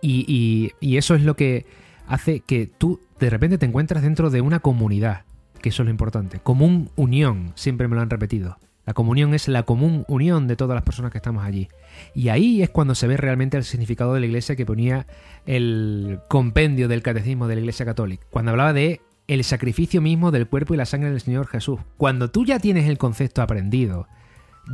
Y 0.00 0.72
eso 0.82 1.16
es 1.16 1.22
lo 1.22 1.34
que 1.34 1.66
hace 2.06 2.40
que 2.40 2.66
tú 2.66 3.00
de 3.18 3.30
repente 3.30 3.58
te 3.58 3.66
encuentras 3.66 4.02
dentro 4.02 4.30
de 4.30 4.40
una 4.40 4.60
comunidad, 4.60 5.24
que 5.60 5.70
eso 5.70 5.82
es 5.82 5.86
lo 5.86 5.90
importante. 5.90 6.38
Común 6.40 6.90
unión, 6.96 7.52
siempre 7.54 7.88
me 7.88 7.96
lo 7.96 8.02
han 8.02 8.10
repetido. 8.10 8.58
La 8.84 8.94
comunión 8.94 9.34
es 9.34 9.48
la 9.48 9.64
común 9.64 10.04
unión 10.06 10.46
de 10.46 10.54
todas 10.54 10.76
las 10.76 10.84
personas 10.84 11.10
que 11.10 11.18
estamos 11.18 11.44
allí. 11.44 11.68
Y 12.14 12.28
ahí 12.28 12.62
es 12.62 12.70
cuando 12.70 12.94
se 12.94 13.08
ve 13.08 13.16
realmente 13.16 13.56
el 13.56 13.64
significado 13.64 14.14
de 14.14 14.20
la 14.20 14.26
iglesia 14.26 14.54
que 14.54 14.64
ponía 14.64 15.06
el 15.44 16.20
compendio 16.28 16.86
del 16.86 17.02
catecismo 17.02 17.48
de 17.48 17.56
la 17.56 17.60
iglesia 17.62 17.84
católica. 17.84 18.24
Cuando 18.30 18.52
hablaba 18.52 18.72
de 18.72 19.00
el 19.26 19.42
sacrificio 19.44 20.00
mismo 20.00 20.30
del 20.30 20.46
cuerpo 20.46 20.74
y 20.74 20.76
la 20.76 20.86
sangre 20.86 21.10
del 21.10 21.20
Señor 21.20 21.48
Jesús. 21.48 21.80
Cuando 21.96 22.30
tú 22.30 22.44
ya 22.44 22.58
tienes 22.58 22.88
el 22.88 22.98
concepto 22.98 23.42
aprendido, 23.42 24.06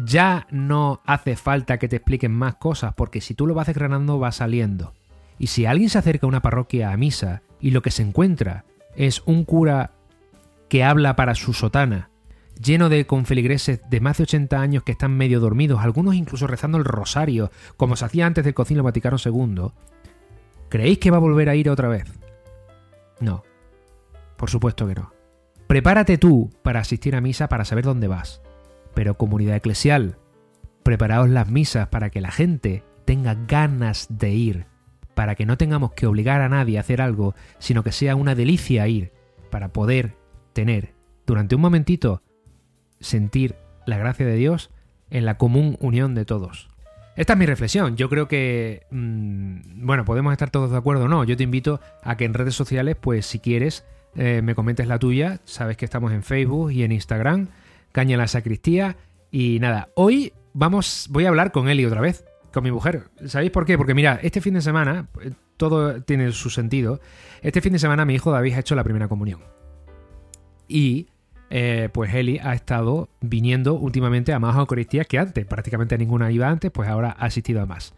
ya 0.05 0.47
no 0.51 1.01
hace 1.07 1.37
falta 1.37 1.79
que 1.79 1.89
te 1.89 1.97
expliquen 1.97 2.33
más 2.33 2.57
cosas, 2.57 2.95
porque 2.95 3.21
si 3.21 3.35
tú 3.35 3.47
lo 3.47 3.55
vas 3.55 3.67
desgranando 3.67 4.19
va 4.19 4.33
saliendo. 4.33 4.93
Y 5.43 5.49
si 5.49 5.67
alguien 5.67 5.91
se 5.91 5.99
acerca 5.99 6.25
a 6.25 6.29
una 6.29 6.41
parroquia 6.41 6.93
a 6.93 6.97
misa 6.97 7.43
y 7.61 7.73
lo 7.73 7.83
que 7.83 7.91
se 7.91 8.05
encuentra 8.05 8.65
es 8.95 9.25
un 9.27 9.45
cura 9.45 9.91
que 10.69 10.85
habla 10.85 11.17
para 11.17 11.35
su 11.35 11.53
sotana, 11.53 12.11
lleno 12.63 12.89
de 12.89 13.09
confeligreses 13.09 13.81
de 13.91 14.01
más 14.01 14.19
de 14.19 14.23
80 14.23 14.61
años 14.61 14.85
que 14.85 14.93
están 14.93 15.17
medio 15.17 15.41
dormidos, 15.41 15.81
algunos 15.81 16.15
incluso 16.15 16.47
rezando 16.47 16.79
el 16.79 16.85
rosario, 16.85 17.51
como 17.77 17.97
se 17.97 18.05
hacía 18.05 18.25
antes 18.25 18.45
del 18.45 18.55
Concilio 18.55 18.85
Vaticano 18.85 19.17
II, 19.19 19.73
¿creéis 20.69 20.99
que 20.99 21.11
va 21.11 21.17
a 21.17 21.21
volver 21.21 21.49
a 21.49 21.57
ir 21.57 21.69
otra 21.71 21.89
vez? 21.89 22.05
No, 23.19 23.43
por 24.37 24.49
supuesto 24.49 24.87
que 24.87 24.95
no. 24.95 25.13
Prepárate 25.67 26.19
tú 26.19 26.51
para 26.63 26.79
asistir 26.79 27.17
a 27.17 27.21
misa 27.21 27.49
para 27.49 27.65
saber 27.65 27.85
dónde 27.85 28.07
vas. 28.07 28.43
Pero 28.95 29.19
comunidad 29.19 29.57
eclesial, 29.57 30.19
preparaos 30.85 31.31
las 31.31 31.51
misas 31.51 31.89
para 31.89 32.11
que 32.11 32.21
la 32.21 32.31
gente 32.31 32.85
tenga 33.05 33.35
ganas 33.35 34.07
de 34.09 34.31
ir, 34.31 34.72
para 35.15 35.35
que 35.35 35.47
no 35.47 35.57
tengamos 35.57 35.93
que 35.93 36.07
obligar 36.07 36.41
a 36.41 36.49
nadie 36.49 36.79
a 36.79 36.81
hacer 36.81 37.01
algo, 37.01 37.35
sino 37.59 37.83
que 37.83 37.93
sea 37.93 38.17
una 38.17 38.35
delicia 38.35 38.87
ir, 38.89 39.13
para 39.51 39.73
poder 39.73 40.17
tener 40.53 40.95
durante 41.27 41.55
un 41.55 41.61
momentito 41.61 42.23
sentir 43.01 43.57
la 43.87 43.99
gracia 43.99 44.27
de 44.27 44.37
Dios 44.37 44.71
en 45.11 45.25
la 45.27 45.37
común 45.37 45.77
unión 45.81 46.15
de 46.15 46.25
todos. 46.25 46.69
Esta 47.17 47.35
es 47.35 47.39
mi 47.39 47.45
reflexión. 47.45 47.97
Yo 47.97 48.09
creo 48.09 48.27
que, 48.27 48.87
mm, 48.91 49.85
bueno, 49.87 50.05
podemos 50.05 50.33
estar 50.33 50.51
todos 50.51 50.71
de 50.71 50.79
acuerdo 50.79 51.05
o 51.05 51.09
no. 51.09 51.25
Yo 51.25 51.37
te 51.37 51.43
invito 51.43 51.81
a 52.03 52.17
que 52.17 52.25
en 52.25 52.33
redes 52.33 52.55
sociales, 52.55 52.97
pues 52.99 53.27
si 53.27 53.39
quieres, 53.39 53.85
eh, 54.17 54.41
me 54.43 54.55
comentes 54.55 54.87
la 54.87 54.99
tuya. 54.99 55.41
Sabes 55.45 55.77
que 55.77 55.85
estamos 55.85 56.13
en 56.13 56.23
Facebook 56.23 56.73
y 56.73 56.85
en 56.85 56.93
Instagram. 56.93 57.49
Caña 57.93 58.17
la 58.17 58.29
sacristía. 58.29 58.97
Y 59.31 59.59
nada, 59.61 59.91
hoy 59.95 60.33
vamos, 60.55 61.07
voy 61.11 61.27
a 61.27 61.29
hablar 61.29 61.53
con 61.53 61.69
Eli 61.69 61.85
otra 61.85 62.01
vez, 62.01 62.25
con 62.53 62.65
mi 62.65 62.71
mujer. 62.71 63.05
¿Sabéis 63.27 63.51
por 63.51 63.67
qué? 63.67 63.77
Porque 63.77 63.95
mira, 63.95 64.19
este 64.23 64.41
fin 64.41 64.55
de 64.55 64.61
semana, 64.61 65.09
eh, 65.23 65.33
todo 65.57 66.03
tiene 66.03 66.31
su 66.33 66.51
sentido. 66.51 67.01
Este 67.43 67.61
fin 67.61 67.73
de 67.73 67.79
semana 67.79 68.05
mi 68.05 68.15
hijo 68.15 68.31
David 68.31 68.55
ha 68.55 68.61
hecho 68.61 68.75
la 68.75 68.85
primera 68.85 69.09
comunión. 69.09 69.41
Y 70.69 71.09
eh, 71.51 71.89
pues 71.93 72.15
Eli 72.15 72.39
ha 72.39 72.55
estado 72.55 73.09
viniendo 73.21 73.75
últimamente 73.75 74.33
a 74.33 74.39
más 74.39 74.57
Eucaristías 74.57 75.07
que 75.07 75.19
antes. 75.19 75.45
Prácticamente 75.47 75.99
ninguna 75.99 76.31
iba 76.31 76.49
antes, 76.49 76.71
pues 76.71 76.89
ahora 76.89 77.17
ha 77.19 77.27
asistido 77.27 77.61
a 77.61 77.67
más. 77.67 77.95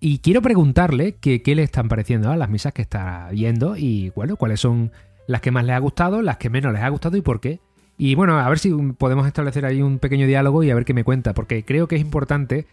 Y 0.00 0.18
quiero 0.18 0.42
preguntarle 0.42 1.14
qué 1.14 1.54
le 1.54 1.62
están 1.62 1.88
pareciendo 1.88 2.30
a 2.30 2.36
las 2.36 2.48
misas 2.48 2.72
que 2.72 2.82
está 2.82 3.28
viendo 3.30 3.76
y, 3.76 4.10
bueno, 4.16 4.36
cuáles 4.36 4.60
son 4.60 4.90
las 5.28 5.40
que 5.40 5.52
más 5.52 5.64
les 5.64 5.76
ha 5.76 5.78
gustado, 5.78 6.22
las 6.22 6.38
que 6.38 6.50
menos 6.50 6.72
les 6.72 6.82
ha 6.82 6.88
gustado 6.88 7.16
y 7.16 7.20
por 7.20 7.40
qué. 7.40 7.60
Y 7.98 8.14
bueno, 8.14 8.38
a 8.38 8.48
ver 8.48 8.58
si 8.58 8.70
podemos 8.98 9.26
establecer 9.26 9.64
ahí 9.64 9.82
un 9.82 9.98
pequeño 9.98 10.26
diálogo 10.26 10.62
y 10.62 10.70
a 10.70 10.74
ver 10.74 10.84
qué 10.84 10.94
me 10.94 11.04
cuenta, 11.04 11.34
porque 11.34 11.64
creo 11.64 11.86
que 11.88 11.96
es 11.96 12.00
importante 12.02 12.66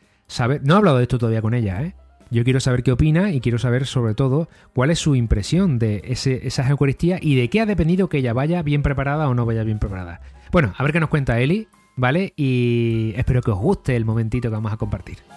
No 0.63 0.75
he 0.75 0.77
hablado 0.77 0.97
de 0.97 1.03
esto 1.03 1.17
todavía 1.17 1.41
con 1.41 1.53
ella, 1.53 1.81
¿eh? 1.81 1.95
Yo 2.31 2.43
quiero 2.43 2.59
saber 2.59 2.83
qué 2.83 2.91
opina 2.91 3.31
y 3.31 3.41
quiero 3.41 3.57
saber 3.57 3.87
sobre 3.87 4.13
todo 4.13 4.49
cuál 4.73 4.91
es 4.91 4.99
su 4.99 5.15
impresión 5.15 5.79
de 5.79 6.01
ese, 6.05 6.45
esas 6.45 6.69
y 7.21 7.35
de 7.35 7.49
qué 7.49 7.61
ha 7.61 7.65
dependido 7.65 8.07
que 8.07 8.19
ella 8.19 8.33
vaya 8.33 8.61
bien 8.61 8.83
preparada 8.83 9.27
o 9.27 9.33
no 9.33 9.47
vaya 9.47 9.63
bien 9.63 9.79
preparada. 9.79 10.21
Bueno, 10.51 10.73
a 10.77 10.83
ver 10.83 10.91
qué 10.91 10.99
nos 10.99 11.09
cuenta 11.09 11.39
Eli, 11.39 11.67
¿vale? 11.95 12.33
Y 12.35 13.13
espero 13.15 13.41
que 13.41 13.49
os 13.49 13.57
guste 13.57 13.95
el 13.95 14.05
momentito 14.05 14.49
que 14.49 14.53
vamos 14.53 14.71
a 14.71 14.77
compartir. 14.77 15.17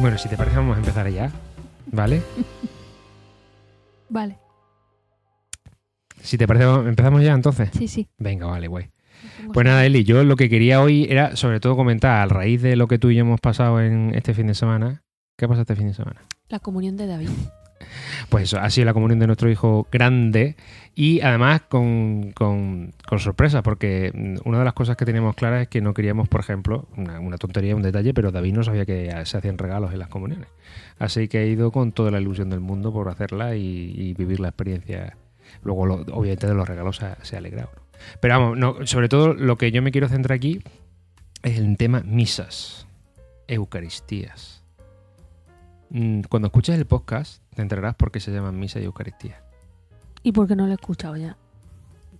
Bueno, 0.00 0.16
si 0.16 0.30
te 0.30 0.36
parece 0.38 0.56
vamos 0.56 0.76
a 0.76 0.78
empezar 0.78 1.10
ya, 1.10 1.30
¿vale? 1.92 2.22
Vale. 4.08 4.38
Si 6.20 6.36
te 6.36 6.46
parece, 6.46 6.66
empezamos 6.66 7.22
ya 7.22 7.32
entonces. 7.32 7.70
Sí, 7.72 7.86
sí. 7.86 8.08
Venga, 8.18 8.46
vale, 8.46 8.66
güey. 8.66 8.90
Pues 9.52 9.64
nada, 9.64 9.86
Eli, 9.86 10.04
yo 10.04 10.24
lo 10.24 10.36
que 10.36 10.48
quería 10.48 10.82
hoy 10.82 11.06
era 11.08 11.36
sobre 11.36 11.60
todo 11.60 11.76
comentar, 11.76 12.18
a 12.20 12.26
raíz 12.26 12.60
de 12.60 12.74
lo 12.76 12.88
que 12.88 12.98
tú 12.98 13.10
y 13.10 13.14
yo 13.14 13.20
hemos 13.20 13.40
pasado 13.40 13.80
en 13.80 14.12
este 14.14 14.34
fin 14.34 14.48
de 14.48 14.54
semana. 14.54 15.02
¿Qué 15.36 15.46
pasa 15.46 15.62
este 15.62 15.76
fin 15.76 15.86
de 15.86 15.94
semana? 15.94 16.26
La 16.48 16.58
comunión 16.58 16.96
de 16.96 17.06
David. 17.06 17.30
Pues 18.28 18.44
eso, 18.44 18.58
ha 18.58 18.70
sido 18.70 18.84
la 18.84 18.94
comunión 18.94 19.18
de 19.18 19.26
nuestro 19.26 19.50
hijo 19.50 19.86
grande 19.90 20.56
y 20.94 21.20
además 21.20 21.62
con, 21.62 22.32
con, 22.32 22.92
sorpresa, 23.18 23.62
porque 23.62 24.12
una 24.44 24.58
de 24.58 24.64
las 24.64 24.74
cosas 24.74 24.96
que 24.96 25.04
teníamos 25.04 25.34
claras 25.34 25.62
es 25.62 25.68
que 25.68 25.80
no 25.80 25.94
queríamos, 25.94 26.28
por 26.28 26.40
ejemplo, 26.40 26.88
una, 26.96 27.38
tontería, 27.38 27.74
un 27.74 27.82
detalle, 27.82 28.12
pero 28.12 28.30
David 28.30 28.54
no 28.54 28.62
sabía 28.62 28.84
que 28.84 29.10
se 29.24 29.38
hacían 29.38 29.58
regalos 29.58 29.92
en 29.92 29.98
las 29.98 30.08
comuniones. 30.08 30.48
Así 30.98 31.28
que 31.28 31.42
he 31.42 31.46
ido 31.48 31.72
con 31.72 31.92
toda 31.92 32.10
la 32.10 32.20
ilusión 32.20 32.50
del 32.50 32.60
mundo 32.60 32.92
por 32.92 33.08
hacerla 33.08 33.56
y, 33.56 34.14
vivir 34.14 34.40
la 34.40 34.48
experiencia. 34.48 35.16
Luego, 35.62 35.82
obviamente, 36.12 36.46
de 36.46 36.54
los 36.54 36.68
regalos 36.68 36.96
se 37.22 37.36
ha, 37.36 37.38
alegrado. 37.38 37.70
Pero 38.20 38.38
vamos, 38.38 38.90
sobre 38.90 39.08
todo 39.08 39.34
lo 39.34 39.56
que 39.58 39.72
yo 39.72 39.82
me 39.82 39.92
quiero 39.92 40.08
centrar 40.08 40.36
aquí 40.36 40.62
es 41.42 41.58
el 41.58 41.76
tema 41.76 42.02
misas, 42.04 42.86
eucaristías. 43.48 44.62
Mm, 45.90 46.22
cuando 46.28 46.48
escuches 46.48 46.78
el 46.78 46.86
podcast, 46.86 47.39
te 47.54 47.62
enterarás 47.62 47.94
por 47.94 48.10
qué 48.10 48.20
se 48.20 48.30
llaman 48.30 48.58
misa 48.58 48.80
y 48.80 48.84
eucaristía. 48.84 49.42
¿Y 50.22 50.32
por 50.32 50.46
qué 50.46 50.56
no 50.56 50.66
lo 50.66 50.72
he 50.72 50.74
escuchado 50.74 51.16
ya? 51.16 51.36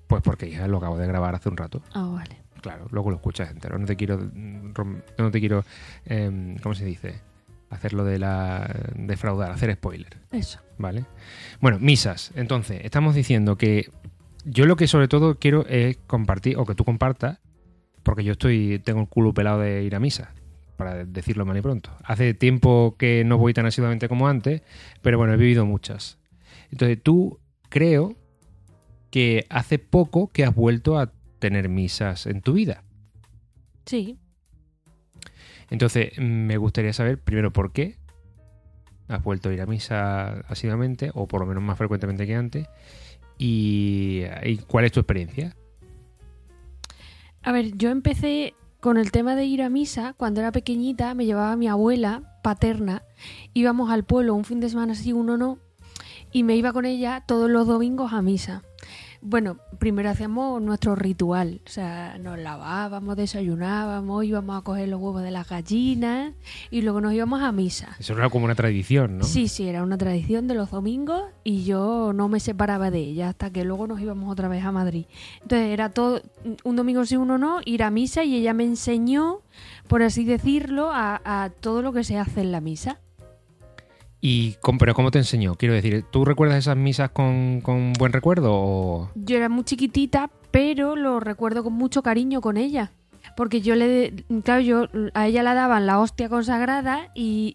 Pues 0.07 0.23
porque 0.23 0.51
ya 0.51 0.67
lo 0.67 0.79
acabo 0.79 0.97
de 0.97 1.07
grabar 1.07 1.35
hace 1.35 1.49
un 1.49 1.57
rato. 1.57 1.83
Ah, 1.93 2.11
vale. 2.13 2.43
Claro, 2.61 2.87
luego 2.91 3.11
lo 3.11 3.17
escuchas 3.17 3.51
entero. 3.51 3.79
No 3.79 3.87
te 3.87 3.97
quiero, 3.97 4.19
no 4.19 5.31
te 5.31 5.41
quiero, 5.41 5.65
em, 6.05 6.57
¿cómo 6.59 6.75
se 6.75 6.85
dice? 6.85 7.21
Hacerlo 7.71 8.05
de 8.05 8.19
la 8.19 8.69
defraudar, 8.97 9.53
hacer 9.53 9.73
spoiler. 9.75 10.19
Eso. 10.33 10.61
Vale. 10.77 11.05
Bueno, 11.61 11.79
misas. 11.79 12.33
Entonces, 12.35 12.81
estamos 12.85 13.15
diciendo 13.15 13.57
que 13.57 13.91
yo 14.45 14.67
lo 14.67 14.77
que 14.77 14.89
sobre 14.89 15.09
todo 15.09 15.37
quiero 15.39 15.65
es 15.69 15.99
compartir, 16.07 16.59
o 16.59 16.67
que 16.67 16.75
tú 16.75 16.85
compartas, 16.85 17.39
porque 18.03 18.25
yo 18.25 18.33
estoy, 18.33 18.81
tengo 18.81 19.03
el 19.03 19.09
culo 19.09 19.33
pelado 19.33 19.61
de 19.61 19.85
ir 19.85 19.95
a 19.95 20.01
misa 20.01 20.33
para 20.81 21.05
decirlo 21.05 21.45
mal 21.45 21.59
y 21.59 21.61
pronto. 21.61 21.91
Hace 22.05 22.33
tiempo 22.33 22.97
que 22.99 23.23
no 23.23 23.37
voy 23.37 23.53
tan 23.53 23.67
asiduamente 23.67 24.09
como 24.09 24.29
antes, 24.29 24.63
pero 25.03 25.19
bueno, 25.19 25.35
he 25.35 25.37
vivido 25.37 25.67
muchas. 25.67 26.19
Entonces 26.73 26.99
tú 27.03 27.39
creo 27.69 28.17
que 29.11 29.45
hace 29.51 29.79
poco 29.79 30.29
que 30.29 30.43
has 30.43 30.55
vuelto 30.55 30.99
a 30.99 31.13
tener 31.39 31.69
misas 31.69 32.25
en 32.25 32.41
tu 32.41 32.55
vida. 32.55 32.83
Sí. 33.85 34.19
Entonces 35.69 36.19
me 36.19 36.57
gustaría 36.57 36.95
saber 36.95 37.21
primero 37.21 37.53
por 37.53 37.73
qué 37.73 37.99
has 39.09 39.23
vuelto 39.23 39.51
a 39.51 39.53
ir 39.53 39.61
a 39.61 39.67
misa 39.67 40.41
asiduamente, 40.49 41.11
o 41.13 41.29
por 41.29 41.41
lo 41.41 41.47
menos 41.47 41.63
más 41.63 41.77
frecuentemente 41.77 42.27
que 42.27 42.37
antes, 42.37 42.69
y, 43.37 44.23
y 44.45 44.57
cuál 44.67 44.87
es 44.87 44.93
tu 44.93 45.01
experiencia. 45.01 45.55
A 47.43 47.53
ver, 47.53 47.77
yo 47.77 47.91
empecé 47.91 48.55
con 48.81 48.97
el 48.97 49.13
tema 49.13 49.37
de 49.37 49.45
ir 49.45 49.63
a 49.63 49.69
misa, 49.69 50.15
cuando 50.17 50.41
era 50.41 50.53
pequeñita, 50.53 51.15
me 51.15 51.27
llevaba 51.27 51.57
mi 51.57 51.69
abuela 51.69 52.39
paterna, 52.43 53.03
íbamos 53.53 53.91
al 53.91 54.05
pueblo 54.05 54.35
un 54.35 54.45
fin 54.45 54.61
de 54.61 54.71
semana 54.71 54.95
sí, 54.95 55.13
uno 55.13 55.37
no, 55.37 55.59
y 56.33 56.43
me 56.43 56.57
iba 56.57 56.73
con 56.73 56.87
ella 56.87 57.23
todos 57.27 57.51
los 57.51 57.67
domingos 57.67 58.13
a 58.13 58.23
misa. 58.23 58.63
Bueno, 59.23 59.59
primero 59.79 60.09
hacíamos 60.09 60.63
nuestro 60.63 60.95
ritual, 60.95 61.61
o 61.67 61.69
sea, 61.69 62.17
nos 62.19 62.39
lavábamos, 62.39 63.17
desayunábamos, 63.17 64.25
íbamos 64.25 64.59
a 64.59 64.63
coger 64.63 64.89
los 64.89 64.99
huevos 64.99 65.23
de 65.23 65.31
las 65.31 65.47
gallinas 65.47 66.33
y 66.71 66.81
luego 66.81 67.03
nos 67.03 67.13
íbamos 67.13 67.43
a 67.43 67.53
misa. 67.53 67.95
Eso 67.99 68.15
era 68.15 68.31
como 68.31 68.47
una 68.47 68.55
tradición, 68.55 69.19
¿no? 69.19 69.25
Sí, 69.25 69.49
sí, 69.49 69.69
era 69.69 69.83
una 69.83 69.99
tradición 69.99 70.49
de 70.49 70.55
los 70.55 70.71
domingos 70.71 71.23
y 71.45 71.65
yo 71.65 72.13
no 72.15 72.29
me 72.29 72.41
separaba 72.41 72.91
de 72.91 73.01
ella 73.01 73.29
hasta 73.29 73.51
que 73.51 73.63
luego 73.65 73.87
nos 73.87 74.01
íbamos 74.01 74.33
otra 74.33 74.49
vez 74.49 74.65
a 74.65 74.73
Madrid. 74.73 75.05
Entonces 75.43 75.69
era 75.69 75.91
todo, 75.91 76.23
un 76.65 76.77
domingo 76.77 77.05
sí, 77.05 77.17
uno 77.17 77.37
no, 77.37 77.61
ir 77.67 77.83
a 77.83 77.91
misa 77.91 78.25
y 78.25 78.37
ella 78.37 78.55
me 78.55 78.65
enseñó, 78.65 79.43
por 79.87 80.03
así 80.03 80.25
decirlo, 80.25 80.93
a, 80.93 81.21
a 81.25 81.51
todo 81.51 81.83
lo 81.83 81.93
que 81.93 82.05
se 82.05 82.17
hace 82.17 82.41
en 82.41 82.53
la 82.53 82.63
misa. 82.63 83.01
Y, 84.21 84.55
con- 84.61 84.79
pero 84.79 84.95
¿cómo 84.95 85.11
te 85.11 85.19
enseñó? 85.19 85.55
Quiero 85.55 85.75
decir, 85.75 86.05
¿tú 86.11 86.25
recuerdas 86.25 86.59
esas 86.59 86.77
misas 86.77 87.11
con, 87.11 87.61
con 87.63 87.93
buen 87.95 88.13
recuerdo? 88.13 89.11
Yo 89.15 89.37
era 89.37 89.49
muy 89.49 89.65
chiquitita, 89.65 90.31
pero 90.51 90.97
lo 90.97 91.21
recuerdo 91.21 91.65
con 91.65 91.73
mucho 91.73 92.03
cariño 92.03 92.41
con 92.41 92.57
ella. 92.57 92.93
Porque 93.37 93.61
yo 93.61 93.77
le. 93.77 94.13
Claro, 94.45 94.61
yo 94.61 94.89
a 95.15 95.27
ella 95.27 95.43
la 95.43 95.55
daban 95.55 95.87
la 95.87 96.01
hostia 96.01 96.29
consagrada 96.29 97.09
y, 97.15 97.55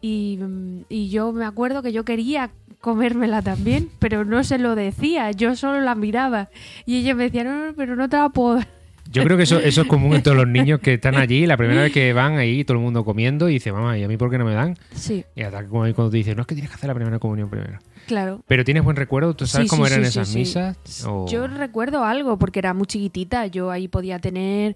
y 0.89 1.09
yo 1.09 1.31
me 1.33 1.43
acuerdo 1.45 1.81
que 1.81 1.91
yo 1.91 2.05
quería 2.05 2.51
comérmela 2.81 3.41
también, 3.41 3.89
pero 3.99 4.25
no 4.25 4.43
se 4.43 4.59
lo 4.59 4.75
decía, 4.75 5.31
yo 5.31 5.55
solo 5.55 5.81
la 5.81 5.95
miraba. 5.95 6.49
Y 6.85 6.97
ella 6.97 7.15
me 7.15 7.23
decía, 7.25 7.43
no, 7.43 7.67
no, 7.67 7.73
pero 7.75 7.95
no 7.95 8.07
te 8.07 8.17
la 8.17 8.29
puedo 8.29 8.55
dar". 8.55 8.67
Yo 9.11 9.23
creo 9.23 9.37
que 9.37 9.43
eso, 9.43 9.59
eso 9.59 9.81
es 9.81 9.87
común 9.87 10.15
en 10.15 10.23
todos 10.23 10.35
los 10.35 10.47
niños 10.47 10.79
que 10.79 10.95
están 10.95 11.15
allí, 11.15 11.45
la 11.45 11.55
primera 11.57 11.83
vez 11.83 11.91
que 11.93 12.11
van 12.13 12.37
ahí, 12.37 12.63
todo 12.65 12.77
el 12.77 12.83
mundo 12.83 13.05
comiendo 13.05 13.47
y 13.49 13.53
dice, 13.53 13.71
mamá, 13.71 13.97
¿y 13.97 14.03
a 14.03 14.07
mí 14.07 14.17
por 14.17 14.29
qué 14.31 14.37
no 14.37 14.45
me 14.45 14.53
dan? 14.53 14.75
Sí, 14.93 15.23
Y 15.35 15.43
hasta 15.43 15.65
como 15.65 15.83
ahí 15.83 15.93
cuando 15.93 16.11
te 16.11 16.17
dicen, 16.17 16.35
no, 16.35 16.41
es 16.41 16.47
que 16.47 16.55
tienes 16.55 16.69
que 16.71 16.75
hacer 16.75 16.87
la 16.87 16.95
primera 16.95 17.19
comunión 17.19 17.49
primero. 17.49 17.79
claro. 18.07 18.41
Pero 18.47 18.63
¿tienes 18.65 18.83
buen 18.83 18.95
recuerdo? 18.95 19.33
¿Tú 19.35 19.45
sabes 19.47 19.67
Sí, 19.67 19.69
cómo 19.69 19.85
sí, 19.85 19.93
eran 19.93 20.03
sí, 20.05 20.09
esas 20.09 20.35
misas? 20.35 21.05
O- 21.07 21.27
Yo 21.29 21.47
recuerdo 21.47 22.03
algo, 22.03 22.37
porque 22.37 22.59
era 22.59 22.73
muy 22.73 22.87
chiquitita. 22.87 23.47
Yo 23.47 23.71
ahí 23.71 23.87
podía 23.87 24.19
tener 24.19 24.75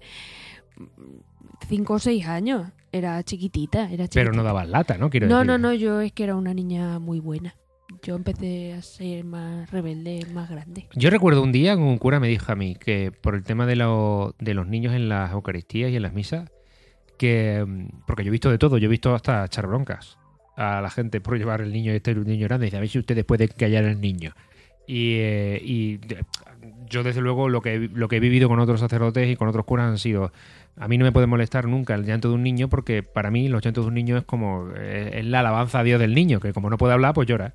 cinco 1.68 1.94
o 1.94 1.98
seis 1.98 2.26
años. 2.26 2.68
Era 2.92 3.22
chiquitita, 3.22 3.82
era 3.84 4.04
chiquitita. 4.08 4.14
Pero 4.14 4.32
no 4.32 4.42
dabas 4.42 4.68
lata, 4.68 4.98
¿no? 4.98 5.10
Quiero 5.10 5.28
No, 5.28 5.38
decir. 5.38 5.46
no, 5.46 5.58
no, 5.58 5.72
yo 5.74 6.00
es 6.00 6.12
que 6.12 6.24
era 6.24 6.34
una 6.34 6.54
niña 6.54 6.98
muy 6.98 7.20
buena. 7.20 7.54
Yo 8.02 8.16
empecé 8.16 8.72
a 8.72 8.82
ser 8.82 9.24
más 9.24 9.70
rebelde, 9.70 10.26
más 10.32 10.48
grande. 10.48 10.86
Yo 10.94 11.10
recuerdo 11.10 11.42
un 11.42 11.52
día 11.52 11.76
un 11.76 11.98
cura 11.98 12.18
me 12.18 12.28
dijo 12.28 12.50
a 12.50 12.54
mí 12.56 12.74
que 12.74 13.12
por 13.12 13.34
el 13.34 13.42
tema 13.42 13.66
de, 13.66 13.74
de 14.38 14.54
los 14.54 14.66
niños 14.66 14.94
en 14.94 15.08
las 15.08 15.32
Eucaristías 15.32 15.90
y 15.90 15.96
en 15.96 16.02
las 16.02 16.12
misas, 16.14 16.50
que. 17.18 17.64
mm, 17.66 18.06
Porque 18.06 18.24
yo 18.24 18.28
he 18.28 18.32
visto 18.32 18.50
de 18.50 18.58
todo, 18.58 18.78
yo 18.78 18.86
he 18.86 18.90
visto 18.90 19.14
hasta 19.14 19.44
echar 19.44 19.66
broncas 19.66 20.16
a 20.56 20.80
la 20.80 20.90
gente 20.90 21.20
por 21.20 21.38
llevar 21.38 21.60
el 21.60 21.72
niño 21.72 21.92
este 21.92 22.12
un 22.12 22.26
niño 22.26 22.46
grande. 22.46 22.66
Y 22.66 22.68
dice, 22.68 22.76
a 22.78 22.80
ver 22.80 22.88
si 22.88 22.98
ustedes 22.98 23.24
pueden 23.24 23.48
callar 23.48 23.84
al 23.84 24.00
niño. 24.00 24.32
Y, 24.86 25.14
eh, 25.18 25.60
y 25.62 26.00
yo, 26.88 27.02
desde 27.02 27.20
luego, 27.20 27.48
lo 27.48 27.60
que, 27.62 27.78
lo 27.92 28.08
que 28.08 28.16
he 28.16 28.20
vivido 28.20 28.48
con 28.48 28.58
otros 28.58 28.80
sacerdotes 28.80 29.28
y 29.28 29.36
con 29.36 29.46
otros 29.48 29.64
curas 29.64 29.86
han 29.86 29.98
sido. 29.98 30.32
A 30.76 30.88
mí 30.88 30.98
no 30.98 31.04
me 31.04 31.12
puede 31.12 31.26
molestar 31.26 31.66
nunca 31.68 31.94
el 31.94 32.04
llanto 32.04 32.28
de 32.28 32.34
un 32.34 32.42
niño 32.42 32.68
porque 32.68 33.02
para 33.02 33.30
mí 33.30 33.48
los 33.48 33.62
llantos 33.62 33.84
de 33.84 33.88
un 33.88 33.94
niño 33.94 34.16
es 34.16 34.24
como. 34.24 34.68
eh, 34.74 35.18
Es 35.18 35.24
la 35.26 35.40
alabanza 35.40 35.80
a 35.80 35.84
Dios 35.84 36.00
del 36.00 36.14
niño, 36.14 36.40
que 36.40 36.52
como 36.52 36.70
no 36.70 36.78
puede 36.78 36.94
hablar, 36.94 37.14
pues 37.14 37.28
llora. 37.28 37.54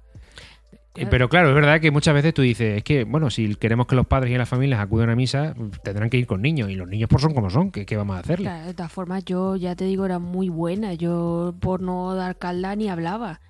Eh, 0.95 0.99
Claro. 1.01 1.09
Pero 1.11 1.29
claro, 1.29 1.49
es 1.49 1.55
verdad 1.55 1.81
que 1.81 1.91
muchas 1.91 2.13
veces 2.13 2.33
tú 2.33 2.41
dices, 2.41 2.77
es 2.77 2.83
que, 2.83 3.03
bueno, 3.03 3.29
si 3.29 3.55
queremos 3.55 3.85
que 3.85 3.95
los 3.95 4.07
padres 4.07 4.33
y 4.33 4.37
las 4.37 4.47
familias 4.47 4.79
acudan 4.79 5.09
a 5.09 5.15
misa, 5.15 5.53
tendrán 5.83 6.09
que 6.09 6.17
ir 6.17 6.25
con 6.25 6.41
niños. 6.41 6.69
Y 6.69 6.75
los 6.75 6.87
niños 6.87 7.09
por 7.09 7.19
son 7.19 7.33
como 7.33 7.49
son, 7.49 7.71
¿qué, 7.71 7.85
qué 7.85 7.97
vamos 7.97 8.15
a 8.15 8.19
hacerle? 8.19 8.45
Claro, 8.45 8.67
de 8.67 8.73
todas 8.73 8.91
formas, 8.91 9.25
yo 9.25 9.57
ya 9.57 9.75
te 9.75 9.83
digo, 9.85 10.05
era 10.05 10.19
muy 10.19 10.47
buena. 10.47 10.93
Yo 10.93 11.53
por 11.59 11.81
no 11.81 12.15
dar 12.15 12.37
calda 12.37 12.75
ni 12.75 12.87
hablaba. 12.87 13.41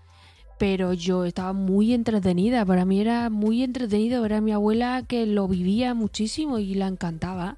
Pero 0.57 0.93
yo 0.93 1.25
estaba 1.25 1.53
muy 1.53 1.93
entretenida. 1.93 2.65
Para 2.65 2.85
mí 2.85 2.99
era 2.99 3.29
muy 3.29 3.61
entretenido 3.61 4.21
ver 4.21 4.33
a 4.33 4.41
mi 4.41 4.51
abuela 4.51 5.03
que 5.07 5.25
lo 5.25 5.47
vivía 5.47 5.93
muchísimo 5.93 6.59
y 6.59 6.73
la 6.73 6.87
encantaba. 6.87 7.57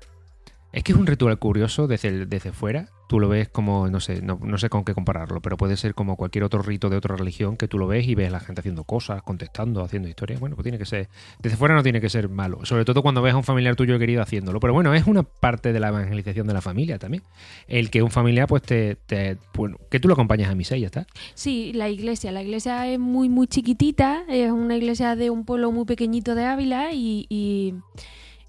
Es 0.73 0.83
que 0.83 0.91
es 0.91 0.97
un 0.97 1.07
ritual 1.07 1.37
curioso 1.39 1.87
desde, 1.87 2.25
desde 2.25 2.51
fuera. 2.51 2.89
Tú 3.07 3.21
lo 3.21 3.29
ves 3.29 3.47
como, 3.47 3.87
no 3.89 4.01
sé, 4.01 4.21
no, 4.21 4.57
sé 4.57 4.69
con 4.69 4.83
qué 4.83 4.93
compararlo, 4.93 5.41
pero 5.41 5.55
puede 5.55 5.77
ser 5.77 5.93
como 5.93 6.17
cualquier 6.17 6.43
otro 6.43 6.61
rito 6.61 6.89
de 6.89 6.97
otra 6.97 7.15
religión 7.15 7.55
que 7.55 7.67
tú 7.69 7.77
lo 7.77 7.87
ves 7.87 8.05
y 8.05 8.15
ves 8.15 8.27
a 8.27 8.31
la 8.31 8.39
gente 8.41 8.59
haciendo 8.59 8.83
cosas, 8.83 9.21
contestando, 9.23 9.81
haciendo 9.81 10.09
historias. 10.09 10.41
Bueno, 10.41 10.57
pues 10.57 10.63
tiene 10.63 10.77
que 10.77 10.85
ser. 10.85 11.07
Desde 11.39 11.55
fuera 11.55 11.73
no 11.73 11.83
tiene 11.83 12.01
que 12.01 12.09
ser 12.09 12.27
malo. 12.27 12.65
Sobre 12.65 12.83
todo 12.83 13.01
cuando 13.01 13.21
ves 13.21 13.33
a 13.33 13.37
un 13.37 13.45
familiar 13.45 13.77
tuyo 13.77 13.97
querido 13.97 14.21
haciéndolo. 14.21 14.59
Pero 14.59 14.73
bueno, 14.73 14.93
es 14.93 15.07
una 15.07 15.23
parte 15.23 15.71
de 15.71 15.79
la 15.79 15.87
evangelización 15.87 16.47
de 16.47 16.53
la 16.53 16.61
familia 16.61 16.99
también. 16.99 17.23
El 17.69 17.89
que 17.89 18.03
un 18.03 18.11
familiar, 18.11 18.45
pues 18.47 18.61
te. 18.63 18.95
te- 19.05 19.37
bueno, 19.53 19.77
que 19.89 20.01
tú 20.01 20.09
lo 20.09 20.13
acompañas 20.15 20.49
a 20.51 20.55
misa 20.55 20.75
y 20.75 20.81
ya 20.81 20.87
está. 20.87 21.07
Sí, 21.33 21.71
la 21.73 21.87
iglesia. 21.87 22.33
La 22.33 22.43
iglesia 22.43 22.87
es 22.91 22.99
muy, 22.99 23.29
muy 23.29 23.47
chiquitita. 23.47 24.23
Es 24.27 24.51
una 24.51 24.75
iglesia 24.75 25.15
de 25.15 25.29
un 25.29 25.45
pueblo 25.45 25.71
muy 25.71 25.85
pequeñito 25.85 26.35
de 26.35 26.43
Ávila 26.43 26.91
y, 26.91 27.25
y, 27.29 27.73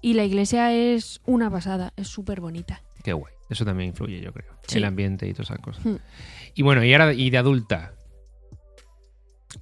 y 0.01 0.15
la 0.15 0.25
iglesia 0.25 0.73
es 0.73 1.21
una 1.25 1.49
pasada. 1.49 1.93
Es 1.95 2.09
súper 2.09 2.41
bonita. 2.41 2.83
Qué 3.03 3.13
guay. 3.13 3.33
Eso 3.49 3.65
también 3.65 3.89
influye, 3.89 4.19
yo 4.21 4.31
creo. 4.31 4.51
Sí. 4.67 4.77
El 4.77 4.85
ambiente 4.85 5.27
y 5.27 5.33
todas 5.33 5.49
esas 5.49 5.59
cosas. 5.59 5.83
Hmm. 5.85 5.95
Y 6.55 6.61
bueno, 6.61 6.83
y 6.83 6.93
ahora, 6.93 7.13
y 7.13 7.29
de 7.29 7.37
adulta. 7.37 7.93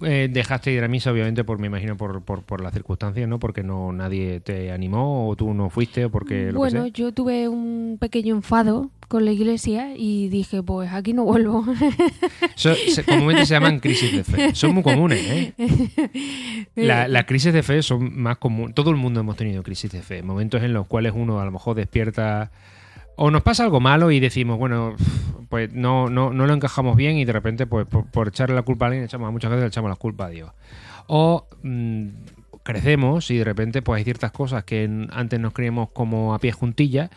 Eh, 0.02 0.28
dejaste 0.30 0.68
de 0.70 0.76
ir 0.76 0.84
a 0.84 0.88
misa, 0.88 1.10
obviamente, 1.10 1.44
por 1.44 1.58
me 1.58 1.66
imagino 1.66 1.96
por, 1.96 2.22
por, 2.22 2.42
por 2.42 2.60
las 2.60 2.74
circunstancias, 2.74 3.26
¿no? 3.26 3.38
Porque 3.38 3.62
no 3.62 3.90
nadie 3.90 4.38
te 4.40 4.70
animó 4.70 5.26
o 5.30 5.34
tú 5.34 5.54
no 5.54 5.70
fuiste 5.70 6.04
o 6.04 6.10
porque 6.10 6.52
lo 6.52 6.58
bueno, 6.58 6.84
que 6.84 6.90
yo 6.90 7.12
tuve 7.12 7.48
un 7.48 7.96
pequeño 7.98 8.34
enfado 8.36 8.90
con 9.08 9.24
la 9.24 9.32
iglesia 9.32 9.96
y 9.96 10.28
dije, 10.28 10.62
pues 10.62 10.92
aquí 10.92 11.14
no 11.14 11.24
vuelvo. 11.24 11.64
Eso, 12.54 12.74
se- 12.74 13.02
comúnmente 13.02 13.46
se 13.46 13.54
llaman 13.54 13.80
crisis 13.80 14.12
de 14.12 14.24
fe. 14.24 14.54
Son 14.54 14.74
muy 14.74 14.82
comunes, 14.82 15.20
¿eh? 15.26 15.54
La- 16.76 17.08
las 17.08 17.24
crisis 17.24 17.54
de 17.54 17.62
fe 17.62 17.82
son 17.82 18.14
más 18.20 18.36
comunes. 18.36 18.74
Todo 18.74 18.90
el 18.90 18.96
mundo 18.96 19.20
hemos 19.20 19.36
tenido 19.36 19.62
crisis 19.62 19.90
de 19.90 20.02
fe. 20.02 20.22
Momentos 20.22 20.62
en 20.62 20.74
los 20.74 20.86
cuales 20.86 21.14
uno 21.16 21.40
a 21.40 21.46
lo 21.46 21.50
mejor 21.50 21.74
despierta. 21.74 22.50
O 23.20 23.32
nos 23.32 23.42
pasa 23.42 23.64
algo 23.64 23.80
malo 23.80 24.12
y 24.12 24.20
decimos, 24.20 24.58
bueno, 24.58 24.94
pues 25.48 25.72
no, 25.72 26.08
no, 26.08 26.32
no 26.32 26.46
lo 26.46 26.54
encajamos 26.54 26.96
bien 26.96 27.16
y 27.16 27.24
de 27.24 27.32
repente, 27.32 27.66
pues 27.66 27.84
por, 27.84 28.28
echarle 28.28 28.54
la 28.54 28.62
culpa 28.62 28.84
a 28.84 28.88
alguien, 28.88 29.04
echamos, 29.04 29.32
muchas 29.32 29.50
veces 29.50 29.62
le 29.62 29.68
echamos 29.68 29.90
la 29.90 29.96
culpa 29.96 30.26
a 30.26 30.28
Dios. 30.28 30.52
O 31.08 31.48
mm, 31.64 32.06
crecemos 32.62 33.32
y 33.32 33.38
de 33.38 33.42
repente, 33.42 33.82
pues 33.82 33.98
hay 33.98 34.04
ciertas 34.04 34.30
cosas 34.30 34.62
que 34.62 34.88
antes 35.10 35.40
nos 35.40 35.52
creíamos 35.52 35.90
como 35.90 36.32
a 36.32 36.38
pie 36.38 36.52
juntillas 36.52 37.10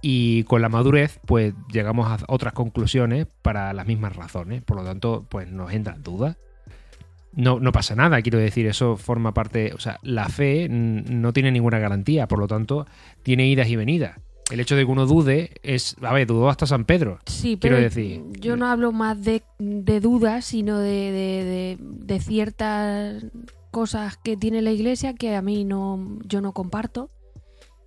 y 0.00 0.44
con 0.44 0.62
la 0.62 0.68
madurez, 0.68 1.18
pues 1.26 1.54
llegamos 1.72 2.06
a 2.06 2.24
otras 2.28 2.52
conclusiones 2.52 3.26
para 3.42 3.72
las 3.72 3.88
mismas 3.88 4.14
razones. 4.14 4.62
Por 4.62 4.76
lo 4.76 4.84
tanto, 4.84 5.26
pues 5.28 5.50
nos 5.50 5.72
entran 5.72 6.04
dudas. 6.04 6.36
No, 7.32 7.58
no 7.58 7.72
pasa 7.72 7.96
nada, 7.96 8.22
quiero 8.22 8.38
decir, 8.38 8.66
eso 8.66 8.96
forma 8.96 9.34
parte, 9.34 9.72
o 9.74 9.80
sea, 9.80 9.98
la 10.02 10.28
fe 10.28 10.68
no 10.68 11.32
tiene 11.32 11.50
ninguna 11.50 11.80
garantía, 11.80 12.28
por 12.28 12.38
lo 12.38 12.46
tanto, 12.46 12.86
tiene 13.24 13.48
idas 13.48 13.66
y 13.66 13.74
venidas. 13.74 14.20
El 14.50 14.60
hecho 14.60 14.76
de 14.76 14.84
que 14.84 14.90
uno 14.90 15.06
dude 15.06 15.52
es, 15.62 15.96
a 16.02 16.12
ver, 16.12 16.26
dudó 16.26 16.48
hasta 16.50 16.66
San 16.66 16.84
Pedro. 16.84 17.18
Sí, 17.26 17.56
Quiero 17.60 17.76
pero 17.76 17.88
decir- 17.88 18.22
yo 18.38 18.56
no 18.56 18.66
hablo 18.66 18.92
más 18.92 19.22
de, 19.24 19.42
de 19.58 20.00
dudas, 20.00 20.44
sino 20.44 20.78
de, 20.78 20.90
de, 20.90 21.44
de- 21.44 21.78
de 21.80 22.20
ciertas 22.20 23.24
cosas 23.70 24.18
que 24.18 24.36
tiene 24.36 24.60
la 24.60 24.70
iglesia 24.72 25.14
que 25.14 25.34
a 25.36 25.42
mí 25.42 25.64
no, 25.64 26.18
yo 26.26 26.40
no 26.40 26.52
comparto. 26.52 27.10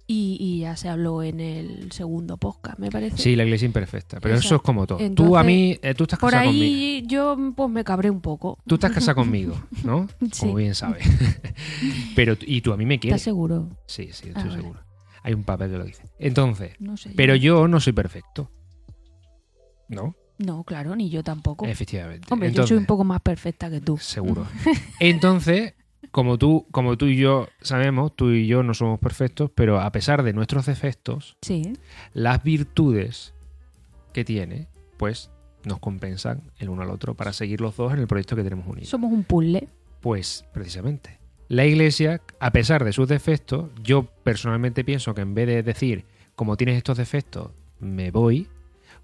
Y, 0.08 0.38
y 0.40 0.60
ya 0.60 0.76
se 0.78 0.88
habló 0.88 1.24
en 1.24 1.40
el 1.40 1.92
segundo 1.92 2.38
podcast, 2.38 2.78
me 2.78 2.92
parece. 2.92 3.18
Sí, 3.18 3.36
la 3.36 3.44
iglesia 3.44 3.66
imperfecta, 3.66 4.20
pero 4.20 4.36
eso 4.36 4.58
es 4.58 4.62
como 4.62 4.86
todo. 4.86 5.00
tú 5.16 5.36
a 5.36 5.44
mí, 5.44 5.80
eh, 5.82 5.96
tú 5.96 6.04
estás 6.04 6.20
Por 6.20 6.30
casado 6.30 6.52
conmigo. 6.52 6.64
ahí 6.76 7.04
yo 7.08 7.36
pues 7.56 7.70
me 7.72 7.84
cabré 7.84 8.12
un 8.12 8.22
poco. 8.22 8.60
Tú 8.68 8.76
estás 8.76 8.92
casado 8.92 9.16
conmigo, 9.16 9.56
¿no? 9.84 10.08
Sí. 10.32 10.42
Como 10.42 10.56
bien 10.56 10.76
sabes. 10.76 11.04
pero, 12.16 12.36
y 12.42 12.62
tú 12.62 12.72
a 12.72 12.78
mí 12.78 12.86
me 12.86 12.96
¿Estás 12.96 13.02
quieres. 13.02 13.22
seguro? 13.24 13.70
Sí, 13.88 14.10
sí, 14.12 14.26
Ah, 14.28 14.38
estoy 14.38 14.50
vale. 14.50 14.62
seguro. 14.62 14.80
Hay 15.26 15.34
un 15.34 15.44
papel 15.44 15.72
que 15.72 15.78
lo 15.80 15.84
dice. 15.86 16.04
Entonces, 16.20 16.74
No 16.80 16.98
sé. 16.98 17.12
pero 17.16 17.36
yo 17.36 17.68
no 17.68 17.80
soy 17.80 17.94
perfecto. 17.94 18.52
¿No? 19.90 20.16
No, 20.38 20.64
claro, 20.64 20.96
ni 20.96 21.10
yo 21.10 21.24
tampoco. 21.24 21.66
Efectivamente. 21.66 22.28
Hombre, 22.30 22.50
yo 22.50 22.52
Entonces, 22.52 22.70
soy 22.70 22.78
un 22.78 22.86
poco 22.86 23.04
más 23.04 23.22
perfecta 23.22 23.70
que 23.72 23.82
tú. 23.82 23.98
Seguro. 23.98 24.46
Entonces, 25.00 25.74
como 26.12 26.38
tú, 26.38 26.68
como 26.72 26.96
tú 26.96 27.08
y 27.08 27.18
yo 27.18 27.48
sabemos, 27.60 28.16
tú 28.16 28.30
y 28.32 28.46
yo 28.46 28.62
no 28.62 28.76
somos 28.76 29.00
perfectos, 29.00 29.50
pero 29.56 29.80
a 29.82 29.92
pesar 29.92 30.22
de 30.22 30.34
nuestros 30.34 30.68
defectos, 30.68 31.38
Sí. 31.42 31.74
las 32.14 32.44
virtudes 32.44 33.34
que 34.14 34.24
tiene, 34.24 34.68
pues 34.98 35.32
nos 35.64 35.80
compensan 35.80 36.52
el 36.58 36.70
uno 36.70 36.84
al 36.84 36.92
otro 36.92 37.16
para 37.16 37.34
seguir 37.34 37.62
los 37.62 37.76
dos 37.78 37.92
en 37.94 38.00
el 38.00 38.08
proyecto 38.08 38.36
que 38.36 38.44
tenemos 38.44 38.68
unido. 38.68 38.86
Somos 38.86 39.12
un 39.12 39.24
puzzle. 39.24 39.68
Pues 40.02 40.46
precisamente. 40.54 41.18
La 41.48 41.66
iglesia, 41.66 42.22
a 42.40 42.52
pesar 42.52 42.84
de 42.84 42.94
sus 42.94 43.08
defectos, 43.08 43.70
yo 43.84 44.08
personalmente 44.24 44.84
pienso 44.84 45.14
que 45.14 45.22
en 45.22 45.36
vez 45.36 45.48
de 45.48 45.64
decir, 45.64 46.06
como 46.36 46.58
tienes 46.58 46.78
estos 46.78 46.98
defectos, 46.98 47.52
me 47.80 48.10
voy, 48.12 48.48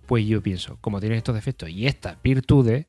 pues 0.08 0.26
yo 0.26 0.42
pienso, 0.42 0.78
como 0.82 1.00
tienes 1.00 1.18
estos 1.18 1.36
defectos 1.36 1.70
y 1.70 1.86
estas 1.86 2.18
virtudes, 2.24 2.88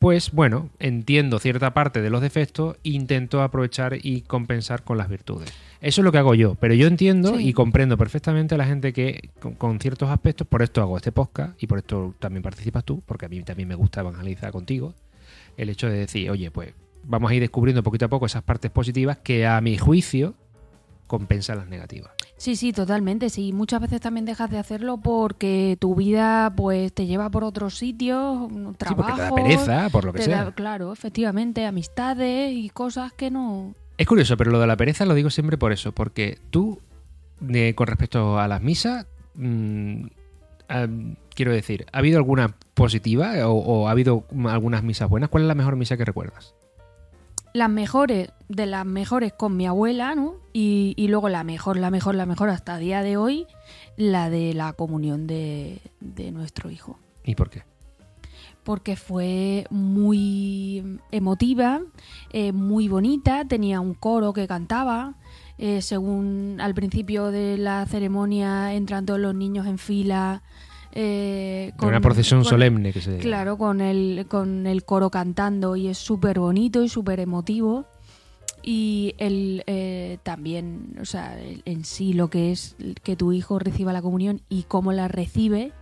pues 0.00 0.32
bueno, 0.32 0.70
entiendo 0.78 1.38
cierta 1.38 1.72
parte 1.74 2.00
de 2.02 2.10
los 2.10 2.20
defectos 2.20 2.76
e 2.82 2.90
intento 2.90 3.42
aprovechar 3.42 3.96
y 4.02 4.22
compensar 4.22 4.82
con 4.82 4.98
las 4.98 5.08
virtudes. 5.08 5.52
Eso 5.80 6.00
es 6.00 6.04
lo 6.04 6.10
que 6.10 6.18
hago 6.18 6.34
yo, 6.34 6.54
pero 6.56 6.74
yo 6.74 6.86
entiendo 6.86 7.36
Sí. 7.36 7.48
y 7.48 7.52
comprendo 7.52 7.96
perfectamente 7.98 8.54
a 8.54 8.58
la 8.58 8.66
gente 8.66 8.92
que 8.92 9.30
con, 9.38 9.54
con 9.54 9.78
ciertos 9.80 10.08
aspectos, 10.10 10.46
por 10.46 10.62
esto 10.62 10.80
hago 10.80 10.96
este 10.96 11.12
podcast 11.12 11.62
y 11.62 11.66
por 11.66 11.78
esto 11.78 12.14
también 12.18 12.42
participas 12.42 12.84
tú, 12.84 13.02
porque 13.06 13.26
a 13.26 13.28
mí 13.28 13.42
también 13.42 13.68
me 13.68 13.74
gusta 13.74 14.00
evangelizar 14.00 14.50
contigo, 14.50 14.94
el 15.58 15.68
hecho 15.68 15.88
de 15.88 15.98
decir, 15.98 16.30
oye, 16.30 16.50
pues 16.50 16.72
vamos 17.06 17.30
a 17.30 17.34
ir 17.34 17.40
descubriendo 17.40 17.82
poquito 17.82 18.04
a 18.06 18.08
poco 18.08 18.26
esas 18.26 18.42
partes 18.42 18.70
positivas 18.70 19.18
que 19.18 19.46
a 19.46 19.60
mi 19.60 19.76
juicio, 19.78 20.34
compensa 21.06 21.54
las 21.54 21.68
negativas. 21.68 22.12
Sí, 22.36 22.56
sí, 22.56 22.72
totalmente. 22.72 23.30
Sí, 23.30 23.52
muchas 23.52 23.80
veces 23.80 24.00
también 24.00 24.24
dejas 24.24 24.50
de 24.50 24.58
hacerlo 24.58 24.96
porque 24.98 25.76
tu 25.78 25.94
vida 25.94 26.52
pues 26.56 26.92
te 26.92 27.06
lleva 27.06 27.30
por 27.30 27.44
otros 27.44 27.78
sitios, 27.78 28.48
trabajo. 28.78 28.88
Sí, 28.88 28.94
porque 28.94 29.12
te 29.12 29.20
da 29.20 29.34
pereza, 29.34 29.90
por 29.90 30.04
lo 30.04 30.12
que 30.12 30.18
te 30.18 30.24
sea. 30.24 30.44
da- 30.44 30.52
claro, 30.52 30.92
efectivamente, 30.92 31.64
amistades 31.66 32.52
y 32.52 32.70
cosas 32.70 33.12
que 33.12 33.30
no. 33.30 33.74
Es 33.96 34.06
curioso, 34.06 34.36
pero 34.36 34.50
lo 34.50 34.58
de 34.58 34.66
la 34.66 34.76
pereza 34.76 35.04
lo 35.06 35.14
digo 35.14 35.30
siempre 35.30 35.56
por 35.56 35.70
eso, 35.72 35.92
porque 35.92 36.38
tú, 36.50 36.80
con 37.76 37.86
respecto 37.86 38.38
a 38.40 38.48
las 38.48 38.60
misas, 38.60 39.06
mm, 39.36 40.06
quiero 41.34 41.52
decir, 41.52 41.86
¿ha 41.92 41.98
habido 41.98 42.18
alguna 42.18 42.56
positiva 42.74 43.46
o, 43.48 43.52
o 43.54 43.88
ha 43.88 43.92
habido 43.92 44.24
algunas 44.48 44.82
misas 44.82 45.08
buenas? 45.08 45.30
¿Cuál 45.30 45.44
es 45.44 45.48
la 45.48 45.54
mejor 45.54 45.76
misa 45.76 45.96
que 45.96 46.04
recuerdas? 46.04 46.54
Las 47.54 47.70
mejores, 47.70 48.30
de 48.48 48.66
las 48.66 48.84
mejores 48.84 49.32
con 49.32 49.56
mi 49.56 49.66
abuela, 49.66 50.14
¿no? 50.14 50.34
Y, 50.52 50.92
y 50.96 51.08
luego 51.08 51.30
la 51.30 51.44
mejor, 51.44 51.78
la 51.78 51.90
mejor, 51.90 52.14
la 52.14 52.26
mejor 52.26 52.50
hasta 52.50 52.76
día 52.76 53.02
de 53.02 53.16
hoy, 53.16 53.46
la 53.96 54.28
de 54.28 54.52
la 54.52 54.74
comunión 54.74 55.26
de, 55.26 55.80
de 56.00 56.30
nuestro 56.32 56.70
hijo. 56.70 56.98
¿Y 57.24 57.34
por 57.34 57.48
qué? 57.48 57.62
porque 58.64 58.96
fue 58.96 59.66
muy 59.70 60.98
emotiva, 61.12 61.82
eh, 62.30 62.52
muy 62.52 62.88
bonita, 62.88 63.44
tenía 63.44 63.80
un 63.80 63.94
coro 63.94 64.32
que 64.32 64.48
cantaba, 64.48 65.14
eh, 65.58 65.82
según 65.82 66.56
al 66.60 66.74
principio 66.74 67.30
de 67.30 67.58
la 67.58 67.86
ceremonia 67.86 68.72
entran 68.74 69.06
todos 69.06 69.20
los 69.20 69.34
niños 69.34 69.66
en 69.66 69.78
fila. 69.78 70.42
Eh, 70.94 71.72
Con 71.76 71.88
una 71.88 72.00
procesión 72.00 72.40
con- 72.40 72.48
solemne 72.50 72.92
que 72.92 73.00
se 73.00 73.18
Claro, 73.18 73.58
con 73.58 73.80
el, 73.80 74.26
con 74.28 74.66
el 74.66 74.84
coro 74.84 75.10
cantando 75.10 75.76
y 75.76 75.88
es 75.88 75.98
súper 75.98 76.38
bonito 76.38 76.82
y 76.82 76.88
súper 76.88 77.20
emotivo. 77.20 77.84
Y 78.62 79.14
el, 79.18 79.62
eh, 79.66 80.16
también, 80.22 80.96
o 81.00 81.04
sea, 81.04 81.36
en 81.66 81.84
sí 81.84 82.14
lo 82.14 82.30
que 82.30 82.50
es 82.52 82.76
que 83.02 83.14
tu 83.16 83.32
hijo 83.32 83.58
reciba 83.58 83.92
la 83.92 84.00
comunión 84.00 84.40
y 84.48 84.62
cómo 84.62 84.92
la 84.92 85.06
recibe, 85.08 85.72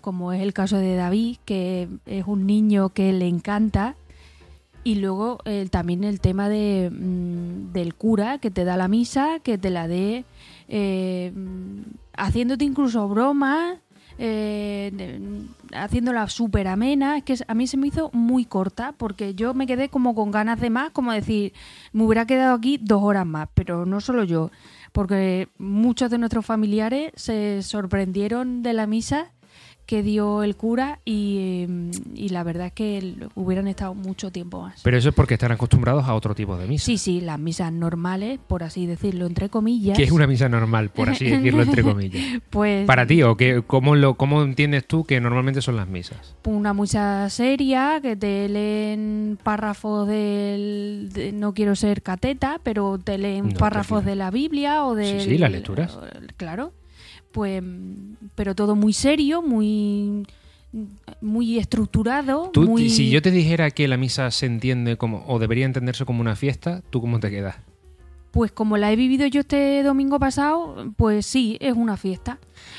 como 0.00 0.32
es 0.32 0.40
el 0.40 0.54
caso 0.54 0.78
de 0.78 0.94
David, 0.96 1.36
que 1.44 1.88
es 2.06 2.24
un 2.26 2.46
niño 2.46 2.88
que 2.90 3.12
le 3.12 3.28
encanta. 3.28 3.94
Y 4.84 4.94
luego 4.94 5.40
eh, 5.44 5.68
también 5.70 6.04
el 6.04 6.20
tema 6.20 6.48
de, 6.48 6.90
mm, 6.90 7.72
del 7.74 7.94
cura 7.94 8.38
que 8.38 8.50
te 8.50 8.64
da 8.64 8.78
la 8.78 8.88
misa, 8.88 9.40
que 9.42 9.58
te 9.58 9.68
la 9.68 9.86
dé 9.88 10.24
eh, 10.68 11.32
mm, 11.34 11.80
haciéndote 12.16 12.64
incluso 12.64 13.06
bromas, 13.06 13.76
eh, 14.22 15.18
haciéndola 15.72 16.28
súper 16.28 16.68
amena. 16.68 17.16
Es 17.16 17.24
que 17.24 17.36
a 17.48 17.54
mí 17.54 17.66
se 17.66 17.78
me 17.78 17.88
hizo 17.88 18.10
muy 18.12 18.44
corta 18.44 18.92
porque 18.96 19.34
yo 19.34 19.54
me 19.54 19.66
quedé 19.66 19.88
como 19.88 20.14
con 20.14 20.30
ganas 20.30 20.60
de 20.60 20.68
más, 20.68 20.90
como 20.90 21.12
decir, 21.12 21.54
me 21.92 22.04
hubiera 22.04 22.26
quedado 22.26 22.54
aquí 22.54 22.78
dos 22.80 23.02
horas 23.02 23.26
más, 23.26 23.48
pero 23.54 23.86
no 23.86 24.00
solo 24.00 24.24
yo, 24.24 24.50
porque 24.92 25.48
muchos 25.58 26.10
de 26.10 26.18
nuestros 26.18 26.44
familiares 26.44 27.12
se 27.16 27.62
sorprendieron 27.62 28.62
de 28.62 28.74
la 28.74 28.86
misa 28.86 29.32
que 29.90 30.04
dio 30.04 30.44
el 30.44 30.54
cura 30.54 31.00
y, 31.04 31.66
y 32.14 32.28
la 32.28 32.44
verdad 32.44 32.68
es 32.68 32.72
que 32.74 33.12
hubieran 33.34 33.66
estado 33.66 33.92
mucho 33.92 34.30
tiempo 34.30 34.62
más. 34.62 34.80
Pero 34.84 34.96
eso 34.96 35.08
es 35.08 35.14
porque 35.16 35.34
están 35.34 35.50
acostumbrados 35.50 36.04
a 36.04 36.14
otro 36.14 36.32
tipo 36.32 36.56
de 36.56 36.68
misa. 36.68 36.84
Sí, 36.84 36.96
sí, 36.96 37.20
las 37.20 37.40
misas 37.40 37.72
normales, 37.72 38.38
por 38.46 38.62
así 38.62 38.86
decirlo, 38.86 39.26
entre 39.26 39.48
comillas. 39.48 39.96
Que 39.96 40.04
es 40.04 40.12
una 40.12 40.28
misa 40.28 40.48
normal, 40.48 40.90
por 40.90 41.10
así 41.10 41.28
decirlo, 41.28 41.62
entre 41.64 41.82
comillas. 41.90 42.22
Pues 42.50 42.86
Para 42.86 43.04
ti, 43.04 43.24
¿o 43.24 43.36
qué, 43.36 43.64
cómo, 43.66 43.96
lo, 43.96 44.14
cómo 44.14 44.44
entiendes 44.44 44.86
tú 44.86 45.02
que 45.02 45.20
normalmente 45.20 45.60
son 45.60 45.74
las 45.74 45.88
misas? 45.88 46.36
una 46.44 46.72
misa 46.72 47.28
seria, 47.28 47.98
que 48.00 48.14
te 48.14 48.48
leen 48.48 49.38
párrafos 49.42 50.06
del... 50.06 51.08
de- 51.12 51.32
no 51.32 51.52
quiero 51.52 51.74
ser 51.74 52.02
cateta, 52.02 52.60
pero 52.62 52.96
te 53.02 53.18
leen 53.18 53.48
No, 53.48 53.54
párrafos 53.58 54.04
de 54.04 54.14
la 54.14 54.30
Biblia 54.30 54.84
o 54.84 54.94
de... 54.94 55.18
Sí, 55.20 55.30
sí, 55.30 55.38
las 55.38 55.50
lecturas. 55.50 55.98
Claro. 56.36 56.72
Pues, 57.32 57.62
pero 58.34 58.54
todo 58.54 58.74
muy 58.76 58.92
serio, 58.92 59.42
muy 59.42 60.26
muy 61.20 61.58
estructurado, 61.58 62.50
Tú, 62.52 62.62
muy... 62.62 62.90
Si 62.90 63.10
yo 63.10 63.20
te 63.22 63.32
dijera 63.32 63.70
que 63.72 63.88
la 63.88 63.96
misa 63.96 64.30
se 64.30 64.46
entiende 64.46 64.96
como, 64.96 65.24
o 65.26 65.38
debería 65.40 65.66
entenderse 65.66 66.04
como 66.04 66.20
una 66.20 66.36
fiesta, 66.36 66.80
¿tú 66.90 67.00
cómo 67.00 67.18
te 67.18 67.28
quedas? 67.30 67.56
Pues 68.30 68.52
como 68.52 68.76
la 68.76 68.92
he 68.92 68.96
vivido 68.96 69.26
yo 69.26 69.40
este 69.40 69.82
domingo 69.82 70.20
pasado, 70.20 70.92
pues 70.96 71.26
sí, 71.26 71.56
es 71.60 71.74
una 71.74 71.96
fiesta. 71.96 72.38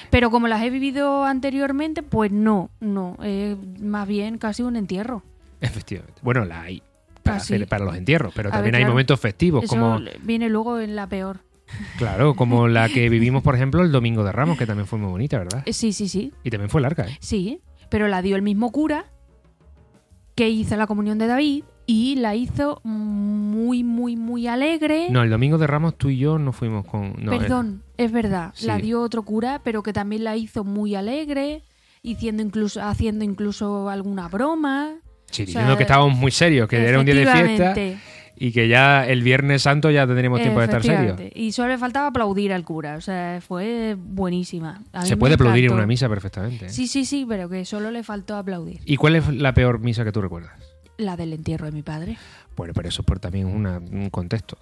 Pero 0.09 0.31
como 0.31 0.47
las 0.47 0.63
he 0.63 0.69
vivido 0.69 1.25
anteriormente, 1.25 2.01
pues 2.03 2.31
no, 2.31 2.69
no, 2.79 3.17
es 3.21 3.57
más 3.81 4.07
bien 4.07 4.37
casi 4.37 4.63
un 4.63 4.77
entierro. 4.77 5.23
Efectivamente. 5.59 6.21
Bueno, 6.23 6.45
la 6.45 6.61
hay 6.61 6.81
para, 7.23 7.37
Ah, 7.37 7.39
sí. 7.41 7.55
hacer- 7.55 7.67
para 7.67 7.83
los 7.83 7.97
entierros, 7.97 8.31
pero 8.33 8.47
A 8.49 8.53
también 8.53 8.71
ver, 8.73 8.83
hay 8.83 8.87
momentos 8.89 9.19
festivos, 9.19 9.65
Eso 9.65 9.69
como, 9.75 9.99
viene 10.23 10.47
luego 10.49 10.79
en 10.79 10.95
la 10.95 11.07
peor. 11.07 11.41
Claro, 11.97 12.35
como 12.35 12.67
la 12.67 12.89
que 12.89 13.09
vivimos, 13.09 13.43
por 13.43 13.55
ejemplo, 13.55 13.81
el 13.81 13.91
Domingo 13.91 14.23
de 14.23 14.31
Ramos, 14.31 14.57
que 14.57 14.65
también 14.65 14.87
fue 14.87 14.99
muy 14.99 15.09
bonita, 15.09 15.37
¿verdad? 15.39 15.63
Eh, 15.65 15.73
Sí, 15.73 15.93
sí, 15.93 16.07
sí, 16.07 16.33
Y 16.43 16.49
también 16.49 16.69
fue 16.69 16.81
larga, 16.81 17.07
¿eh? 17.07 17.17
sí, 17.19 17.61
pero 17.89 18.07
la 18.07 18.21
dio 18.21 18.35
el 18.35 18.41
mismo 18.41 18.71
cura 18.71 19.05
que 20.35 20.49
hizo 20.49 20.75
la 20.77 20.87
comunión 20.87 21.17
de 21.17 21.27
David 21.27 21.63
y 21.85 22.15
la 22.15 22.35
hizo 22.35 22.79
muy, 22.83 23.83
muy, 23.83 24.15
muy 24.15 24.47
alegre. 24.47 25.07
No, 25.09 25.23
el 25.23 25.29
Domingo 25.29 25.57
de 25.57 25.67
Ramos 25.67 25.97
tú 25.97 26.09
y 26.09 26.17
yo 26.17 26.39
no 26.39 26.53
fuimos 26.53 26.85
con... 26.85 27.13
no, 27.17 27.33
eh, 27.33 27.39
Perdón, 27.39 27.83
es 27.97 28.11
verdad, 28.11 28.51
Sí. 28.55 28.65
la 28.67 28.77
dio 28.77 29.01
otro 29.01 29.23
cura, 29.23 29.59
pero 29.63 29.83
que 29.83 29.91
también 29.91 30.23
la 30.23 30.37
hizo 30.37 30.63
muy 30.63 30.95
alegre, 30.95 31.63
haciendo 32.03 32.43
incluso, 32.43 32.81
haciendo 32.81 33.25
incluso 33.25 33.89
alguna 33.89 34.29
broma. 34.29 34.95
sí, 35.29 35.43
o 35.43 35.45
diciendo 35.45 35.69
sea, 35.71 35.77
que 35.77 35.83
estábamos 35.83 36.17
muy 36.17 36.31
serios, 36.31 36.67
que 36.69 36.77
era 36.77 36.99
un 36.99 37.05
día 37.05 37.15
de 37.15 37.25
fiesta 37.25 37.73
y 38.43 38.51
que 38.51 38.67
ya 38.67 39.05
el 39.05 39.21
Viernes 39.21 39.61
Santo 39.61 39.91
ya 39.91 40.07
tendríamos 40.07 40.41
tiempo 40.41 40.59
de 40.61 40.65
estar 40.65 40.81
serios. 40.81 41.19
Y 41.35 41.51
solo 41.51 41.69
le 41.69 41.77
faltaba 41.77 42.07
aplaudir 42.07 42.51
al 42.53 42.63
cura, 42.65 42.95
o 42.95 43.01
sea, 43.01 43.39
fue 43.39 43.95
buenísima. 43.97 44.81
A 44.93 45.05
Se 45.05 45.15
puede 45.15 45.35
aplaudir 45.35 45.65
en 45.65 45.73
una 45.73 45.85
misa 45.85 46.09
perfectamente. 46.09 46.65
¿eh? 46.65 46.69
Sí, 46.69 46.87
sí, 46.87 47.05
sí, 47.05 47.23
pero 47.29 47.49
que 47.49 47.65
solo 47.65 47.91
le 47.91 48.01
faltó 48.03 48.35
aplaudir. 48.35 48.79
¿Y 48.85 48.95
cuál 48.97 49.15
es 49.15 49.27
la 49.27 49.53
peor 49.53 49.79
misa 49.79 50.03
que 50.03 50.11
tú 50.11 50.21
recuerdas? 50.21 50.53
La 50.97 51.15
del 51.17 51.33
entierro 51.33 51.67
de 51.67 51.71
mi 51.71 51.83
padre, 51.83 52.17
Bueno, 52.57 52.73
pero 52.73 52.89
eso 52.89 53.03
por 53.03 53.19
también 53.19 53.45
una- 53.45 53.77
un 53.77 54.09
contexto. 54.09 54.57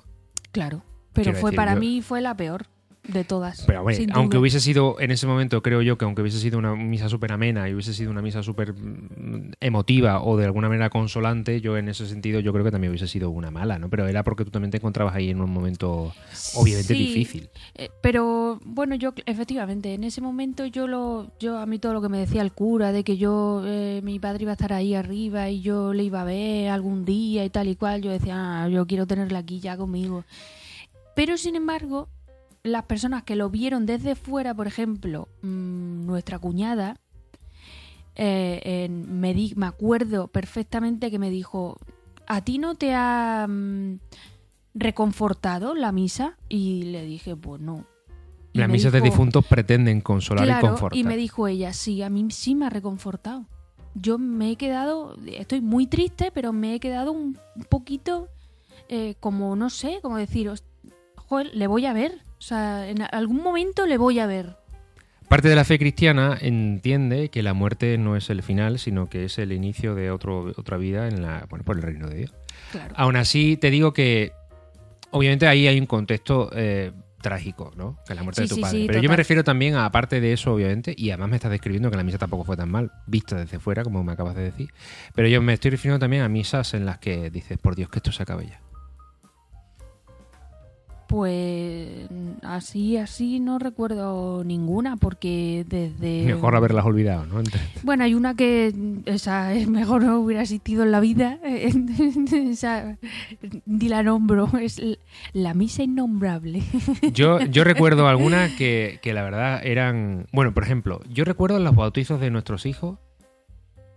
claro. 0.52 0.84
Pero 1.14 1.24
Quiero 1.32 1.40
fue 1.40 1.50
decir, 1.52 1.56
para 1.58 1.74
yo- 1.76 1.80
mí 1.80 2.02
fue 2.02 2.20
la 2.22 2.36
peor 2.38 2.66
de 3.12 3.24
todas. 3.24 3.64
Pero 3.66 3.80
hombre, 3.82 4.08
aunque 4.14 4.36
duda. 4.36 4.42
hubiese 4.42 4.60
sido 4.60 5.00
en 5.00 5.12
ese 5.12 5.28
momento, 5.28 5.62
creo 5.62 5.82
yo 5.82 5.98
que 5.98 6.06
aunque 6.06 6.22
hubiese 6.22 6.40
sido 6.40 6.58
una 6.58 6.76
misa 6.76 7.10
súper 7.10 7.32
amena 7.32 7.68
y 7.70 7.74
hubiese 7.74 7.94
sido 7.94 8.12
una 8.12 8.22
misa 8.22 8.44
súper 8.44 8.74
mm, 8.74 9.54
emotiva 9.60 10.22
o 10.24 10.38
de 10.38 10.46
alguna 10.46 10.68
manera 10.70 10.90
consolante, 10.90 11.62
yo 11.62 11.78
en 11.78 11.90
ese 11.90 12.08
sentido 12.08 12.40
yo 12.40 12.52
creo 12.54 12.64
que 12.64 12.72
también 12.72 12.92
hubiese 12.92 13.08
sido 13.08 13.30
una 13.30 13.52
mala, 13.52 13.80
¿no? 13.80 13.90
Pero 13.90 14.08
era 14.08 14.24
porque 14.24 14.46
tú 14.46 14.52
también 14.52 14.72
te 14.72 14.78
encontrabas 14.78 15.16
ahí 15.16 15.30
en 15.30 15.42
un 15.42 15.52
momento 15.52 16.14
obviamente 16.56 16.94
Sí, 16.94 17.00
difícil. 17.08 17.50
eh, 17.76 17.90
pero 18.02 18.60
bueno, 18.66 18.96
yo 18.96 19.14
efectivamente, 19.26 19.94
en 19.94 20.04
ese 20.04 20.22
momento 20.22 20.66
yo 20.66 20.88
lo, 20.88 21.32
yo 21.40 21.58
a 21.58 21.66
mí 21.66 21.80
todo 21.80 21.94
lo 21.94 22.02
que 22.02 22.10
me 22.10 22.20
decía 22.20 22.42
el 22.42 22.52
cura 22.52 22.92
de 22.92 23.04
que 23.04 23.18
yo, 23.18 23.64
eh, 23.66 24.02
mi 24.04 24.20
padre 24.20 24.44
iba 24.44 24.52
a 24.52 24.54
estar 24.54 24.74
ahí 24.74 24.94
arriba 24.94 25.50
y 25.50 25.62
yo 25.62 25.94
le 25.94 26.04
iba 26.04 26.22
a 26.22 26.26
ver 26.26 26.70
algún 26.70 27.06
día 27.06 27.44
y 27.46 27.50
tal 27.50 27.68
y 27.68 27.76
cual, 27.76 28.02
yo 28.02 28.12
decía, 28.12 28.64
ah, 28.64 28.70
yo 28.70 28.86
quiero 28.86 29.08
tenerla 29.08 29.40
aquí 29.40 29.60
ya 29.60 29.78
conmigo. 29.78 30.24
Pero 31.16 31.38
sin 31.38 31.56
embargo, 31.56 32.08
las 32.64 32.84
personas 32.86 33.24
que 33.24 33.36
lo 33.36 33.50
vieron 33.50 33.86
desde 33.86 34.16
fuera, 34.16 34.54
por 34.54 34.68
ejemplo, 34.68 35.28
mm, 35.42 36.06
nuestra 36.06 36.40
cuñada, 36.40 36.98
eh, 38.16 38.62
en- 38.86 39.20
me, 39.20 39.34
di- 39.34 39.54
me 39.56 39.66
acuerdo 39.66 40.28
perfectamente 40.28 41.10
que 41.10 41.20
me 41.20 41.30
dijo, 41.30 41.78
¿a 42.28 42.42
ti 42.44 42.58
no 42.58 42.76
te 42.76 42.94
ha 42.94 43.46
mm, 43.48 44.00
reconfortado 44.74 45.74
la 45.76 45.92
misa? 45.92 46.38
Y 46.50 46.84
le 46.84 47.06
dije, 47.06 47.36
pues 47.36 47.62
no. 47.62 47.86
Y 48.52 48.60
Las 48.60 48.70
misas 48.70 48.92
de 48.92 49.02
difuntos 49.02 49.46
pretenden 49.46 50.02
consolar 50.02 50.48
y 50.48 50.62
confortar. 50.62 50.98
y 50.98 51.04
me 51.04 51.16
dijo 51.18 51.48
ella, 51.48 51.72
sí, 51.72 52.02
a 52.02 52.10
mí 52.10 52.26
sí 52.32 52.56
me 52.56 52.66
ha 52.66 52.70
reconfortado. 52.70 53.46
Yo 53.96 54.18
me 54.18 54.52
he 54.52 54.56
quedado, 54.56 55.16
estoy 55.28 55.62
muy 55.62 55.88
triste, 55.88 56.32
pero 56.32 56.52
me 56.52 56.76
he 56.76 56.80
quedado 56.80 57.12
un 57.12 57.38
poquito 57.70 58.28
eh, 58.88 59.16
como, 59.20 59.56
no 59.56 59.70
sé, 59.70 60.00
como 60.02 60.18
decir, 60.18 60.50
"Host- 60.50 60.66
joder, 61.16 61.52
le 61.54 61.68
voy 61.68 61.86
a 61.86 61.94
ver. 61.94 62.24
O 62.40 62.42
sea, 62.42 62.90
en 62.90 63.02
algún 63.12 63.44
momento 63.44 63.86
le 63.86 63.98
voy 63.98 64.20
a 64.20 64.26
ver. 64.26 64.56
Parte 65.28 65.48
de 65.48 65.56
la 65.56 65.64
fe 65.66 65.78
cristiana 65.78 66.36
entiende 66.42 67.30
que 67.30 67.44
la 67.44 67.54
muerte 67.54 67.98
no 68.00 68.16
es 68.16 68.30
el 68.32 68.42
final, 68.42 68.80
sino 68.80 69.10
que 69.10 69.26
es 69.26 69.38
el 69.38 69.52
inicio 69.52 69.94
de 69.94 70.10
otro, 70.10 70.54
otra 70.58 70.78
vida 70.78 71.08
en 71.08 71.22
la, 71.22 71.46
bueno, 71.50 71.64
por 71.64 71.76
el 71.76 71.84
reino 71.84 72.08
de 72.10 72.16
Dios. 72.16 72.34
Claro. 72.72 72.94
Aún 72.98 73.16
así, 73.16 73.56
te 73.58 73.70
digo 73.70 73.94
que 73.94 74.32
obviamente 75.12 75.48
ahí 75.48 75.68
hay 75.68 75.80
un 75.80 75.86
contexto 75.86 76.50
eh, 76.56 76.92
trágico, 77.22 77.72
¿no? 77.76 77.98
Que 78.08 78.14
es 78.14 78.18
la 78.18 78.24
muerte 78.24 78.42
Sí, 78.42 78.46
de 78.46 78.50
tu 78.50 78.56
sí, 78.56 78.62
padre. 78.62 78.80
sí, 78.80 78.88
Pero 78.88 79.02
yo 79.02 79.10
me 79.10 79.16
refiero 79.18 79.44
también 79.44 79.76
a, 79.76 79.86
aparte 79.86 80.20
de 80.20 80.34
eso, 80.34 80.52
obviamente, 80.54 80.96
y 80.98 81.12
además 81.12 81.30
me 81.30 81.36
estás 81.36 81.52
describiendo 81.52 81.92
que 81.92 81.98
la 81.98 82.04
misa 82.04 82.18
tampoco 82.18 82.46
fue 82.46 82.58
tan 82.58 82.72
mal, 82.72 82.92
vista 83.06 83.36
desde 83.36 83.60
fuera, 83.60 83.84
como 83.84 84.04
me 84.04 84.14
acabas 84.14 84.36
de 84.36 84.44
decir. 84.44 84.70
Pero 85.14 85.28
yo 85.28 85.42
me 85.44 85.54
estoy 85.54 85.70
refiriendo 85.72 86.00
también 86.00 86.24
a 86.24 86.30
misas 86.30 86.74
en 86.74 86.86
las 86.88 86.98
que 86.98 87.30
dices, 87.30 87.60
por 87.60 87.76
Dios, 87.76 87.90
que 87.90 88.00
esto 88.00 88.12
se 88.12 88.24
acabe 88.24 88.48
ya. 88.48 88.60
Pues 91.10 92.08
así, 92.44 92.96
así 92.98 93.40
no 93.40 93.58
recuerdo 93.58 94.44
ninguna, 94.44 94.96
porque 94.96 95.66
desde... 95.68 96.24
Mejor 96.24 96.56
haberlas 96.56 96.86
olvidado, 96.86 97.26
¿no? 97.26 97.40
Entre- 97.40 97.60
Bueno, 97.82 98.04
hay 98.04 98.14
una 98.14 98.36
que 98.36 98.72
esa 99.06 99.56
es 99.56 99.68
mejor 99.68 100.04
no 100.04 100.20
hubiera 100.20 100.44
existido 100.44 100.84
en 100.84 100.92
la 100.92 101.00
vida. 101.00 101.40
esa, 102.32 103.00
di 103.66 103.90
la 103.90 104.04
nombro, 104.04 104.52
es 104.62 104.80
la 105.34 105.56
misa 105.56 105.82
innombrable. 105.82 106.62
Yo, 107.12 107.40
yo 107.40 107.64
recuerdo 107.64 108.08
algunas 108.08 108.52
que, 108.52 109.00
que 109.02 109.16
la 109.16 109.24
verdad 109.24 109.62
eran... 109.66 110.28
Bueno, 110.32 110.54
por 110.54 110.62
ejemplo, 110.62 111.02
yo 111.12 111.26
recuerdo 111.26 111.58
los 111.58 111.76
bautizos 111.76 112.22
de 112.22 112.30
nuestros 112.30 112.68
hijos 112.68 113.00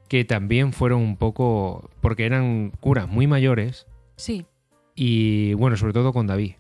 que 0.09 0.25
también 0.25 0.73
fueron 0.73 1.03
un 1.03 1.19
poco... 1.19 1.91
porque 2.01 2.25
eran 2.25 2.73
curas 2.81 3.07
muy 3.07 3.27
mayores 3.27 3.87
Sí, 4.17 4.47
y 4.95 5.53
bueno, 5.55 5.77
sobre 5.77 5.93
todo 5.93 6.15
con 6.15 6.27
David. 6.27 6.53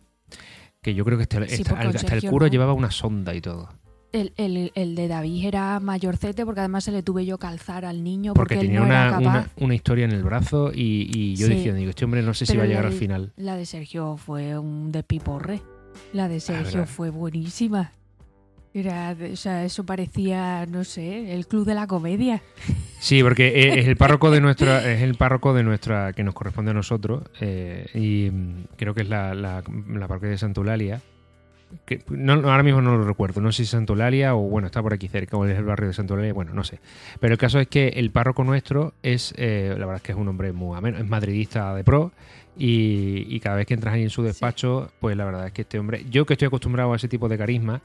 Que 0.82 0.94
yo 0.94 1.04
creo 1.04 1.16
que 1.16 1.22
este- 1.22 1.48
Sí, 1.48 1.62
hasta 1.62 2.14
el 2.16 2.28
cura 2.28 2.46
no. 2.46 2.52
llevaba 2.52 2.72
una 2.72 2.90
sonda 2.90 3.34
y 3.34 3.40
todo. 3.40 3.68
el, 4.12 4.32
el, 4.36 4.72
el 4.74 4.94
de 4.94 5.08
David 5.08 5.46
era 5.46 5.80
mayorcete 5.80 6.44
porque 6.44 6.60
además 6.60 6.84
se 6.84 6.90
le 6.92 7.02
tuve 7.02 7.24
yo 7.24 7.38
calzar 7.38 7.84
al 7.86 8.02
niño 8.04 8.34
Porque, 8.34 8.56
porque, 8.56 8.66
él 8.66 8.66
tenía 8.72 8.80
no 8.80 8.86
era 8.86 9.02
una, 9.02 9.10
capaz. 9.10 9.30
una, 9.56 9.64
una 9.64 9.74
historia 9.74 10.04
en 10.04 10.10
el 10.10 10.22
brazo 10.24 10.70
y, 10.74 11.08
y 11.16 11.36
yo 11.36 11.46
Sí. 11.46 11.54
diciendo, 11.54 11.78
digo, 11.78 11.90
este 11.90 12.04
hombre 12.04 12.20
no 12.22 12.34
sé 12.34 12.44
si 12.44 12.56
va 12.56 12.64
a 12.64 12.66
llegar 12.66 12.84
al 12.84 12.92
final. 12.92 13.32
La 13.36 13.56
de 13.56 13.64
Sergio 13.64 14.16
fue 14.18 14.58
un 14.58 14.90
despiporre. 14.92 15.62
La 16.12 16.28
de 16.28 16.40
Sergio 16.40 16.84
fue 16.86 17.10
buenísima. 17.10 17.92
Era, 18.74 19.14
o 19.32 19.36
sea, 19.36 19.64
eso 19.64 19.84
parecía, 19.84 20.66
no 20.66 20.82
sé, 20.84 21.34
el 21.34 21.46
club 21.46 21.64
de 21.66 21.74
la 21.74 21.86
comedia. 21.86 22.42
Sí, 23.02 23.20
porque 23.20 23.48
e- 23.48 23.80
es 23.80 23.88
el 23.88 23.96
párroco 23.96 24.30
de 24.30 24.40
nuestra, 24.40 24.88
es 24.92 25.02
el 25.02 25.16
párroco 25.16 25.52
de 25.52 25.64
nuestra 25.64 26.12
que 26.12 26.22
nos 26.22 26.34
corresponde 26.34 26.70
a 26.70 26.74
nosotros 26.74 27.24
eh, 27.40 27.86
y 27.94 28.30
creo 28.76 28.94
que 28.94 29.02
es 29.02 29.08
la, 29.08 29.34
la, 29.34 29.62
la 29.88 30.06
parroquia 30.06 30.30
de 30.30 30.38
Santa 30.38 30.60
Eulalia. 30.60 31.00
Que 31.84 32.00
no, 32.10 32.34
ahora 32.34 32.62
mismo 32.62 32.80
no 32.80 32.96
lo 32.96 33.04
recuerdo, 33.04 33.40
no 33.40 33.50
sé 33.50 33.64
si 33.64 33.70
Santa 33.70 33.92
Eulalia 33.94 34.36
o 34.36 34.42
bueno, 34.42 34.66
está 34.66 34.80
por 34.82 34.92
aquí 34.94 35.08
cerca 35.08 35.36
o 35.36 35.44
es 35.46 35.58
el 35.58 35.64
barrio 35.64 35.88
de 35.88 35.94
Santa 35.94 36.12
Eulalia, 36.14 36.32
bueno, 36.32 36.54
no 36.54 36.62
sé. 36.62 36.78
Pero 37.18 37.32
el 37.32 37.38
caso 37.38 37.58
es 37.58 37.66
que 37.66 37.88
el 37.88 38.10
párroco 38.12 38.44
nuestro 38.44 38.94
es, 39.02 39.34
eh, 39.36 39.70
la 39.70 39.86
verdad 39.86 39.96
es 39.96 40.02
que 40.02 40.12
es 40.12 40.18
un 40.18 40.28
hombre 40.28 40.52
muy 40.52 40.76
ameno, 40.78 40.98
es 40.98 41.08
madridista 41.08 41.74
de 41.74 41.82
pro 41.82 42.12
y, 42.56 43.26
y 43.34 43.40
cada 43.40 43.56
vez 43.56 43.66
que 43.66 43.74
entras 43.74 43.94
ahí 43.94 44.02
en 44.02 44.10
su 44.10 44.22
despacho, 44.22 44.92
pues 45.00 45.16
la 45.16 45.24
verdad 45.24 45.46
es 45.48 45.52
que 45.52 45.62
este 45.62 45.78
hombre, 45.78 46.04
yo 46.08 46.24
que 46.24 46.34
estoy 46.34 46.46
acostumbrado 46.46 46.92
a 46.92 46.96
ese 46.96 47.08
tipo 47.08 47.28
de 47.28 47.36
carisma, 47.38 47.80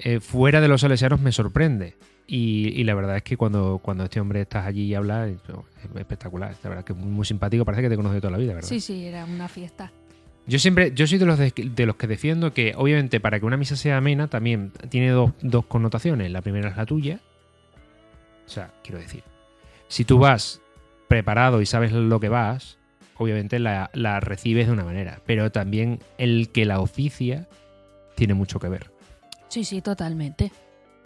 eh, 0.00 0.18
fuera 0.18 0.60
de 0.60 0.66
los 0.68 0.80
salesianos 0.80 1.20
me 1.20 1.30
sorprende. 1.30 1.94
Y, 2.30 2.68
y 2.78 2.84
la 2.84 2.94
verdad 2.94 3.16
es 3.16 3.22
que 3.22 3.38
cuando, 3.38 3.80
cuando 3.82 4.04
este 4.04 4.20
hombre 4.20 4.42
estás 4.42 4.66
allí 4.66 4.82
y 4.82 4.94
habla, 4.94 5.26
es 5.26 5.38
es 5.38 5.96
espectacular. 5.96 6.54
La 6.62 6.68
verdad 6.68 6.80
es 6.80 6.84
que 6.84 6.92
es 6.92 6.98
muy 6.98 7.24
simpático, 7.24 7.64
parece 7.64 7.82
que 7.82 7.88
te 7.88 7.96
conoce 7.96 8.20
toda 8.20 8.32
la 8.32 8.36
vida, 8.36 8.52
¿verdad? 8.52 8.68
Sí, 8.68 8.80
sí, 8.80 9.06
era 9.06 9.24
una 9.24 9.48
fiesta. 9.48 9.90
Yo 10.46 10.58
siempre, 10.58 10.92
yo 10.94 11.06
soy 11.06 11.16
de 11.16 11.24
los, 11.24 11.38
de, 11.38 11.52
de 11.56 11.86
los 11.86 11.96
que 11.96 12.06
defiendo 12.06 12.52
que, 12.52 12.74
obviamente, 12.76 13.18
para 13.18 13.40
que 13.40 13.46
una 13.46 13.56
misa 13.56 13.76
sea 13.76 13.96
amena, 13.96 14.28
también 14.28 14.72
tiene 14.90 15.08
dos, 15.08 15.32
dos 15.40 15.64
connotaciones. 15.64 16.30
La 16.30 16.42
primera 16.42 16.68
es 16.68 16.76
la 16.76 16.84
tuya. 16.84 17.20
O 18.46 18.50
sea, 18.50 18.72
quiero 18.82 18.98
decir, 18.98 19.22
si 19.88 20.04
tú 20.04 20.18
vas 20.18 20.60
preparado 21.08 21.62
y 21.62 21.66
sabes 21.66 21.92
lo 21.92 22.20
que 22.20 22.28
vas, 22.28 22.76
obviamente 23.16 23.58
la, 23.58 23.90
la 23.94 24.20
recibes 24.20 24.66
de 24.66 24.72
una 24.74 24.84
manera. 24.84 25.20
Pero 25.24 25.50
también 25.50 26.00
el 26.18 26.50
que 26.50 26.66
la 26.66 26.80
oficia 26.80 27.48
tiene 28.16 28.34
mucho 28.34 28.58
que 28.58 28.68
ver. 28.68 28.90
Sí, 29.48 29.64
sí, 29.64 29.80
totalmente. 29.80 30.52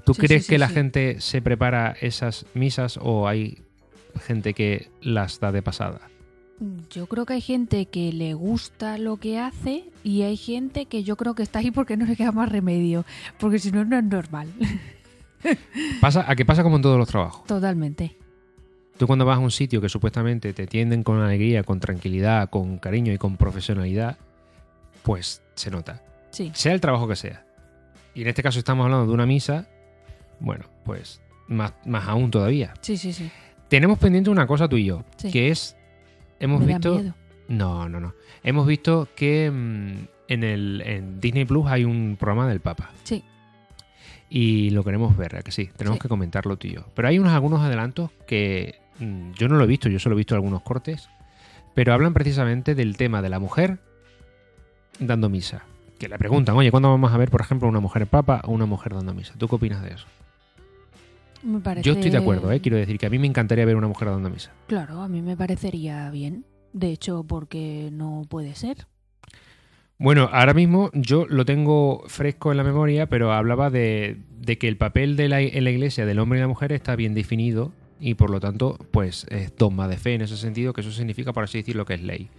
¿Tú 0.05 0.14
Sí, 0.14 0.22
crees 0.22 0.46
sí, 0.46 0.50
que 0.50 0.59
la 0.59 0.68
gente 0.68 1.20
se 1.20 1.40
prepara 1.42 1.94
esas 2.00 2.46
misas 2.55 2.98
o 3.00 3.28
hay 3.28 3.62
gente 4.26 4.55
que 4.55 4.88
las 5.00 5.40
da 5.40 5.53
de 5.53 5.62
pasada? 5.62 6.00
Yo 6.90 7.07
creo 7.07 7.26
que 7.26 7.34
hay 7.34 7.40
gente 7.40 7.86
que 7.86 8.12
le 8.12 8.34
gusta 8.34 8.96
lo 8.98 9.16
que 9.16 9.38
hace 9.38 9.84
y 10.05 10.22
hay 10.22 10.36
gente 10.36 10.86
que 10.86 11.03
yo 11.03 11.16
creo 11.16 11.34
que 11.34 11.42
está 11.42 11.59
ahí 11.59 11.70
porque 11.72 11.96
no 11.96 12.05
le 12.05 12.14
queda 12.14 12.30
más 12.30 12.50
remedio. 12.50 13.05
Porque 13.38 13.59
si 13.59 13.72
no, 13.72 13.84
no 13.84 13.98
es 13.98 14.05
normal. 14.05 14.48
Pasa, 16.00 16.24
a 16.28 16.36
que 16.36 16.44
pasa 16.44 16.62
como 16.62 16.76
en 16.76 16.82
todos 16.82 16.96
los 16.98 17.09
trabajos. 17.09 17.44
Totalmente. 17.46 18.16
Tú 18.96 19.09
cuando 19.09 19.24
vas 19.24 19.38
a 19.38 19.40
un 19.40 19.50
sitio 19.50 19.80
que 19.80 19.88
supuestamente 19.88 20.53
te 20.53 20.62
atienden 20.64 21.03
con 21.03 21.20
alegría, 21.20 21.64
con 21.64 21.80
tranquilidad, 21.80 22.48
con 22.48 22.78
cariño 22.78 23.12
y 23.12 23.18
con 23.18 23.36
profesionalidad, 23.36 24.18
pues 25.03 25.42
se 25.57 25.70
nota. 25.72 26.00
Sí. 26.30 26.53
Sea 26.55 26.72
el 26.74 26.80
trabajo 26.80 27.09
que 27.09 27.16
sea. 27.16 27.44
Y 28.14 28.22
en 28.22 28.28
este 28.28 28.42
caso 28.44 28.61
estamos 28.61 28.84
hablando 28.84 29.07
de 29.07 29.12
una 29.12 29.26
misa, 29.26 29.66
bueno, 30.43 30.66
pues 30.84 31.20
más, 31.49 31.72
más 31.86 32.07
aún 32.09 32.30
todavía. 32.30 32.74
Sí, 32.82 32.97
sí, 32.97 33.12
sí. 33.12 33.30
Tenemos 33.68 33.99
pendiente 33.99 34.28
una 34.30 34.47
cosa 34.47 34.68
tú 34.68 34.76
y 34.76 34.84
yo, 34.84 35.05
Sí. 35.16 35.30
que 35.30 35.49
es, 35.51 35.76
hemos 36.40 36.61
Me 36.61 36.66
da 36.66 36.72
visto... 36.78 36.95
miedo. 36.99 37.14
No, 37.49 37.88
no, 37.88 38.01
no. 38.01 38.14
Hemos 38.45 38.66
visto 38.66 39.09
que 39.16 39.51
mm, 39.51 40.09
en, 40.28 40.45
el, 40.45 40.82
en 40.86 41.20
Disney 41.20 41.45
Plus 41.45 41.66
hay 41.66 41.84
un 41.84 42.16
programa 42.18 42.49
del 42.49 42.61
Papa. 42.61 42.90
Sí. 43.05 43.24
Y 44.30 44.70
lo 44.70 44.82
queremos 44.84 45.16
ver, 45.16 45.36
¿a 45.36 45.43
que 45.43 45.53
sí? 45.53 45.68
Tenemos 45.76 45.97
Sí. 45.99 46.03
que 46.03 46.09
comentarlo 46.09 46.57
tú 46.57 46.66
y 46.68 46.72
yo. 46.74 46.86
Pero 46.95 47.09
hay 47.09 47.18
unos 47.18 47.32
algunos 47.32 47.61
adelantos 47.61 48.11
que 48.26 48.76
mm, 48.99 49.32
yo 49.32 49.49
no 49.49 49.57
lo 49.57 49.64
he 49.64 49.66
visto, 49.66 49.88
yo 49.88 49.99
solo 49.99 50.14
he 50.14 50.18
visto 50.18 50.34
algunos 50.34 50.62
cortes, 50.62 51.09
pero 51.74 51.93
hablan 51.93 52.14
precisamente 52.14 52.74
del 52.74 52.97
tema 52.97 53.20
de 53.22 53.28
la 53.28 53.38
mujer 53.38 53.78
dando 54.99 55.28
misa. 55.28 55.64
Que 55.99 56.09
le 56.09 56.18
preguntan, 56.18 56.57
oye, 56.57 56.70
¿cuándo 56.70 56.88
vamos 56.90 57.12
a 57.12 57.16
ver, 57.16 57.30
por 57.30 57.40
ejemplo, 57.43 57.68
una 57.68 57.80
mujer 57.80 58.07
papa 58.07 58.40
o 58.45 58.53
una 58.53 58.66
mujer 58.66 58.95
dando 58.95 59.14
misa? 59.14 59.34
¿Tú 59.38 59.49
qué 59.49 59.55
opinas 59.57 59.82
de 59.82 59.95
eso? 59.95 60.07
Me 61.43 61.61
parece... 61.61 61.86
Yo 61.86 61.95
estoy 61.95 62.11
de 62.11 62.18
acuerdo, 62.18 62.51
¿eh? 62.53 62.61
quiero 62.61 62.76
decir 62.76 62.99
que 62.99 63.07
a 63.07 63.11
mí 63.11 63.18
me 63.18 63.26
encantaría 63.26 63.64
ver 63.64 63.76
una 63.76 63.88
mujer 63.88 64.09
dando 64.09 64.30
misa. 64.30 64.53
Claro, 64.66 65.01
a 65.01 65.09
mí 65.09 65.22
me 65.22 65.36
parecería 65.36 66.11
bien. 66.11 66.45
De 66.72 66.90
hecho, 66.90 67.24
porque 67.24 67.90
no 67.93 68.24
puede 68.28 68.55
ser. 68.55 68.86
Bueno, 69.99 70.28
ahora 70.32 70.55
mismo 70.55 70.90
yo 70.95 71.26
lo 71.28 71.45
tengo 71.45 72.05
fresco 72.07 72.51
en 72.51 72.57
la 72.57 72.64
memoria, 72.64 73.09
pero 73.09 73.32
hablaba 73.32 73.70
de, 73.70 74.18
de 74.38 74.59
que 74.59 74.68
el 74.68 74.76
papel 74.76 75.16
de 75.16 75.28
la, 75.28 75.40
en 75.40 75.64
la 75.64 75.70
iglesia 75.70 76.07
del 76.07 76.18
hombre 76.18 76.38
y 76.38 76.43
la 76.43 76.49
mujer 76.49 76.72
está 76.72 76.97
bien 76.97 77.14
definido 77.14 77.72
y 78.01 78.14
por 78.14 78.30
lo 78.30 78.40
tanto, 78.40 78.78
pues 78.90 79.26
es 79.30 79.55
dogma 79.57 79.86
de 79.86 79.97
fe 79.97 80.14
en 80.14 80.22
ese 80.22 80.36
sentido, 80.36 80.72
que 80.72 80.80
eso 80.80 80.90
significa, 80.90 81.32
por 81.32 81.45
así 81.45 81.59
decirlo, 81.59 81.84
que 81.84 81.95
es 81.95 82.03
ley. 82.03 82.30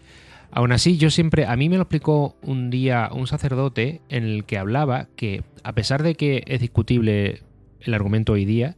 Aún 0.51 0.73
así, 0.73 0.97
yo 0.97 1.09
siempre, 1.09 1.45
a 1.45 1.55
mí 1.55 1.69
me 1.69 1.77
lo 1.77 1.83
explicó 1.83 2.35
un 2.41 2.69
día 2.69 3.09
un 3.13 3.27
sacerdote 3.27 4.01
en 4.09 4.25
el 4.25 4.43
que 4.43 4.57
hablaba 4.57 5.07
que, 5.15 5.43
a 5.63 5.71
pesar 5.71 6.03
de 6.03 6.15
que 6.15 6.43
es 6.47 6.59
discutible 6.59 7.43
el 7.79 7.93
argumento 7.93 8.33
hoy 8.33 8.43
día, 8.43 8.75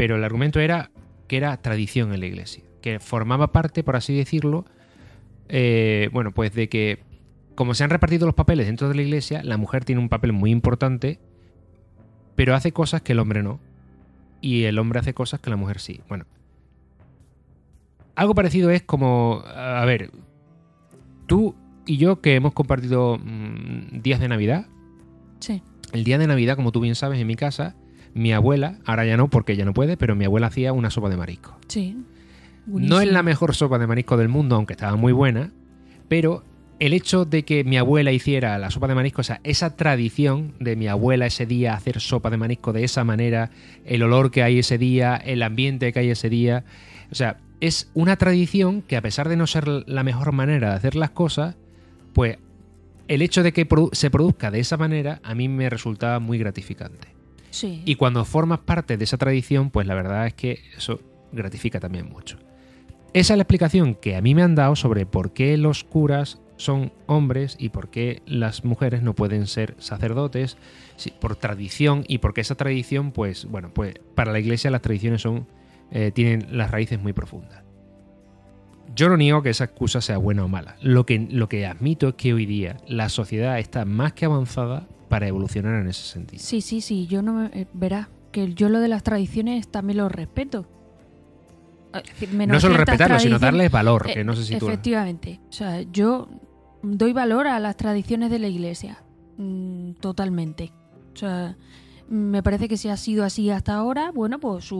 pero 0.00 0.16
el 0.16 0.24
argumento 0.24 0.60
era 0.60 0.90
que 1.28 1.36
era 1.36 1.54
tradición 1.58 2.14
en 2.14 2.20
la 2.20 2.26
iglesia, 2.26 2.64
que 2.80 3.00
formaba 3.00 3.52
parte, 3.52 3.84
por 3.84 3.96
así 3.96 4.16
decirlo, 4.16 4.64
eh, 5.50 6.08
bueno, 6.10 6.32
pues 6.32 6.54
de 6.54 6.70
que 6.70 7.00
como 7.54 7.74
se 7.74 7.84
han 7.84 7.90
repartido 7.90 8.24
los 8.24 8.34
papeles 8.34 8.64
dentro 8.64 8.88
de 8.88 8.94
la 8.94 9.02
iglesia, 9.02 9.42
la 9.44 9.58
mujer 9.58 9.84
tiene 9.84 10.00
un 10.00 10.08
papel 10.08 10.32
muy 10.32 10.52
importante, 10.52 11.20
pero 12.34 12.54
hace 12.54 12.72
cosas 12.72 13.02
que 13.02 13.12
el 13.12 13.18
hombre 13.18 13.42
no. 13.42 13.60
Y 14.40 14.64
el 14.64 14.78
hombre 14.78 15.00
hace 15.00 15.12
cosas 15.12 15.38
que 15.38 15.50
la 15.50 15.56
mujer 15.56 15.80
sí. 15.80 16.00
Bueno. 16.08 16.24
Algo 18.14 18.34
parecido 18.34 18.70
es 18.70 18.80
como, 18.80 19.42
a 19.54 19.84
ver, 19.84 20.12
tú 21.26 21.54
y 21.84 21.98
yo 21.98 22.22
que 22.22 22.36
hemos 22.36 22.54
compartido 22.54 23.18
mm, 23.18 24.00
días 24.00 24.18
de 24.18 24.28
Navidad, 24.28 24.66
Sí. 25.40 25.62
el 25.92 26.04
día 26.04 26.16
de 26.16 26.26
Navidad, 26.26 26.56
como 26.56 26.72
tú 26.72 26.80
bien 26.80 26.94
sabes, 26.94 27.20
en 27.20 27.26
mi 27.26 27.36
casa, 27.36 27.76
mi 28.14 28.32
abuela, 28.32 28.78
ahora 28.84 29.04
ya 29.06 29.16
no 29.16 29.28
porque 29.28 29.52
ella 29.52 29.64
no 29.64 29.74
puede, 29.74 29.96
pero 29.96 30.16
mi 30.16 30.24
abuela 30.24 30.48
hacía 30.48 30.72
una 30.72 30.90
sopa 30.90 31.08
de 31.08 31.16
marisco. 31.16 31.58
Sí. 31.68 31.96
No 32.66 33.00
es 33.00 33.10
la 33.10 33.22
mejor 33.22 33.54
sopa 33.54 33.78
de 33.78 33.86
marisco 33.86 34.16
del 34.16 34.28
mundo, 34.28 34.56
aunque 34.56 34.74
estaba 34.74 34.96
muy 34.96 35.12
buena, 35.12 35.52
pero 36.08 36.44
el 36.78 36.94
hecho 36.94 37.24
de 37.24 37.44
que 37.44 37.62
mi 37.62 37.76
abuela 37.76 38.10
hiciera 38.10 38.58
la 38.58 38.70
sopa 38.70 38.88
de 38.88 38.94
marisco, 38.94 39.20
o 39.20 39.24
sea, 39.24 39.40
esa 39.44 39.76
tradición 39.76 40.54
de 40.60 40.76
mi 40.76 40.88
abuela 40.88 41.26
ese 41.26 41.46
día 41.46 41.74
hacer 41.74 42.00
sopa 42.00 42.30
de 42.30 42.38
marisco 42.38 42.72
de 42.72 42.84
esa 42.84 43.04
manera, 43.04 43.50
el 43.84 44.02
olor 44.02 44.30
que 44.30 44.42
hay 44.42 44.58
ese 44.58 44.78
día, 44.78 45.16
el 45.16 45.42
ambiente 45.42 45.92
que 45.92 45.98
hay 46.00 46.10
ese 46.10 46.30
día, 46.30 46.64
o 47.10 47.14
sea, 47.14 47.38
es 47.60 47.90
una 47.92 48.16
tradición 48.16 48.82
que 48.82 48.96
a 48.96 49.02
pesar 49.02 49.28
de 49.28 49.36
no 49.36 49.46
ser 49.46 49.68
la 49.68 50.02
mejor 50.02 50.32
manera 50.32 50.70
de 50.70 50.76
hacer 50.76 50.96
las 50.96 51.10
cosas, 51.10 51.56
pues 52.14 52.38
el 53.08 53.22
hecho 53.22 53.42
de 53.42 53.52
que 53.52 53.68
se 53.92 54.10
produzca 54.10 54.50
de 54.50 54.60
esa 54.60 54.76
manera 54.76 55.20
a 55.22 55.34
mí 55.34 55.48
me 55.48 55.68
resultaba 55.68 56.18
muy 56.18 56.38
gratificante. 56.38 57.08
Y 57.84 57.94
cuando 57.96 58.24
formas 58.24 58.60
parte 58.60 58.96
de 58.96 59.04
esa 59.04 59.18
tradición, 59.18 59.70
pues 59.70 59.86
la 59.86 59.94
verdad 59.94 60.26
es 60.26 60.34
que 60.34 60.60
eso 60.76 61.00
gratifica 61.32 61.80
también 61.80 62.08
mucho. 62.08 62.38
Esa 63.12 63.34
es 63.34 63.38
la 63.38 63.42
explicación 63.42 63.94
que 63.94 64.16
a 64.16 64.20
mí 64.20 64.34
me 64.34 64.42
han 64.42 64.54
dado 64.54 64.76
sobre 64.76 65.04
por 65.04 65.32
qué 65.32 65.56
los 65.56 65.82
curas 65.82 66.40
son 66.56 66.92
hombres 67.06 67.56
y 67.58 67.70
por 67.70 67.90
qué 67.90 68.22
las 68.26 68.64
mujeres 68.64 69.02
no 69.02 69.14
pueden 69.14 69.46
ser 69.46 69.74
sacerdotes 69.78 70.58
por 71.18 71.34
tradición 71.36 72.04
y 72.06 72.18
porque 72.18 72.42
esa 72.42 72.54
tradición, 72.54 73.12
pues 73.12 73.46
bueno, 73.46 73.72
pues 73.72 73.94
para 74.14 74.30
la 74.30 74.38
iglesia 74.38 74.70
las 74.70 74.82
tradiciones 74.82 75.22
son 75.22 75.46
eh, 75.90 76.12
tienen 76.12 76.56
las 76.56 76.70
raíces 76.70 77.00
muy 77.00 77.12
profundas. 77.12 77.64
Yo 78.94 79.08
no 79.08 79.16
niego 79.16 79.42
que 79.42 79.50
esa 79.50 79.64
excusa 79.64 80.00
sea 80.00 80.18
buena 80.18 80.44
o 80.44 80.48
mala. 80.48 80.76
Lo 80.82 81.06
que, 81.06 81.18
lo 81.30 81.48
que 81.48 81.66
admito 81.66 82.08
es 82.08 82.14
que 82.14 82.34
hoy 82.34 82.46
día 82.46 82.76
la 82.86 83.08
sociedad 83.08 83.58
está 83.58 83.84
más 83.84 84.12
que 84.12 84.26
avanzada 84.26 84.86
para 85.10 85.28
evolucionar 85.28 85.74
en 85.82 85.88
ese 85.88 86.02
sentido. 86.02 86.42
Sí, 86.42 86.62
sí, 86.62 86.80
sí. 86.80 87.06
Yo 87.06 87.20
no 87.20 87.34
me... 87.34 87.46
eh, 87.52 87.66
verás, 87.74 88.08
que 88.32 88.54
yo 88.54 88.70
lo 88.70 88.80
de 88.80 88.88
las 88.88 89.02
tradiciones 89.02 89.68
también 89.68 89.98
lo 89.98 90.08
respeto. 90.08 90.66
Menos 92.32 92.54
no 92.54 92.60
solo 92.60 92.76
respetarlo, 92.76 93.18
sino 93.18 93.38
darles 93.38 93.70
valor, 93.70 94.08
Eh, 94.08 94.14
que 94.14 94.24
no 94.24 94.34
sé 94.34 94.44
si 94.44 94.56
tú... 94.56 94.68
Efectivamente. 94.68 95.40
O 95.50 95.52
sea, 95.52 95.82
yo 95.82 96.28
doy 96.82 97.12
valor 97.12 97.48
a 97.48 97.58
las 97.58 97.76
tradiciones 97.76 98.30
de 98.30 98.38
la 98.38 98.46
iglesia, 98.46 99.02
mm, 99.36 99.94
totalmente. 99.94 100.72
O 101.12 101.16
sea, 101.16 101.56
me 102.08 102.42
parece 102.44 102.68
que 102.68 102.76
si 102.76 102.88
ha 102.88 102.96
sido 102.96 103.24
así 103.24 103.50
hasta 103.50 103.74
ahora, 103.74 104.12
bueno, 104.12 104.38
pues 104.38 104.64
sus 104.66 104.78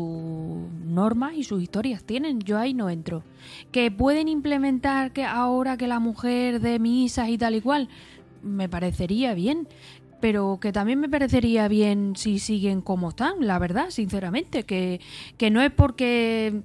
normas 0.85 1.35
y 1.35 1.43
sus 1.43 1.61
historias 1.61 2.05
tienen. 2.05 2.39
Yo 2.41 2.59
ahí 2.59 2.75
no 2.75 2.89
entro. 2.89 3.25
Que 3.73 3.91
pueden 3.91 4.29
implementar 4.29 5.13
que 5.13 5.25
ahora 5.25 5.77
que 5.77 5.89
la 5.89 5.99
mujer 5.99 6.61
de 6.61 6.79
misas 6.79 7.29
y 7.29 7.39
tal 7.39 7.57
y 7.57 7.61
cual, 7.61 7.89
me 8.43 8.69
parecería 8.69 9.35
bien. 9.35 9.67
Pero 10.21 10.59
que 10.61 10.73
también 10.73 11.01
me 11.01 11.09
parecería 11.09 11.67
bien 11.69 12.15
si 12.17 12.39
siguen 12.39 12.81
como 12.83 13.09
están, 13.11 13.35
la 13.47 13.59
verdad, 13.59 13.87
sinceramente. 13.91 14.65
Que, 14.65 15.01
que 15.39 15.51
no 15.51 15.61
es 15.63 15.71
porque 15.71 16.61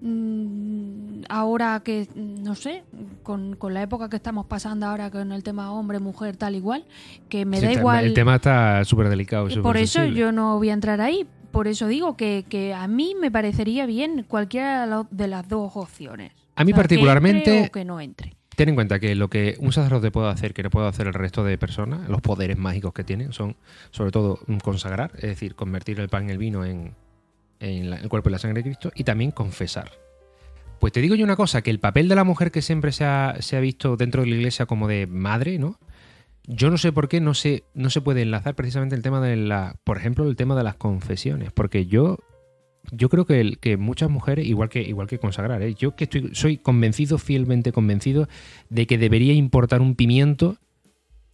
mm, 0.00 1.22
ahora 1.28 1.80
que, 1.84 2.08
no 2.14 2.54
sé, 2.54 2.82
con, 3.22 3.56
con 3.56 3.74
la 3.74 3.82
época 3.82 4.08
que 4.08 4.16
estamos 4.16 4.46
pasando 4.46 4.86
ahora 4.86 5.10
con 5.10 5.32
el 5.32 5.42
tema 5.42 5.72
hombre, 5.72 5.98
mujer, 6.00 6.36
tal 6.36 6.54
igual, 6.54 6.84
que 7.28 7.44
me 7.44 7.58
Sí, 7.60 7.66
da 7.66 7.72
igual. 7.72 8.04
El 8.04 8.14
tema 8.14 8.36
está 8.36 8.84
súper 8.84 9.08
delicado. 9.08 9.48
súper 9.48 9.62
por 9.62 9.76
eso 9.76 10.00
sensible. 10.00 10.20
yo 10.20 10.32
no 10.32 10.56
voy 10.58 10.70
a 10.70 10.74
entrar 10.74 11.00
ahí. 11.00 11.26
Por 11.50 11.66
eso 11.66 11.86
digo 11.86 12.16
que, 12.16 12.44
que 12.48 12.74
a 12.74 12.86
mí 12.88 13.14
me 13.18 13.30
parecería 13.30 13.86
bien 13.86 14.24
cualquiera 14.28 15.06
de 15.10 15.28
las 15.28 15.48
dos 15.48 15.72
opciones. 15.76 16.32
A 16.56 16.64
mí 16.64 16.72
O 16.72 16.74
sea, 16.74 16.82
que 16.82 16.88
particularmente- 16.88 17.50
entre 17.56 17.68
o 17.68 17.72
que 17.72 17.84
no 17.84 18.00
entre. 18.00 18.36
Ten 18.58 18.70
en 18.70 18.74
cuenta 18.74 18.98
que 18.98 19.14
lo 19.14 19.30
que 19.30 19.54
un 19.60 19.72
sacerdote 19.72 20.10
puede 20.10 20.30
hacer, 20.30 20.52
que 20.52 20.64
no 20.64 20.70
puede 20.70 20.88
hacer 20.88 21.06
el 21.06 21.14
resto 21.14 21.44
de 21.44 21.56
personas, 21.56 22.08
los 22.08 22.20
poderes 22.20 22.58
mágicos 22.58 22.92
que 22.92 23.04
tienen, 23.04 23.32
son 23.32 23.54
sobre 23.92 24.10
todo 24.10 24.40
mm, 24.48 24.56
consagrar, 24.56 25.12
es 25.14 25.22
decir, 25.22 25.54
convertir 25.54 26.00
el 26.00 26.08
pan 26.08 26.28
y 26.28 26.32
el 26.32 26.38
vino 26.38 26.64
en, 26.64 26.92
el 27.60 28.08
cuerpo 28.08 28.30
y 28.30 28.32
la 28.32 28.40
sangre 28.40 28.58
de 28.58 28.64
Cristo, 28.64 28.90
y 28.96 29.04
también 29.04 29.30
confesar. 29.30 29.92
Pues 30.80 30.92
te 30.92 31.00
digo 31.00 31.14
yo 31.14 31.22
una 31.22 31.36
cosa, 31.36 31.62
que 31.62 31.70
el 31.70 31.78
papel 31.78 32.08
de 32.08 32.16
la 32.16 32.24
mujer 32.24 32.50
que 32.50 32.60
siempre 32.60 32.90
se 32.90 33.04
ha, 33.04 33.36
se 33.38 33.56
ha 33.56 33.60
visto 33.60 33.96
dentro 33.96 34.22
de 34.22 34.30
la 34.30 34.34
iglesia 34.34 34.66
como 34.66 34.88
de 34.88 35.06
madre, 35.06 35.60
¿no? 35.60 35.78
Yo 36.48 36.68
no 36.68 36.78
sé 36.78 36.90
por 36.90 37.08
qué 37.08 37.20
no 37.20 37.34
se, 37.34 37.62
no 37.74 37.90
se 37.90 38.00
puede 38.00 38.22
enlazar 38.22 38.56
precisamente 38.56 38.96
el 38.96 39.02
tema 39.02 39.20
de 39.20 39.36
la, 39.36 39.76
por 39.84 39.98
ejemplo, 39.98 40.28
el 40.28 40.34
tema 40.34 40.56
de 40.56 40.64
las 40.64 40.74
confesiones, 40.74 41.52
porque 41.52 41.86
yo 41.86 42.18
yo 42.92 43.08
creo 43.08 43.24
que, 43.26 43.40
el- 43.40 43.58
que 43.58 43.76
muchas 43.76 44.10
mujeres, 44.10 44.46
igual 44.46 44.68
que, 44.68 44.82
igual 44.82 45.06
que 45.08 45.18
consagrar, 45.18 45.62
¿eh? 45.62 45.74
yo 45.74 45.94
que 45.96 46.04
estoy, 46.04 46.30
soy 46.34 46.56
convencido, 46.58 47.18
fielmente 47.18 47.72
convencido, 47.72 48.28
de 48.70 48.86
que 48.86 48.98
debería 48.98 49.32
importar 49.34 49.80
un 49.80 49.94
pimiento 49.94 50.56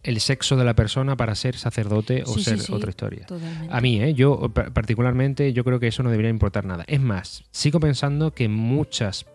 el 0.03 0.19
sexo 0.19 0.55
de 0.55 0.63
la 0.65 0.75
persona 0.75 1.17
para 1.17 1.33
ser 1.33 1.55
sacerdote 1.57 2.21
o 2.27 2.33
Sí, 2.35 2.43
ser 2.43 2.59
sí, 2.59 2.71
otra 2.71 2.91
historia. 2.91 3.25
Totalmente. 3.25 3.73
A 3.75 3.81
mí, 3.81 3.99
¿eh? 4.03 4.13
yo 4.13 4.49
pa- 4.53 4.69
particularmente, 4.71 5.51
yo 5.51 5.63
creo 5.63 5.79
que 5.79 5.87
eso 5.87 6.03
no 6.03 6.11
debería 6.11 6.29
importar 6.29 6.63
nada. 6.65 6.83
Es 6.87 7.01
más, 7.01 7.43
sigo 7.49 7.79
pensando 7.79 8.29
que 8.31 8.47
muchas 8.47 9.25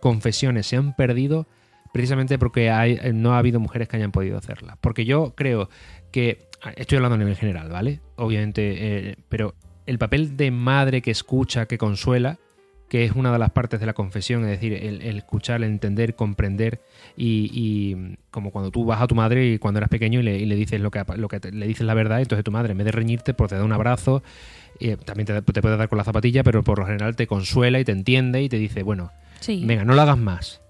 confesiones 0.00 0.66
se 0.66 0.76
han 0.76 0.94
perdido 0.94 1.46
precisamente 1.92 2.38
porque 2.38 2.70
hay, 2.70 2.98
eh, 3.02 3.12
no 3.14 3.32
ha 3.34 3.38
habido 3.38 3.60
mujeres 3.60 3.88
que 3.88 3.96
hayan 3.96 4.12
podido 4.12 4.36
hacerlas. 4.36 4.76
Porque 4.80 5.04
yo 5.06 5.32
creo 5.34 5.70
que, 6.12 6.46
ah, 6.62 6.72
estoy 6.76 6.96
hablando 6.96 7.14
a 7.14 7.18
nivel 7.18 7.36
general, 7.36 7.70
¿vale? 7.70 8.00
Obviamente, 8.16 9.08
eh, 9.10 9.16
pero 9.30 9.54
el 9.90 9.98
papel 9.98 10.36
de 10.36 10.50
madre 10.50 11.02
que 11.02 11.10
escucha, 11.10 11.66
que 11.66 11.76
consuela, 11.78 12.38
que 12.88 13.04
es 13.04 13.12
una 13.12 13.32
de 13.32 13.38
las 13.38 13.50
partes 13.50 13.78
de 13.78 13.86
la 13.86 13.92
confesión, 13.92 14.42
es 14.44 14.50
decir, 14.50 14.72
el, 14.72 15.02
el 15.02 15.18
escuchar, 15.18 15.62
el 15.62 15.70
entender, 15.70 16.16
comprender 16.16 16.80
y, 17.16 17.50
y 17.52 18.16
como 18.32 18.50
cuando 18.50 18.70
tú 18.70 18.84
vas 18.84 19.00
a 19.00 19.06
tu 19.06 19.14
madre 19.14 19.46
y 19.52 19.58
cuando 19.58 19.78
eras 19.78 19.90
pequeño 19.90 20.20
y 20.20 20.22
le, 20.24 20.38
y 20.38 20.44
le 20.46 20.56
dices 20.56 20.80
lo 20.80 20.90
que, 20.90 21.02
lo 21.16 21.28
que 21.28 21.38
te- 21.38 21.52
le 21.52 21.66
dices 21.68 21.86
la 21.86 21.94
verdad, 21.94 22.20
entonces 22.20 22.44
tu 22.44 22.50
madre 22.50 22.72
en 22.72 22.78
vez 22.78 22.84
de 22.86 22.92
reñirte, 22.92 23.32
pues 23.34 23.50
te 23.50 23.56
da 23.56 23.64
un 23.64 23.72
abrazo, 23.72 24.22
y 24.80 24.96
también 24.96 25.26
te, 25.26 25.40
te 25.42 25.60
puede 25.62 25.76
dar 25.76 25.88
con 25.88 25.98
la 25.98 26.04
zapatilla, 26.04 26.42
pero 26.42 26.64
por 26.64 26.78
lo 26.80 26.86
general 26.86 27.14
te 27.14 27.26
consuela 27.28 27.78
y 27.78 27.84
te 27.84 27.92
entiende 27.92 28.42
y 28.42 28.48
te 28.48 28.58
dice, 28.58 28.82
bueno, 28.82 29.12
Sí. 29.40 29.62
venga, 29.64 29.84
no 29.84 29.94
lo 29.94 30.02
hagas 30.02 30.18
más. 30.18 30.60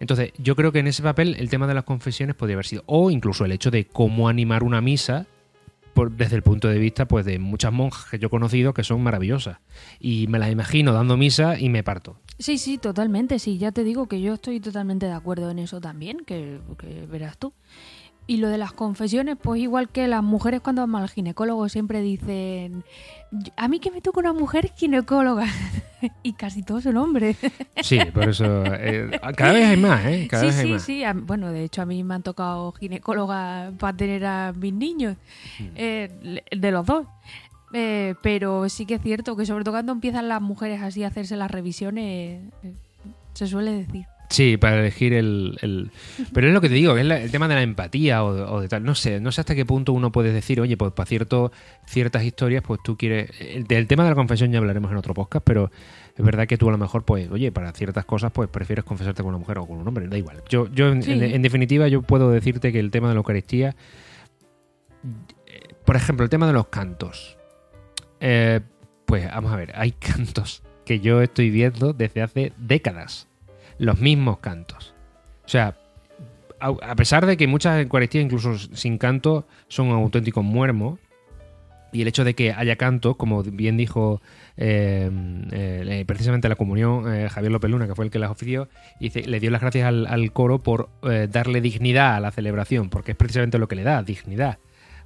Entonces, 0.00 0.32
yo 0.38 0.56
creo 0.56 0.72
que 0.72 0.80
en 0.80 0.88
ese 0.88 1.02
papel 1.04 1.36
el 1.38 1.48
tema 1.50 1.66
de 1.68 1.74
las 1.74 1.84
confesiones 1.84 2.34
podría 2.34 2.54
haber 2.56 2.66
sido, 2.66 2.82
o 2.86 3.10
incluso 3.12 3.44
el 3.44 3.52
hecho 3.52 3.70
de 3.70 3.84
cómo 3.86 4.28
animar 4.28 4.62
una 4.64 4.80
misa 4.80 5.26
por- 5.94 6.10
desde 6.12 6.36
el 6.36 6.42
punto 6.42 6.68
de 6.68 6.78
vista 6.78 7.06
pues 7.06 7.24
de 7.26 7.38
muchas 7.38 7.72
monjas 7.72 8.06
que 8.10 8.18
yo 8.18 8.26
he 8.28 8.30
conocido 8.30 8.74
que 8.74 8.84
son 8.84 9.02
maravillosas. 9.02 9.58
Y 9.98 10.26
me 10.28 10.38
las 10.38 10.50
imagino 10.50 10.92
dando 10.92 11.16
misa 11.16 11.58
y 11.58 11.68
me 11.68 11.82
parto. 11.82 12.16
Sí, 12.38 12.56
sí, 12.58 12.78
totalmente. 12.78 13.38
Sí, 13.38 13.58
ya 13.58 13.70
te 13.72 13.84
digo 13.84 14.06
que 14.06 14.20
yo 14.20 14.34
estoy 14.34 14.60
totalmente 14.60 15.06
de 15.06 15.12
acuerdo 15.12 15.50
en 15.50 15.58
eso 15.58 15.80
también, 15.80 16.18
que, 16.26 16.58
que 16.78 17.06
verás 17.06 17.36
tú. 17.38 17.52
Y 18.30 18.36
lo 18.36 18.48
de 18.48 18.58
las 18.58 18.70
confesiones, 18.72 19.36
pues 19.42 19.60
igual 19.60 19.88
que 19.88 20.06
las 20.06 20.22
mujeres 20.22 20.60
cuando 20.60 20.86
van 20.86 21.02
al 21.02 21.08
ginecólogo 21.10 21.68
siempre 21.68 22.00
dicen, 22.00 22.84
a 23.56 23.66
mí 23.66 23.80
que 23.80 23.90
me 23.90 24.00
toca 24.00 24.20
una 24.20 24.32
mujer 24.32 24.70
ginecóloga. 24.76 25.46
y 26.22 26.34
casi 26.34 26.62
todos 26.62 26.84
son 26.84 26.96
hombres. 26.96 27.36
Sí, 27.82 27.98
por 28.14 28.28
eso. 28.28 28.62
eh, 28.66 29.10
cada 29.36 29.52
vez 29.52 29.66
hay 29.70 29.76
más, 29.78 30.04
¿eh? 30.06 30.28
Cada 30.30 30.42
sí, 30.42 30.46
vez 30.46 30.58
hay 30.58 30.66
sí, 30.66 30.72
más. 30.72 30.82
sí. 30.82 31.02
A- 31.04 31.12
Bueno, 31.12 31.50
de 31.50 31.64
hecho 31.64 31.82
a 31.82 31.86
mí 31.86 32.04
me 32.04 32.14
han 32.14 32.22
tocado 32.22 32.70
ginecóloga 32.72 33.72
para 33.80 33.96
tener 33.96 34.24
a 34.24 34.52
mis 34.52 34.74
niños, 34.74 35.16
eh, 35.74 36.40
de 36.56 36.70
los 36.70 36.86
dos. 36.86 37.06
Eh, 37.72 38.14
pero 38.22 38.68
sí 38.68 38.86
que 38.86 38.94
es 38.94 39.02
cierto 39.02 39.34
que 39.36 39.44
sobre 39.44 39.64
todo 39.64 39.74
cuando 39.74 39.90
empiezan 39.90 40.28
las 40.28 40.40
mujeres 40.40 40.80
así 40.82 41.02
a 41.02 41.08
hacerse 41.08 41.36
las 41.36 41.50
revisiones, 41.50 42.42
se 43.34 43.46
suele 43.48 43.72
decir. 43.72 44.06
Sí, 44.30 44.56
para 44.56 44.78
elegir 44.78 45.12
el, 45.12 45.58
el- 45.60 45.90
Pero 46.32 46.46
es 46.46 46.54
lo 46.54 46.60
que 46.60 46.68
te 46.68 46.74
digo, 46.76 46.96
es 46.96 47.04
la- 47.04 47.20
el 47.20 47.32
tema 47.32 47.48
de 47.48 47.56
la 47.56 47.62
empatía 47.62 48.22
o, 48.22 48.28
o 48.54 48.60
de 48.60 48.68
tal. 48.68 48.84
No 48.84 48.94
sé, 48.94 49.20
no 49.20 49.32
sé 49.32 49.40
hasta 49.40 49.56
qué 49.56 49.66
punto 49.66 49.92
uno 49.92 50.12
puede 50.12 50.32
decir, 50.32 50.60
oye, 50.60 50.76
pues 50.76 50.92
para 50.92 51.06
cierto, 51.06 51.50
ciertas 51.84 52.22
historias, 52.22 52.62
pues 52.64 52.80
tú 52.84 52.96
quieres. 52.96 53.30
el- 53.40 53.64
del 53.64 53.88
tema 53.88 54.04
de 54.04 54.10
la 54.10 54.14
confesión 54.14 54.52
ya 54.52 54.58
hablaremos 54.58 54.90
en 54.92 54.96
otro 54.98 55.14
podcast, 55.14 55.44
pero 55.44 55.72
es 56.16 56.24
verdad 56.24 56.46
que 56.46 56.56
tú 56.56 56.68
a 56.68 56.72
lo 56.72 56.78
mejor, 56.78 57.04
pues, 57.04 57.28
oye, 57.30 57.50
para 57.50 57.72
ciertas 57.72 58.04
cosas, 58.04 58.30
pues 58.30 58.48
prefieres 58.48 58.84
confesarte 58.84 59.22
con 59.22 59.30
una 59.30 59.38
mujer 59.38 59.58
o 59.58 59.66
con 59.66 59.78
un 59.78 59.88
hombre, 59.88 60.06
da 60.06 60.16
igual. 60.16 60.42
Yo, 60.48 60.68
yo 60.72 60.92
en, 60.92 61.02
Sí. 61.02 61.10
en- 61.12 61.22
en 61.24 61.42
definitiva, 61.42 61.88
yo 61.88 62.02
puedo 62.02 62.30
decirte 62.30 62.70
que 62.70 62.78
el 62.78 62.92
tema 62.92 63.08
de 63.08 63.14
la 63.14 63.18
Eucaristía. 63.18 63.74
Por 65.84 65.96
ejemplo, 65.96 66.24
el 66.24 66.30
tema 66.30 66.46
de 66.46 66.52
los 66.52 66.68
cantos. 66.68 67.36
Eh, 68.20 68.60
pues 69.06 69.26
vamos 69.26 69.52
a 69.52 69.56
ver, 69.56 69.72
hay 69.74 69.90
cantos 69.98 70.62
que 70.84 71.00
yo 71.00 71.20
estoy 71.22 71.50
viendo 71.50 71.92
desde 71.92 72.22
hace 72.22 72.52
décadas 72.58 73.26
los 73.80 73.98
mismos 73.98 74.38
cantos. 74.38 74.94
O 75.44 75.48
sea, 75.48 75.74
a, 76.60 76.94
pesar 76.94 77.24
de 77.24 77.36
que 77.36 77.46
muchas 77.46 77.80
Eucaristías, 77.80 78.24
incluso 78.24 78.56
sin 78.58 78.98
canto, 78.98 79.46
son 79.68 79.88
un 79.88 79.94
auténtico 79.94 80.42
muermo, 80.42 80.98
y 81.92 82.02
el 82.02 82.08
hecho 82.08 82.22
de 82.22 82.34
que 82.34 82.52
haya 82.52 82.76
canto, 82.76 83.16
como 83.16 83.42
bien 83.42 83.76
dijo 83.76 84.20
eh, 84.56 85.10
eh, 85.50 86.04
precisamente 86.06 86.48
la 86.48 86.54
comunión, 86.54 87.12
eh, 87.12 87.28
Javier 87.28 87.50
López 87.50 87.70
Luna, 87.70 87.88
que 87.88 87.94
fue 87.94 88.04
el 88.04 88.10
que 88.12 88.20
las 88.20 88.30
ofició, 88.30 88.68
le 89.00 89.40
dio 89.40 89.50
las 89.50 89.60
gracias 89.60 89.86
al, 89.86 90.06
al 90.06 90.30
coro 90.30 90.60
por 90.60 90.90
eh, 91.02 91.26
darle 91.28 91.60
dignidad 91.60 92.14
a 92.14 92.20
la 92.20 92.30
celebración, 92.30 92.90
porque 92.90 93.12
es 93.12 93.16
precisamente 93.16 93.58
lo 93.58 93.66
que 93.66 93.76
le 93.76 93.82
da, 93.82 94.02
dignidad. 94.02 94.58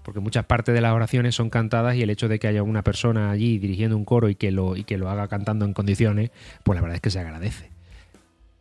Porque 0.03 0.21
muchas 0.21 0.45
partes 0.45 0.75
de 0.75 0.83
las 0.83 0.93
oraciones 0.93 1.35
son 1.35 1.49
cantadas 1.49 1.97
y 1.97 2.03
el 2.03 2.11
hecho 2.11 2.29
de 2.29 2.39
que 2.39 2.49
haya 2.49 2.63
una 2.63 2.83
persona 2.83 3.31
allí 3.31 3.59
dirigiendo 3.59 3.97
un 3.97 4.05
coro 4.05 4.29
y 4.29 4.35
que 4.35 4.51
lo, 4.51 4.77
y 4.77 4.85
que 4.85 4.99
lo 4.99 5.09
haga 5.09 5.29
cantando 5.29 5.65
en 5.65 5.73
condiciones, 5.73 6.31
pues 6.65 6.77
la 6.77 6.83
verdad 6.83 6.97
es 6.97 7.01
que 7.01 7.11
se 7.11 7.21
agradece. 7.21 7.74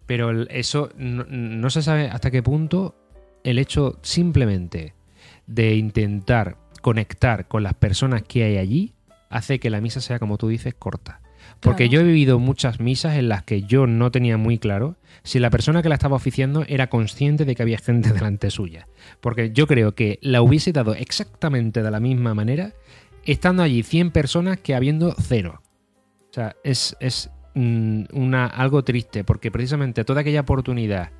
Pero 0.06 0.44
eso 0.50 0.90
no, 0.98 1.26
no 1.30 1.70
se 1.70 1.82
sabe 1.82 2.10
hasta 2.10 2.32
qué 2.32 2.44
punto 2.44 2.96
el 3.44 3.60
hecho 3.60 4.00
simplemente 4.02 4.94
de 5.48 5.76
intentar 5.76 6.58
conectar 6.82 7.48
con 7.48 7.64
las 7.64 7.74
personas 7.74 8.24
que 8.24 8.44
hay 8.44 8.58
allí 8.58 8.94
hace 9.30 9.60
que 9.60 9.70
la 9.70 9.82
misa 9.82 10.02
sea, 10.02 10.20
como 10.20 10.38
tú 10.38 10.48
dices, 10.48 10.74
corta. 10.74 11.22
Porque 11.60 11.88
Claro. 11.88 11.92
yo 11.92 12.00
he 12.02 12.04
vivido 12.12 12.40
muchas 12.40 12.80
misas 12.80 13.16
en 13.18 13.30
las 13.30 13.44
que 13.44 13.64
yo 13.64 13.88
no 13.88 14.12
tenía 14.12 14.38
muy 14.38 14.58
claro 14.60 14.98
si 15.24 15.40
la 15.40 15.50
persona 15.50 15.82
que 15.82 15.90
la 15.90 15.96
estaba 15.96 16.16
oficiando 16.16 16.66
era 16.68 16.88
consciente 16.88 17.46
de 17.46 17.56
que 17.56 17.62
había 17.64 17.78
gente 17.78 18.12
delante 18.14 18.52
suya. 18.52 18.88
Porque 19.22 19.52
yo 19.52 19.66
creo 19.68 19.96
que 19.96 20.20
la 20.22 20.42
hubiese 20.42 20.72
dado 20.74 20.94
exactamente 20.94 21.82
de 21.82 21.92
la 21.92 22.00
misma 22.00 22.34
manera 22.34 22.74
estando 23.26 23.64
allí 23.64 23.84
100 23.84 24.12
personas 24.12 24.60
que 24.60 24.76
habiendo 24.76 25.16
cero. 25.20 25.62
O 26.30 26.34
sea, 26.34 26.56
es, 26.64 26.96
es 27.00 27.30
una, 27.56 28.46
algo 28.46 28.84
triste 28.84 29.24
porque 29.24 29.52
precisamente 29.52 30.04
toda 30.04 30.22
aquella 30.22 30.42
oportunidad 30.42 31.12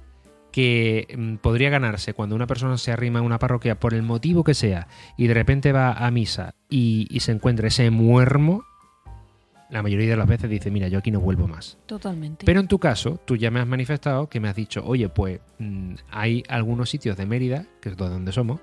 que 0.52 1.08
mm, 1.18 1.36
podría 1.36 1.70
ganarse 1.70 2.14
cuando 2.14 2.36
una 2.36 2.48
persona 2.48 2.78
se 2.78 2.92
arrima 2.92 3.20
a 3.20 3.24
una 3.24 3.40
parroquia 3.40 3.80
por 3.80 3.94
el 3.94 4.04
motivo 4.04 4.44
que 4.44 4.54
sea 4.54 4.88
y 5.18 5.28
de 5.28 5.34
repente 5.34 5.72
va 5.72 5.94
a 5.94 6.12
misa 6.12 6.56
y, 6.70 7.08
y 7.10 7.20
se 7.22 7.32
encuentra 7.32 7.68
ese 7.68 7.90
muermo, 7.90 8.64
la 9.70 9.82
mayoría 9.82 10.12
de 10.12 10.18
las 10.18 10.28
veces 10.28 10.50
dice, 10.50 10.70
mira, 10.70 10.88
yo 10.88 11.00
aquí 11.00 11.10
no 11.10 11.20
vuelvo 11.20 11.48
más. 11.48 11.80
Totalmente. 11.88 12.46
Pero 12.46 12.60
en 12.60 12.68
tu 12.68 12.78
caso, 12.78 13.20
tú 13.26 13.36
ya 13.36 13.50
me 13.50 13.60
has 13.60 13.68
manifestado 13.68 14.30
que 14.30 14.40
me 14.40 14.48
has 14.48 14.56
dicho, 14.56 14.84
oye, 14.86 15.10
pues 15.10 15.40
mm, 15.58 15.96
hay 16.12 16.44
algunos 16.48 16.92
sitios 16.92 17.18
de 17.18 17.26
Mérida, 17.26 17.66
que 17.82 17.90
es 17.90 17.98
donde 17.98 18.32
somos, 18.32 18.60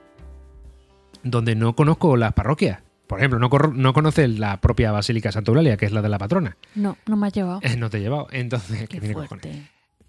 donde 1.24 1.56
no 1.56 1.74
conozco 1.74 2.16
las 2.16 2.32
parroquias. 2.32 2.82
Por 3.10 3.18
ejemplo, 3.18 3.40
no, 3.40 3.50
no 3.74 3.92
conoces 3.92 4.38
la 4.38 4.60
propia 4.60 4.92
Basílica 4.92 5.32
Santa 5.32 5.50
Eulalia, 5.50 5.76
que 5.76 5.84
es 5.84 5.90
la 5.90 6.00
de 6.00 6.08
la 6.08 6.16
patrona. 6.16 6.56
No, 6.76 6.96
no 7.06 7.16
me 7.16 7.26
has 7.26 7.32
llevado. 7.32 7.58
Eh, 7.60 7.76
No 7.76 7.90
te 7.90 7.98
he 7.98 8.00
llevado. 8.00 8.28
Entonces, 8.30 8.82
que 8.82 8.86
Qué 8.86 9.00
tiene 9.00 9.14
fuerte. 9.26 9.50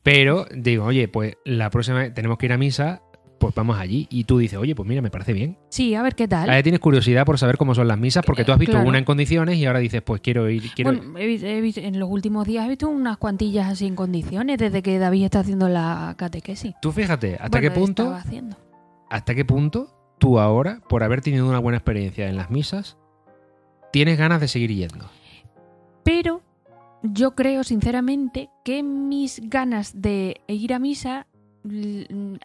Pero 0.03 0.45
digo, 0.55 0.85
oye, 0.85 1.07
pues 1.07 1.35
la 1.43 1.71
próxima 1.71 1.97
vez 1.97 2.13
tenemos 2.13 2.37
que 2.37 2.45
ir 2.45 2.53
a 2.53 2.59
misa, 2.59 3.01
pues 3.39 3.55
vamos 3.55 3.79
allí. 3.79 4.05
Y 4.11 4.25
tú 4.25 4.37
dices, 4.37 4.59
oye, 4.59 4.75
pues 4.75 4.87
mira, 4.87 5.01
me 5.01 5.09
parece 5.09 5.33
bien. 5.33 5.57
Sí, 5.69 5.95
a 5.95 6.03
ver 6.03 6.13
qué 6.13 6.27
tal. 6.27 6.47
Ahora 6.47 6.61
tienes 6.61 6.79
curiosidad 6.79 7.25
por 7.25 7.39
saber 7.39 7.57
cómo 7.57 7.73
son 7.73 7.87
las 7.87 7.97
misas, 7.97 8.23
porque 8.23 8.45
tú 8.45 8.51
has 8.51 8.59
visto 8.59 8.73
Claro. 8.73 8.87
una 8.87 8.99
en 8.99 9.03
condiciones 9.03 9.57
y 9.57 9.65
ahora 9.65 9.79
dices, 9.79 10.03
pues 10.03 10.21
quiero 10.21 10.47
ir. 10.47 10.61
Quiero... 10.75 10.93
Bueno, 10.93 11.17
he 11.17 11.25
he 11.33 11.87
en 11.87 11.99
los 11.99 12.07
últimos 12.07 12.45
días 12.45 12.67
he 12.67 12.69
visto 12.69 12.87
unas 12.87 13.17
cuantillas 13.17 13.67
así 13.67 13.87
en 13.87 13.95
condiciones 13.95 14.59
desde 14.59 14.83
que 14.83 14.99
David 14.99 15.25
está 15.25 15.39
haciendo 15.39 15.69
la 15.69 16.13
catequesis. 16.19 16.75
Tú 16.83 16.91
fíjate, 16.91 17.33
¿hasta 17.33 17.49
Bueno, 17.49 17.61
qué 17.61 17.71
punto? 17.71 18.15
¿Hasta 19.09 19.33
qué 19.33 19.43
punto 19.43 20.00
tú 20.21 20.39
ahora, 20.39 20.79
por 20.87 21.03
haber 21.03 21.21
tenido 21.21 21.49
una 21.49 21.57
buena 21.57 21.79
experiencia 21.79 22.29
en 22.29 22.37
las 22.37 22.51
misas, 22.51 22.95
tienes 23.91 24.19
ganas 24.19 24.39
de 24.39 24.47
seguir 24.47 24.71
yendo. 24.71 25.09
Pero 26.03 26.41
yo 27.01 27.33
creo 27.33 27.63
sinceramente 27.63 28.49
que 28.63 28.83
mis 28.83 29.41
ganas 29.49 29.99
de 29.99 30.39
ir 30.47 30.75
a 30.75 30.79
misa 30.79 31.25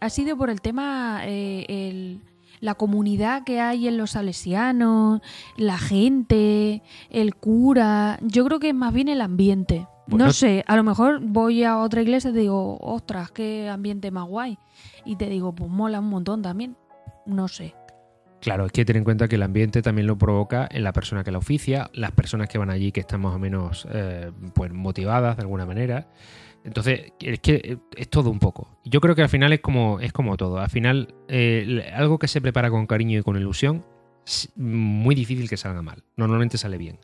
ha 0.01 0.09
sido 0.11 0.37
por 0.39 0.49
el 0.49 0.63
tema, 0.63 1.21
eh, 1.25 1.67
el- 1.69 2.23
la 2.61 2.75
comunidad 2.77 3.45
que 3.45 3.61
hay 3.61 3.87
en 3.87 3.99
los 3.99 4.13
salesianos, 4.13 5.21
la 5.59 5.77
gente, 5.77 6.83
el 7.11 7.35
cura. 7.35 8.19
Yo 8.23 8.47
creo 8.47 8.59
que 8.59 8.71
es 8.71 8.75
más 8.75 8.95
bien 8.95 9.09
el 9.09 9.21
ambiente. 9.21 9.87
Bueno. 10.07 10.25
No 10.27 10.33
sé, 10.33 10.65
a 10.67 10.77
lo 10.77 10.83
mejor 10.83 11.21
voy 11.21 11.63
a 11.65 11.79
otra 11.79 12.01
iglesia 12.01 12.31
y 12.31 12.33
te 12.33 12.39
digo, 12.41 12.79
ostras, 12.81 13.31
qué 13.33 13.69
ambiente 13.69 14.11
más 14.11 14.27
guay. 14.27 14.57
Y 15.05 15.17
te 15.17 15.29
digo, 15.29 15.55
pues 15.55 15.71
mola 15.71 16.01
un 16.01 16.09
montón 16.09 16.41
también. 16.41 16.77
No 17.27 17.49
sé. 17.49 17.75
Claro, 18.41 18.67
es 18.67 18.73
que 18.73 18.85
ten 18.85 18.97
en 18.97 19.05
cuenta 19.05 19.29
que 19.29 19.37
el 19.37 19.43
ambiente 19.43 19.83
también 19.83 20.07
lo 20.07 20.17
provoca 20.17 20.69
en 20.71 20.85
la 20.85 20.93
persona 20.93 21.25
que 21.25 21.33
la 21.33 21.39
oficia, 21.39 21.91
las 21.95 22.13
personas 22.13 22.49
que 22.49 22.59
van 22.59 22.71
allí 22.71 22.93
que 22.93 23.01
están 23.01 23.21
más 23.21 23.35
o 23.35 23.39
menos 23.39 23.89
eh, 23.91 24.31
pues 24.55 24.73
motivadas 24.73 25.37
de 25.37 25.43
alguna 25.43 25.67
manera. 25.67 26.09
Entonces, 26.65 27.13
es 27.21 27.41
que 27.41 27.55
eh, 27.55 27.79
es 27.97 28.09
todo 28.09 28.31
un 28.31 28.39
poco. 28.39 28.79
Yo 28.85 29.01
creo 29.01 29.15
que 29.15 29.23
al 29.23 29.29
final 29.29 29.53
es 29.53 29.61
como, 29.61 30.01
es 30.01 30.13
como 30.13 30.37
todo. 30.37 30.59
Al 30.59 30.71
final, 30.71 31.15
eh, 31.29 31.91
algo 31.95 32.19
que 32.19 32.29
se 32.29 32.41
prepara 32.41 32.71
con 32.71 32.87
cariño 32.87 33.19
y 33.19 33.23
con 33.23 33.37
ilusión, 33.37 33.85
es 34.27 34.53
muy 34.57 35.15
difícil 35.15 35.49
que 35.49 35.57
salga 35.57 35.83
mal. 35.83 36.05
Normalmente 36.17 36.59
sale 36.59 36.79
bien. 36.79 36.99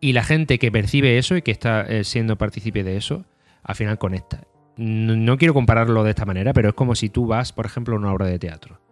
Y 0.00 0.12
la 0.12 0.24
gente 0.24 0.58
que 0.58 0.70
percibe 0.70 1.18
eso 1.18 1.36
y 1.36 1.42
que 1.42 1.50
está 1.50 1.86
siendo 2.04 2.36
partícipe 2.38 2.84
de 2.84 2.96
eso, 2.96 3.24
al 3.62 3.74
final 3.74 3.98
conecta. 3.98 4.44
No, 4.76 5.16
no 5.16 5.38
quiero 5.38 5.54
compararlo 5.54 6.04
de 6.04 6.10
esta 6.10 6.24
manera, 6.24 6.52
pero 6.52 6.68
es 6.68 6.74
como 6.74 6.94
si 6.94 7.08
tú 7.08 7.26
vas, 7.26 7.52
por 7.52 7.66
ejemplo, 7.66 7.96
a 7.96 7.98
una 7.98 8.12
obra 8.12 8.26
de 8.26 8.38
teatro 8.38 8.85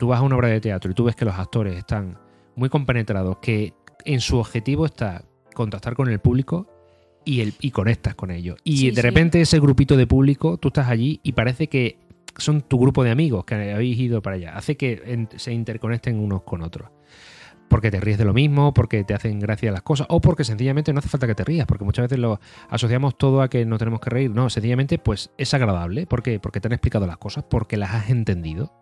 tú 0.00 0.08
vas 0.08 0.18
a 0.18 0.22
una 0.22 0.34
obra 0.34 0.48
de 0.48 0.60
teatro 0.60 0.90
y 0.90 0.94
tú 0.94 1.04
ves 1.04 1.14
que 1.14 1.24
los 1.24 1.34
actores 1.38 1.76
están 1.76 2.18
muy 2.56 2.68
compenetrados, 2.68 3.36
que 3.38 3.74
en 4.04 4.20
su 4.20 4.38
objetivo 4.38 4.84
está 4.86 5.22
contactar 5.54 5.94
con 5.94 6.08
el 6.08 6.18
público 6.18 6.66
y, 7.24 7.40
el, 7.42 7.54
y 7.60 7.70
conectas 7.70 8.14
con 8.16 8.30
ellos. 8.32 8.56
Y 8.64 8.78
Sí, 8.78 8.90
de 8.90 8.96
sí. 8.96 9.02
repente 9.02 9.40
ese 9.40 9.60
grupito 9.60 9.96
de 9.96 10.06
público, 10.06 10.56
tú 10.56 10.68
estás 10.68 10.88
allí 10.88 11.20
y 11.22 11.32
parece 11.32 11.68
que 11.68 11.98
son 12.36 12.62
tu 12.62 12.78
grupo 12.78 13.04
de 13.04 13.10
amigos 13.10 13.44
que 13.44 13.54
habéis 13.72 13.98
ido 13.98 14.22
para 14.22 14.36
allá. 14.36 14.56
Hace 14.56 14.76
que 14.76 15.02
en- 15.04 15.28
se 15.36 15.52
interconecten 15.52 16.18
unos 16.18 16.42
con 16.42 16.62
otros. 16.62 16.88
Porque 17.68 17.90
te 17.92 18.00
ríes 18.00 18.18
de 18.18 18.24
lo 18.24 18.32
mismo, 18.32 18.72
porque 18.74 19.04
te 19.04 19.14
hacen 19.14 19.38
gracia 19.38 19.70
las 19.70 19.82
cosas, 19.82 20.06
o 20.10 20.20
porque 20.20 20.42
sencillamente 20.42 20.92
no 20.92 20.98
hace 20.98 21.08
falta 21.08 21.26
que 21.28 21.36
te 21.36 21.44
rías, 21.44 21.66
porque 21.66 21.84
muchas 21.84 22.04
veces 22.04 22.18
lo 22.18 22.40
asociamos 22.68 23.16
todo 23.16 23.42
a 23.42 23.48
que 23.48 23.64
no 23.64 23.78
tenemos 23.78 24.00
que 24.00 24.10
reír. 24.10 24.30
No, 24.30 24.50
sencillamente 24.50 24.98
pues 24.98 25.30
es 25.38 25.54
agradable, 25.54 26.06
porque, 26.06 26.40
porque 26.40 26.60
te 26.60 26.66
han 26.68 26.72
explicado 26.72 27.06
las 27.06 27.18
cosas, 27.18 27.44
porque 27.48 27.76
las 27.76 27.94
has 27.94 28.10
entendido. 28.10 28.72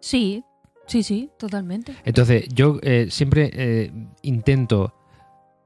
Sí, 0.00 0.44
sí, 0.86 1.02
sí, 1.02 1.30
totalmente. 1.38 1.94
Entonces, 2.04 2.48
yo 2.52 2.78
eh, 2.82 3.06
siempre 3.10 3.50
eh, 3.52 3.92
intento, 4.22 4.94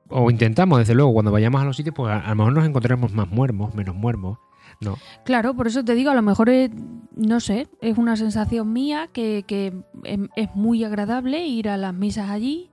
o 0.08 0.30
intentamos, 0.30 0.78
desde 0.78 0.94
luego, 0.94 1.12
cuando 1.12 1.32
vayamos 1.32 1.62
a 1.62 1.64
los 1.64 1.76
sitios, 1.76 1.94
pues 1.94 2.12
a, 2.12 2.20
a 2.20 2.30
lo 2.30 2.36
mejor 2.36 2.52
nos 2.52 2.66
encontraremos 2.66 3.12
más 3.12 3.28
muermos, 3.28 3.74
menos 3.74 3.94
muermos. 3.94 4.38
No. 4.80 4.98
Claro, 5.24 5.54
por 5.54 5.68
eso 5.68 5.84
te 5.84 5.94
digo, 5.94 6.10
a 6.10 6.14
lo 6.14 6.22
mejor 6.22 6.48
es, 6.48 6.70
no 7.14 7.38
sé, 7.40 7.68
es 7.80 7.96
una 7.96 8.16
sensación 8.16 8.72
mía 8.72 9.08
que, 9.12 9.44
que 9.46 9.72
es, 10.02 10.18
es 10.34 10.54
muy 10.54 10.82
agradable 10.82 11.46
ir 11.46 11.68
a 11.68 11.76
las 11.76 11.94
misas 11.94 12.28
allí 12.28 12.70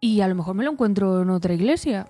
y 0.00 0.20
a 0.20 0.28
lo 0.28 0.34
mejor 0.34 0.54
me 0.54 0.64
lo 0.64 0.72
encuentro 0.72 1.22
en 1.22 1.30
otra 1.30 1.54
iglesia. 1.54 2.06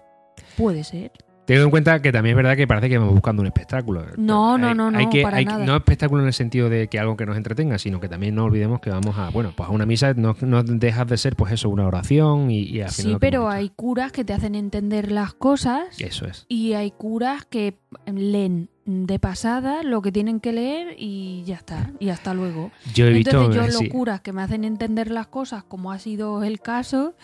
Puede 0.56 0.84
ser. 0.84 1.12
Teniendo 1.46 1.66
en 1.66 1.70
cuenta 1.70 2.02
que 2.02 2.10
también 2.12 2.32
es 2.32 2.36
verdad 2.36 2.56
que 2.56 2.66
parece 2.66 2.88
que 2.88 2.98
vamos 2.98 3.14
buscando 3.14 3.40
un 3.40 3.46
espectáculo. 3.46 4.04
No, 4.16 4.58
no, 4.58 4.74
no, 4.74 4.90
no, 4.90 4.98
hay 4.98 5.08
que- 5.08 5.22
para 5.22 5.36
hay- 5.38 5.44
nada. 5.44 5.64
No 5.64 5.76
espectáculo 5.76 6.20
en 6.22 6.26
el 6.28 6.32
sentido 6.34 6.68
de 6.68 6.88
que 6.88 6.98
algo 6.98 7.16
que 7.16 7.24
nos 7.24 7.36
entretenga, 7.36 7.78
sino 7.78 8.00
que 8.00 8.08
también 8.08 8.34
no 8.34 8.44
olvidemos 8.44 8.80
que 8.80 8.90
vamos 8.90 9.16
a, 9.16 9.30
bueno, 9.30 9.52
pues 9.56 9.68
a 9.68 9.72
una 9.72 9.86
misa 9.86 10.12
no, 10.14 10.36
no 10.40 10.62
dejas 10.64 11.06
de 11.06 11.16
ser, 11.16 11.36
pues 11.36 11.52
eso, 11.52 11.68
una 11.70 11.86
oración 11.86 12.50
y, 12.50 12.62
y 12.62 12.80
al 12.80 12.90
final 12.90 13.12
Sí, 13.12 13.18
pero 13.20 13.48
hay 13.48 13.70
curas 13.70 14.10
que 14.12 14.24
te 14.24 14.32
hacen 14.32 14.54
entender 14.56 15.12
las 15.12 15.34
cosas 15.34 15.84
Eso 16.00 16.26
es. 16.26 16.46
y 16.48 16.72
hay 16.72 16.90
curas 16.90 17.44
que 17.44 17.78
leen 18.12 18.68
de 18.84 19.18
pasada 19.18 19.82
lo 19.82 20.02
que 20.02 20.12
tienen 20.12 20.40
que 20.40 20.52
leer 20.52 20.94
y 20.98 21.42
ya 21.44 21.56
está, 21.56 21.90
y 22.00 22.08
hasta 22.08 22.34
luego. 22.34 22.70
Yo 22.94 23.06
he 23.06 23.10
visto... 23.12 23.30
Entonces 23.30 23.54
yo 23.56 23.62
eh, 23.62 23.66
los 23.66 23.76
sí. 23.78 23.88
curas 23.88 24.20
que 24.20 24.32
me 24.32 24.42
hacen 24.42 24.64
entender 24.64 25.10
las 25.10 25.26
cosas 25.28 25.62
como 25.64 25.90
ha 25.92 25.98
sido 25.98 26.42
el 26.44 26.60
caso, 26.60 27.14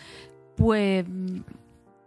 pues 0.57 1.05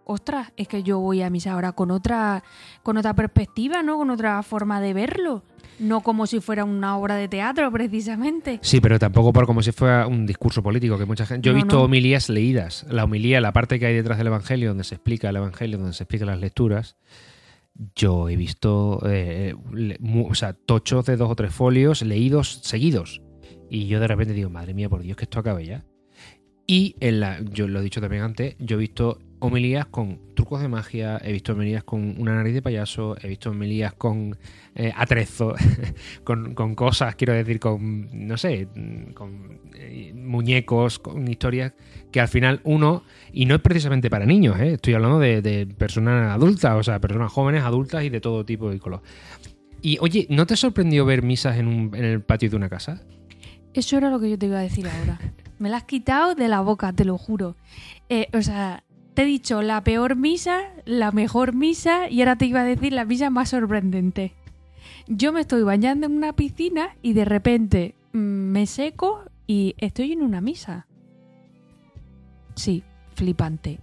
ostras, 0.05 0.53
es 0.55 0.67
que 0.67 0.83
yo 0.83 0.99
voy 0.99 1.21
a 1.21 1.29
misa 1.29 1.53
ahora 1.53 1.73
con 1.73 1.91
otra 1.91 2.43
con 2.83 2.97
otra 2.97 3.13
perspectiva, 3.13 3.83
¿no? 3.83 3.97
Con 3.97 4.09
otra 4.09 4.41
forma 4.43 4.79
de 4.79 4.93
verlo, 4.93 5.43
no 5.79 6.01
como 6.01 6.27
si 6.27 6.39
fuera 6.39 6.63
una 6.63 6.97
obra 6.97 7.15
de 7.15 7.27
teatro 7.27 7.71
precisamente. 7.71 8.59
Sí, 8.61 8.79
pero 8.79 8.97
tampoco 8.99 9.33
por 9.33 9.45
como 9.45 9.61
si 9.61 9.71
fuera 9.71 10.07
un 10.07 10.25
discurso 10.25 10.61
político, 10.63 10.97
que 10.97 11.05
mucha 11.05 11.25
gente... 11.25 11.45
Yo 11.45 11.51
he 11.51 11.55
visto 11.55 11.77
no. 11.77 11.83
homilías 11.83 12.29
leídas. 12.29 12.85
La 12.89 13.03
homilía, 13.03 13.41
la 13.41 13.51
parte 13.51 13.79
que 13.79 13.87
hay 13.87 13.95
detrás 13.95 14.17
del 14.17 14.27
Evangelio, 14.27 14.69
donde 14.69 14.83
se 14.83 14.95
explica 14.95 15.29
el 15.29 15.35
Evangelio, 15.37 15.77
donde 15.77 15.93
se 15.93 16.03
explican 16.03 16.27
las 16.27 16.39
lecturas, 16.39 16.95
yo 17.95 18.29
he 18.29 18.35
visto, 18.37 19.01
eh, 19.05 19.53
le- 19.73 19.99
o 20.29 20.33
sea, 20.35 20.53
tochos 20.53 21.05
de 21.05 21.17
dos 21.17 21.29
o 21.31 21.35
tres 21.35 21.53
folios 21.53 22.01
leídos 22.03 22.59
seguidos. 22.63 23.21
Y 23.69 23.87
yo 23.87 23.99
de 23.99 24.07
repente 24.07 24.33
digo, 24.33 24.49
madre 24.49 24.73
mía, 24.73 24.87
por 24.87 25.01
Dios, 25.01 25.17
que 25.17 25.23
esto 25.23 25.39
acabe 25.39 25.65
ya. 25.65 25.83
Y 26.67 26.95
en 26.99 27.19
la, 27.19 27.41
yo 27.41 27.67
lo 27.67 27.79
he 27.79 27.83
dicho 27.83 27.99
también 28.01 28.23
antes, 28.23 28.55
yo 28.59 28.77
he 28.77 28.79
visto 28.79 29.19
homilías 29.39 29.85
con 29.85 30.19
trucos 30.35 30.61
de 30.61 30.67
magia, 30.67 31.19
he 31.23 31.31
visto 31.31 31.53
homilías 31.53 31.83
con 31.83 32.19
una 32.19 32.35
nariz 32.35 32.53
de 32.53 32.61
payaso, 32.61 33.15
he 33.21 33.27
visto 33.27 33.49
homilías 33.51 33.93
con 33.93 34.37
eh, 34.75 34.93
con, 36.23 36.75
cosas, 36.75 37.15
quiero 37.15 37.33
decir, 37.33 37.59
con, 37.59 38.27
no 38.27 38.37
sé, 38.37 38.67
con 39.13 39.59
eh, 39.75 40.13
muñecos, 40.15 40.99
con 40.99 41.27
historias 41.27 41.73
que 42.11 42.21
al 42.21 42.27
final 42.27 42.61
uno, 42.63 43.03
y 43.33 43.45
no 43.45 43.55
es 43.55 43.61
precisamente 43.61 44.09
para 44.09 44.25
niños, 44.25 44.59
¿eh? 44.59 44.73
estoy 44.73 44.93
hablando 44.93 45.19
de, 45.19 45.67
personas 45.77 46.31
adultas, 46.31 46.75
o 46.75 46.83
sea, 46.83 46.99
personas 46.99 47.31
jóvenes, 47.31 47.63
adultas 47.63 48.03
y 48.03 48.09
de 48.09 48.21
todo 48.21 48.45
tipo 48.45 48.71
y 48.71 48.79
color. 48.79 49.01
Y 49.81 49.97
oye, 49.99 50.25
¿no 50.29 50.45
te 50.47 50.55
sorprendió 50.55 51.05
ver 51.05 51.21
misas 51.21 51.57
en, 51.57 51.67
un- 51.67 51.95
el 51.95 52.21
patio 52.21 52.49
de 52.49 52.55
una 52.55 52.69
casa? 52.69 53.01
Eso 53.73 53.97
era 53.97 54.09
lo 54.09 54.19
que 54.21 54.29
yo 54.29 54.39
te 54.39 54.45
iba 54.45 54.57
a 54.57 54.61
decir 54.61 54.87
ahora. 54.87 55.19
Me 55.59 55.69
la 55.69 55.77
has 55.77 55.83
quitado 55.83 56.33
de 56.33 56.47
la 56.47 56.61
boca, 56.61 56.93
te 56.93 57.03
lo 57.03 57.17
juro. 57.17 57.57
Eh, 58.07 58.27
o 58.33 58.41
sea, 58.41 58.84
te 59.15 59.23
he 59.23 59.25
dicho 59.25 59.61
la 59.61 59.83
peor 59.83 60.15
misa, 60.15 60.61
la 60.85 61.11
mejor 61.11 61.53
misa 61.53 62.09
y 62.09 62.21
ahora 62.21 62.35
te 62.35 62.45
iba 62.45 62.61
a 62.61 62.65
decir 62.65 62.93
la 62.93 63.05
misa 63.05 63.29
más 63.31 63.49
sorprendente. 63.49 64.33
Yo 65.07 65.33
me 65.33 65.41
estoy 65.41 65.63
bañando 65.63 66.05
en 66.05 66.15
una 66.15 66.33
piscina 66.33 66.95
y 67.01 67.13
de 67.13 67.25
repente 67.25 67.95
mm, 68.13 68.17
me 68.17 68.65
seco 68.67 69.23
y 69.47 69.73
estoy 69.77 70.11
en 70.13 70.21
una 70.21 70.41
misa. 70.41 70.85
Sí, 72.55 72.83
flipante. 73.15 73.79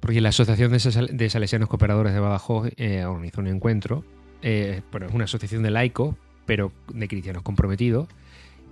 Porque 0.00 0.20
la 0.20 0.28
Asociación 0.30 0.70
de, 0.72 0.78
Sal- 0.80 1.16
de 1.16 1.30
Salesianos 1.30 1.68
Cooperadores 1.68 2.12
de 2.12 2.20
Badajoz 2.20 2.70
eh, 2.76 3.04
organizó 3.04 3.40
un 3.40 3.48
encuentro. 3.48 4.04
eh, 4.42 4.82
bueno, 4.90 5.06
es 5.06 5.14
una 5.14 5.24
asociación 5.24 5.62
de 5.62 5.70
laicos, 5.70 6.14
pero 6.46 6.72
de 6.92 7.08
cristianos 7.08 7.42
comprometidos. 7.42 8.08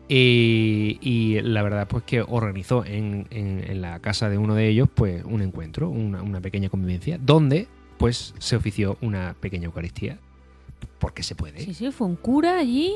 Y 0.09 1.41
la 1.43 1.63
verdad, 1.63 1.89
pues 1.89 2.05
que 2.05 2.23
organizó 2.23 2.85
en, 2.85 3.27
en- 3.31 3.65
en 3.69 3.81
la 3.81 3.99
casa 4.01 4.29
de 4.29 4.39
uno 4.39 4.55
de 4.55 4.69
ellos, 4.69 4.89
pues 4.95 5.25
un 5.25 5.43
encuentro, 5.43 5.89
una, 5.91 6.23
una 6.23 6.41
pequeña 6.41 6.69
convivencia, 6.69 7.19
donde 7.21 7.69
pues 7.99 8.35
se 8.39 8.57
ofició 8.57 8.99
una 9.01 9.35
pequeña 9.41 9.67
Eucaristía. 9.67 10.19
Porque 10.99 11.23
se 11.23 11.35
puede. 11.35 11.61
Sí, 11.61 11.75
sí, 11.75 11.91
fue 11.91 12.07
un 12.07 12.17
cura 12.17 12.59
allí. 12.59 12.93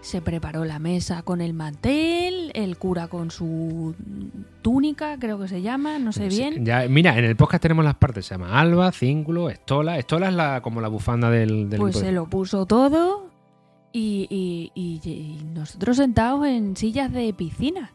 Se 0.00 0.22
preparó 0.22 0.64
la 0.64 0.78
mesa 0.78 1.22
con 1.22 1.40
el 1.40 1.54
mantel, 1.54 2.52
el 2.54 2.76
cura 2.78 3.08
con 3.08 3.30
su 3.32 3.94
túnica, 4.62 5.18
creo 5.18 5.38
que 5.40 5.48
se 5.48 5.60
llama, 5.60 5.98
no 5.98 6.12
sé 6.12 6.30
Sí, 6.30 6.38
bien. 6.38 6.64
ya, 6.64 6.86
mira, 6.88 7.18
en 7.18 7.24
el 7.24 7.34
podcast 7.34 7.62
tenemos 7.62 7.84
las 7.84 7.96
partes, 7.96 8.26
se 8.26 8.34
llama 8.34 8.60
Alba, 8.60 8.92
Cíngulo, 8.92 9.50
Estola. 9.50 9.98
Estola 9.98 10.28
es 10.28 10.34
la, 10.34 10.60
como 10.62 10.80
la 10.80 10.88
bufanda 10.88 11.30
del, 11.30 11.68
del 11.68 11.80
Pues 11.80 11.96
se 11.96 12.12
lo 12.12 12.26
puso 12.26 12.64
todo 12.64 13.27
y, 13.98 14.70
y- 14.74 15.00
y- 15.04 15.08
y 15.08 15.44
nosotros 15.54 15.96
sentados 15.96 16.46
en 16.46 16.76
sillas 16.76 17.12
de 17.12 17.32
piscina. 17.32 17.92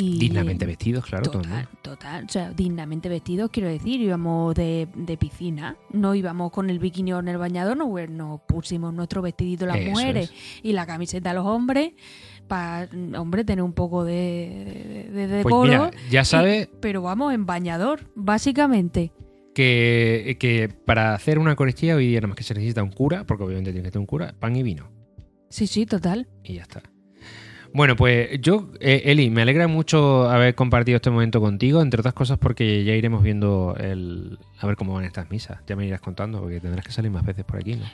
Y 0.00 0.16
Dignamente 0.16 0.64
vestidos, 0.64 1.04
claro, 1.04 1.28
Total, 1.28 1.66
total. 1.82 2.24
O 2.24 2.28
sea, 2.28 2.52
dignamente 2.52 3.08
vestidos, 3.08 3.50
quiero 3.50 3.68
decir, 3.68 4.00
íbamos 4.00 4.54
de, 4.54 4.86
de 4.94 5.16
piscina. 5.16 5.76
No 5.92 6.14
íbamos 6.14 6.52
con 6.52 6.70
el 6.70 6.78
bikini 6.78 7.12
o 7.14 7.18
en 7.18 7.26
el 7.26 7.36
bañador, 7.36 7.76
no, 7.76 7.92
nos 8.08 8.40
pusimos 8.42 8.94
nuestro 8.94 9.22
vestidito 9.22 9.66
las 9.66 9.76
Eso 9.78 9.90
mujeres 9.90 10.30
es. 10.30 10.60
y 10.62 10.72
la 10.72 10.86
camiseta 10.86 11.34
los 11.34 11.44
hombres 11.46 11.94
para, 12.46 12.88
hombre, 13.18 13.44
tener 13.44 13.64
un 13.64 13.72
poco 13.72 14.04
de, 14.04 15.08
de, 15.12 15.26
de 15.26 15.42
Pues 15.42 15.54
mira, 15.64 15.90
ya 16.10 16.22
Y- 16.22 16.24
sabes 16.24 16.68
pero 16.80 17.02
vamos, 17.02 17.34
en 17.34 17.44
bañador, 17.44 18.08
básicamente. 18.14 19.10
Que, 19.58 20.36
que 20.38 20.68
para 20.68 21.14
hacer 21.14 21.40
una 21.40 21.50
Eucaristía 21.50 21.96
hoy 21.96 22.06
día 22.06 22.20
nada 22.20 22.28
más 22.28 22.36
que 22.36 22.44
se 22.44 22.54
necesita 22.54 22.80
un 22.84 22.92
cura, 22.92 23.24
porque 23.24 23.42
obviamente 23.42 23.72
tiene 23.72 23.88
que 23.88 23.90
tener 23.90 24.02
un 24.02 24.06
cura, 24.06 24.32
pan 24.38 24.54
y 24.54 24.62
vino. 24.62 24.88
Sí, 25.50 25.66
sí, 25.66 25.84
total. 25.84 26.28
Y 26.44 26.54
ya 26.54 26.62
está. 26.62 26.80
Bueno, 27.74 27.96
pues 27.96 28.40
yo, 28.40 28.70
eh, 28.78 29.02
Eli, 29.06 29.30
me 29.30 29.42
alegra 29.42 29.66
mucho 29.66 30.30
haber 30.30 30.54
compartido 30.54 30.94
este 30.94 31.10
momento 31.10 31.40
contigo, 31.40 31.82
entre 31.82 31.98
otras 32.00 32.14
cosas 32.14 32.38
porque 32.38 32.84
ya 32.84 32.94
iremos 32.94 33.20
viendo 33.24 33.74
el, 33.80 34.38
a 34.60 34.66
ver 34.68 34.76
cómo 34.76 34.94
van 34.94 35.04
estas 35.04 35.28
misas. 35.28 35.58
Ya 35.66 35.74
me 35.74 35.84
irás 35.84 36.00
contando, 36.00 36.40
porque 36.40 36.60
tendrás 36.60 36.86
que 36.86 36.92
salir 36.92 37.10
más 37.10 37.26
veces 37.26 37.44
por 37.44 37.56
aquí, 37.56 37.74
¿no? 37.74 37.84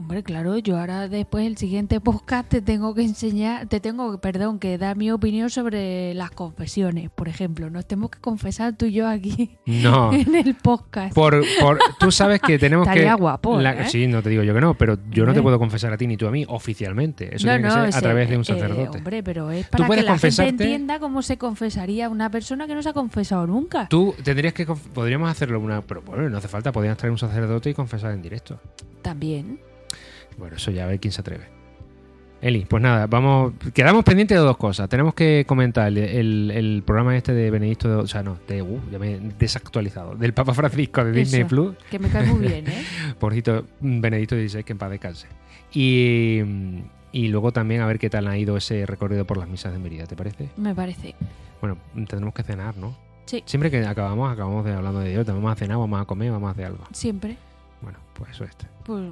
Hombre, 0.00 0.22
claro, 0.22 0.56
yo 0.56 0.78
ahora 0.78 1.08
después 1.08 1.46
el 1.46 1.58
siguiente 1.58 2.00
podcast 2.00 2.48
te 2.48 2.62
tengo 2.62 2.94
que 2.94 3.02
enseñar, 3.02 3.66
te 3.66 3.80
tengo, 3.80 4.18
perdón, 4.18 4.58
que 4.58 4.78
dar 4.78 4.96
mi 4.96 5.10
opinión 5.10 5.50
sobre 5.50 6.14
las 6.14 6.30
confesiones, 6.30 7.10
por 7.10 7.28
ejemplo. 7.28 7.68
Nos 7.68 7.84
tenemos 7.86 8.10
que 8.10 8.18
confesar 8.18 8.74
tú 8.78 8.86
y 8.86 8.92
yo 8.92 9.06
aquí 9.06 9.58
No. 9.66 10.10
en 10.14 10.34
el 10.36 10.54
podcast. 10.54 11.14
Por, 11.14 11.44
por- 11.60 11.78
tú 11.98 12.10
sabes 12.10 12.40
que 12.40 12.58
tenemos 12.58 12.86
que. 12.86 12.92
Estaría 12.94 13.12
guapo, 13.14 13.60
la- 13.60 13.74
¿eh? 13.74 13.88
Sí, 13.90 14.06
no 14.06 14.22
te 14.22 14.30
digo 14.30 14.42
yo 14.42 14.54
que 14.54 14.62
no, 14.62 14.72
pero 14.72 14.96
yo 15.10 15.26
no 15.26 15.34
te 15.34 15.42
puedo 15.42 15.58
confesar 15.58 15.92
a 15.92 15.98
ti 15.98 16.06
ni 16.06 16.16
tú 16.16 16.26
a 16.26 16.30
mí 16.30 16.46
oficialmente. 16.48 17.36
Eso 17.36 17.46
no, 17.46 17.52
tiene 17.52 17.68
que 17.68 17.74
no, 17.76 17.84
ser 17.92 17.94
a 17.94 18.00
través 18.00 18.30
de 18.30 18.36
un 18.36 18.42
eh, 18.42 18.46
sacerdote. 18.46 18.98
hombre, 18.98 19.22
pero 19.22 19.50
es 19.50 19.68
para 19.68 19.86
que 19.86 20.02
la 20.02 20.16
gente 20.16 20.48
entienda 20.48 20.98
cómo 20.98 21.20
se 21.20 21.36
confesaría 21.36 22.08
una 22.08 22.30
persona 22.30 22.66
que 22.66 22.74
no 22.74 22.82
se 22.82 22.88
ha 22.88 22.94
confesado 22.94 23.46
nunca. 23.46 23.86
Tú 23.90 24.14
tendrías 24.24 24.54
que. 24.54 24.64
Podríamos 24.64 25.30
hacerlo 25.30 25.60
una. 25.60 25.82
Pero 25.82 26.00
bueno, 26.00 26.26
no 26.30 26.38
hace 26.38 26.48
falta. 26.48 26.72
Podríamos 26.72 26.96
traer 26.96 27.12
un 27.12 27.18
sacerdote 27.18 27.68
y 27.68 27.74
confesar 27.74 28.12
en 28.12 28.22
directo. 28.22 28.58
También. 29.02 29.60
Bueno, 30.38 30.56
eso 30.56 30.70
ya 30.70 30.84
a 30.84 30.86
ver 30.86 31.00
quién 31.00 31.12
se 31.12 31.20
atreve. 31.20 31.44
Eli, 32.42 32.64
pues 32.64 32.82
nada, 32.82 33.06
vamos. 33.06 33.52
Quedamos 33.74 34.02
pendientes 34.02 34.38
de 34.38 34.42
dos 34.42 34.56
cosas. 34.56 34.88
Tenemos 34.88 35.12
que 35.12 35.44
comentar 35.46 35.88
el, 35.88 35.98
el- 35.98 36.50
el 36.50 36.82
programa 36.86 37.14
este 37.14 37.34
de 37.34 37.50
Benedicto, 37.50 37.98
o 37.98 38.06
sea, 38.06 38.22
no, 38.22 38.38
de, 38.48 38.62
uh, 38.62 38.80
ya 38.90 38.98
me 38.98 39.12
he 39.16 39.20
desactualizado, 39.38 40.14
del 40.16 40.32
Papa 40.32 40.54
Francisco 40.54 41.04
de 41.04 41.12
Disney 41.12 41.40
Eso. 41.42 41.48
Plus. 41.48 41.76
Que 41.90 41.98
me 41.98 42.08
cae 42.08 42.24
muy 42.26 42.46
bien, 42.46 42.66
¿eh? 42.66 42.82
Pobrecito 43.18 43.66
Benedicto 43.80 44.36
XVI, 44.36 44.64
que 44.64 44.72
en 44.72 44.78
paz 44.78 44.90
descanse. 44.90 45.26
Y, 45.74 46.40
y 47.12 47.28
luego 47.28 47.52
también 47.52 47.82
a 47.82 47.86
ver 47.86 47.98
qué 47.98 48.08
tal 48.08 48.26
ha 48.26 48.38
ido 48.38 48.56
ese 48.56 48.86
recorrido 48.86 49.26
por 49.26 49.36
las 49.36 49.46
misas 49.48 49.72
de 49.74 49.78
Mérida, 49.78 50.06
¿te 50.06 50.16
parece? 50.16 50.48
Me 50.56 50.74
parece. 50.74 51.14
Bueno, 51.60 51.76
tendremos 51.94 52.32
que 52.32 52.42
cenar, 52.42 52.74
¿no? 52.78 52.96
Sí. 53.26 53.42
Siempre 53.44 53.70
que 53.70 53.84
acabamos, 53.84 54.32
acabamos 54.32 54.64
de 54.64 54.72
hablando 54.72 55.00
de 55.00 55.10
Dios, 55.10 55.26
vamos 55.26 55.52
a 55.52 55.56
cenar, 55.56 55.76
vamos 55.76 56.00
a 56.00 56.06
comer, 56.06 56.32
vamos 56.32 56.48
a 56.48 56.52
hacer 56.52 56.64
algo. 56.64 56.84
Siempre. 56.92 57.36
Bueno, 57.82 57.98
pues 58.14 58.30
eso 58.30 58.44
es. 58.44 58.56
Pues 58.84 59.02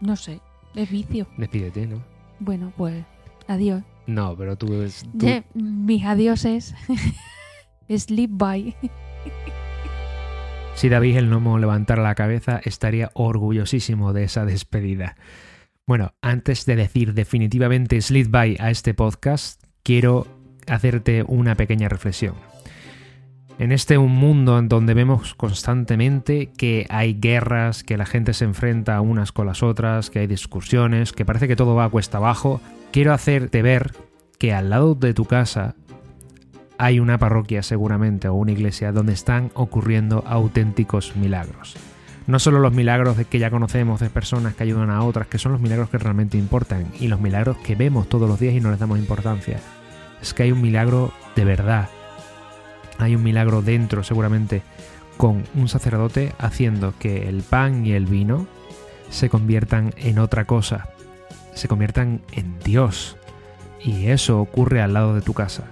no 0.00 0.16
sé. 0.16 0.40
Es 0.74 0.90
vicio. 0.90 1.26
Despídete, 1.36 1.86
¿no? 1.86 2.02
Bueno, 2.40 2.72
pues 2.76 3.04
adiós. 3.48 3.82
No, 4.06 4.36
pero 4.36 4.56
tú... 4.56 4.66
tú- 4.66 5.26
Ye- 5.26 5.44
mis 5.54 6.04
adioses. 6.04 6.74
Sleep 7.88 8.30
by. 8.32 8.76
Si 10.74 10.90
David 10.90 11.16
el 11.16 11.30
Nomo 11.30 11.58
levantara 11.58 12.02
la 12.02 12.14
cabeza, 12.14 12.60
estaría 12.62 13.10
orgullosísimo 13.14 14.12
de 14.12 14.24
esa 14.24 14.44
despedida. 14.44 15.16
Bueno, 15.86 16.12
antes 16.20 16.66
de 16.66 16.76
decir 16.76 17.14
definitivamente 17.14 17.98
Sleep 18.02 18.28
By 18.28 18.56
a 18.60 18.70
este 18.70 18.92
podcast, 18.92 19.62
quiero 19.82 20.26
hacerte 20.66 21.22
una 21.26 21.54
pequeña 21.54 21.88
reflexión. 21.88 22.34
En 23.58 23.72
este 23.72 23.96
un 23.96 24.12
mundo 24.12 24.58
en 24.58 24.68
donde 24.68 24.92
vemos 24.92 25.34
constantemente 25.34 26.50
que 26.58 26.86
hay 26.90 27.14
guerras, 27.14 27.82
que 27.82 27.96
la 27.96 28.04
gente 28.04 28.34
se 28.34 28.44
enfrenta 28.44 29.00
unas 29.00 29.32
con 29.32 29.46
las 29.46 29.62
otras, 29.62 30.10
que 30.10 30.18
hay 30.18 30.26
discusiones, 30.26 31.12
que 31.12 31.24
parece 31.24 31.48
que 31.48 31.56
todo 31.56 31.74
va 31.74 31.86
a 31.86 31.88
cuesta 31.88 32.18
abajo, 32.18 32.60
quiero 32.92 33.14
hacerte 33.14 33.62
ver 33.62 33.92
que 34.38 34.52
al 34.52 34.68
lado 34.68 34.94
de 34.94 35.14
tu 35.14 35.24
casa 35.24 35.74
hay 36.76 37.00
una 37.00 37.16
parroquia 37.16 37.62
seguramente 37.62 38.28
o 38.28 38.34
una 38.34 38.52
iglesia 38.52 38.92
donde 38.92 39.14
están 39.14 39.50
ocurriendo 39.54 40.22
auténticos 40.26 41.16
milagros. 41.16 41.76
No 42.26 42.38
solo 42.38 42.58
los 42.58 42.74
milagros 42.74 43.16
que 43.30 43.38
ya 43.38 43.50
conocemos 43.50 44.00
de 44.00 44.10
personas 44.10 44.54
que 44.54 44.64
ayudan 44.64 44.90
a 44.90 45.02
otras, 45.02 45.28
que 45.28 45.38
son 45.38 45.52
los 45.52 45.62
milagros 45.62 45.88
que 45.88 45.96
realmente 45.96 46.36
importan 46.36 46.88
y 47.00 47.08
los 47.08 47.20
milagros 47.20 47.56
que 47.58 47.74
vemos 47.74 48.06
todos 48.08 48.28
los 48.28 48.38
días 48.38 48.54
y 48.54 48.60
no 48.60 48.70
les 48.70 48.80
damos 48.80 48.98
importancia. 48.98 49.60
Es 50.20 50.34
que 50.34 50.42
hay 50.42 50.52
un 50.52 50.60
milagro 50.60 51.12
de 51.36 51.44
verdad. 51.46 51.88
Hay 52.98 53.14
un 53.14 53.22
milagro 53.22 53.62
dentro 53.62 54.02
seguramente 54.02 54.62
con 55.16 55.44
un 55.54 55.68
sacerdote 55.68 56.32
haciendo 56.38 56.94
que 56.98 57.28
el 57.28 57.42
pan 57.42 57.86
y 57.86 57.92
el 57.92 58.06
vino 58.06 58.46
se 59.10 59.28
conviertan 59.28 59.94
en 59.96 60.18
otra 60.18 60.44
cosa, 60.44 60.88
se 61.54 61.68
conviertan 61.68 62.20
en 62.32 62.58
Dios. 62.60 63.16
Y 63.82 64.08
eso 64.08 64.40
ocurre 64.40 64.82
al 64.82 64.94
lado 64.94 65.14
de 65.14 65.22
tu 65.22 65.32
casa. 65.32 65.64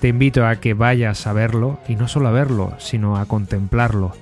Te 0.00 0.08
invito 0.08 0.46
a 0.46 0.56
que 0.56 0.74
vayas 0.74 1.26
a 1.28 1.32
verlo, 1.32 1.78
y 1.86 1.94
no 1.94 2.08
solo 2.08 2.28
a 2.28 2.32
verlo, 2.32 2.74
sino 2.78 3.16
a 3.16 3.26
contemplarlo. 3.26 4.12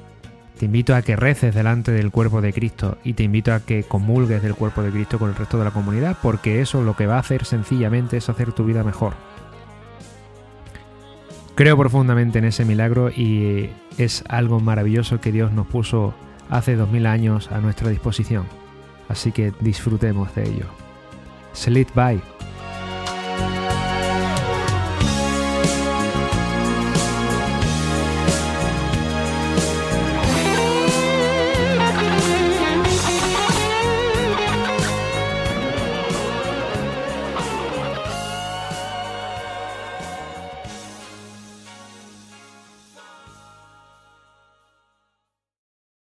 Te 0.59 0.67
invito 0.67 0.95
a 0.95 1.01
que 1.01 1.17
reces 1.17 1.55
delante 1.55 1.91
del 1.91 2.11
cuerpo 2.11 2.43
de 2.43 2.53
Cristo 2.53 2.99
y 3.03 3.15
te 3.15 3.23
invito 3.23 3.55
a 3.55 3.61
que 3.61 3.83
comulgues 3.83 4.43
del 4.43 4.55
cuerpo 4.55 4.83
de 4.83 4.91
Cristo 4.91 5.19
con 5.19 5.31
el 5.31 5.35
resto 5.35 5.57
de 5.57 5.65
la 5.65 5.71
comunidad, 5.71 6.19
porque 6.23 6.61
eso 6.61 6.83
lo 6.83 6.97
que 6.97 7.07
va 7.07 7.17
a 7.17 7.21
hacer 7.21 7.47
sencillamente 7.47 8.19
es 8.19 8.29
hacer 8.29 8.53
tu 8.53 8.67
vida 8.67 8.85
mejor. 8.85 9.15
Creo 11.61 11.77
profundamente 11.77 12.39
en 12.39 12.47
ese 12.47 12.65
milagro 12.65 13.11
y 13.11 13.69
es 13.99 14.25
algo 14.31 14.61
maravilloso 14.61 15.21
que 15.21 15.31
Dios 15.31 15.53
nos 15.53 15.67
puso 15.67 16.15
hace 16.49 16.75
dos 16.75 16.91
mil 16.91 17.05
años 17.05 17.53
a 17.53 17.61
nuestra 17.61 17.91
disposición. 17.91 18.47
Así 19.11 19.31
que 19.31 19.53
disfrutemos 19.61 20.35
de 20.35 20.49
ello. 20.49 20.65
Sleep 21.53 21.89
by. 21.95 22.19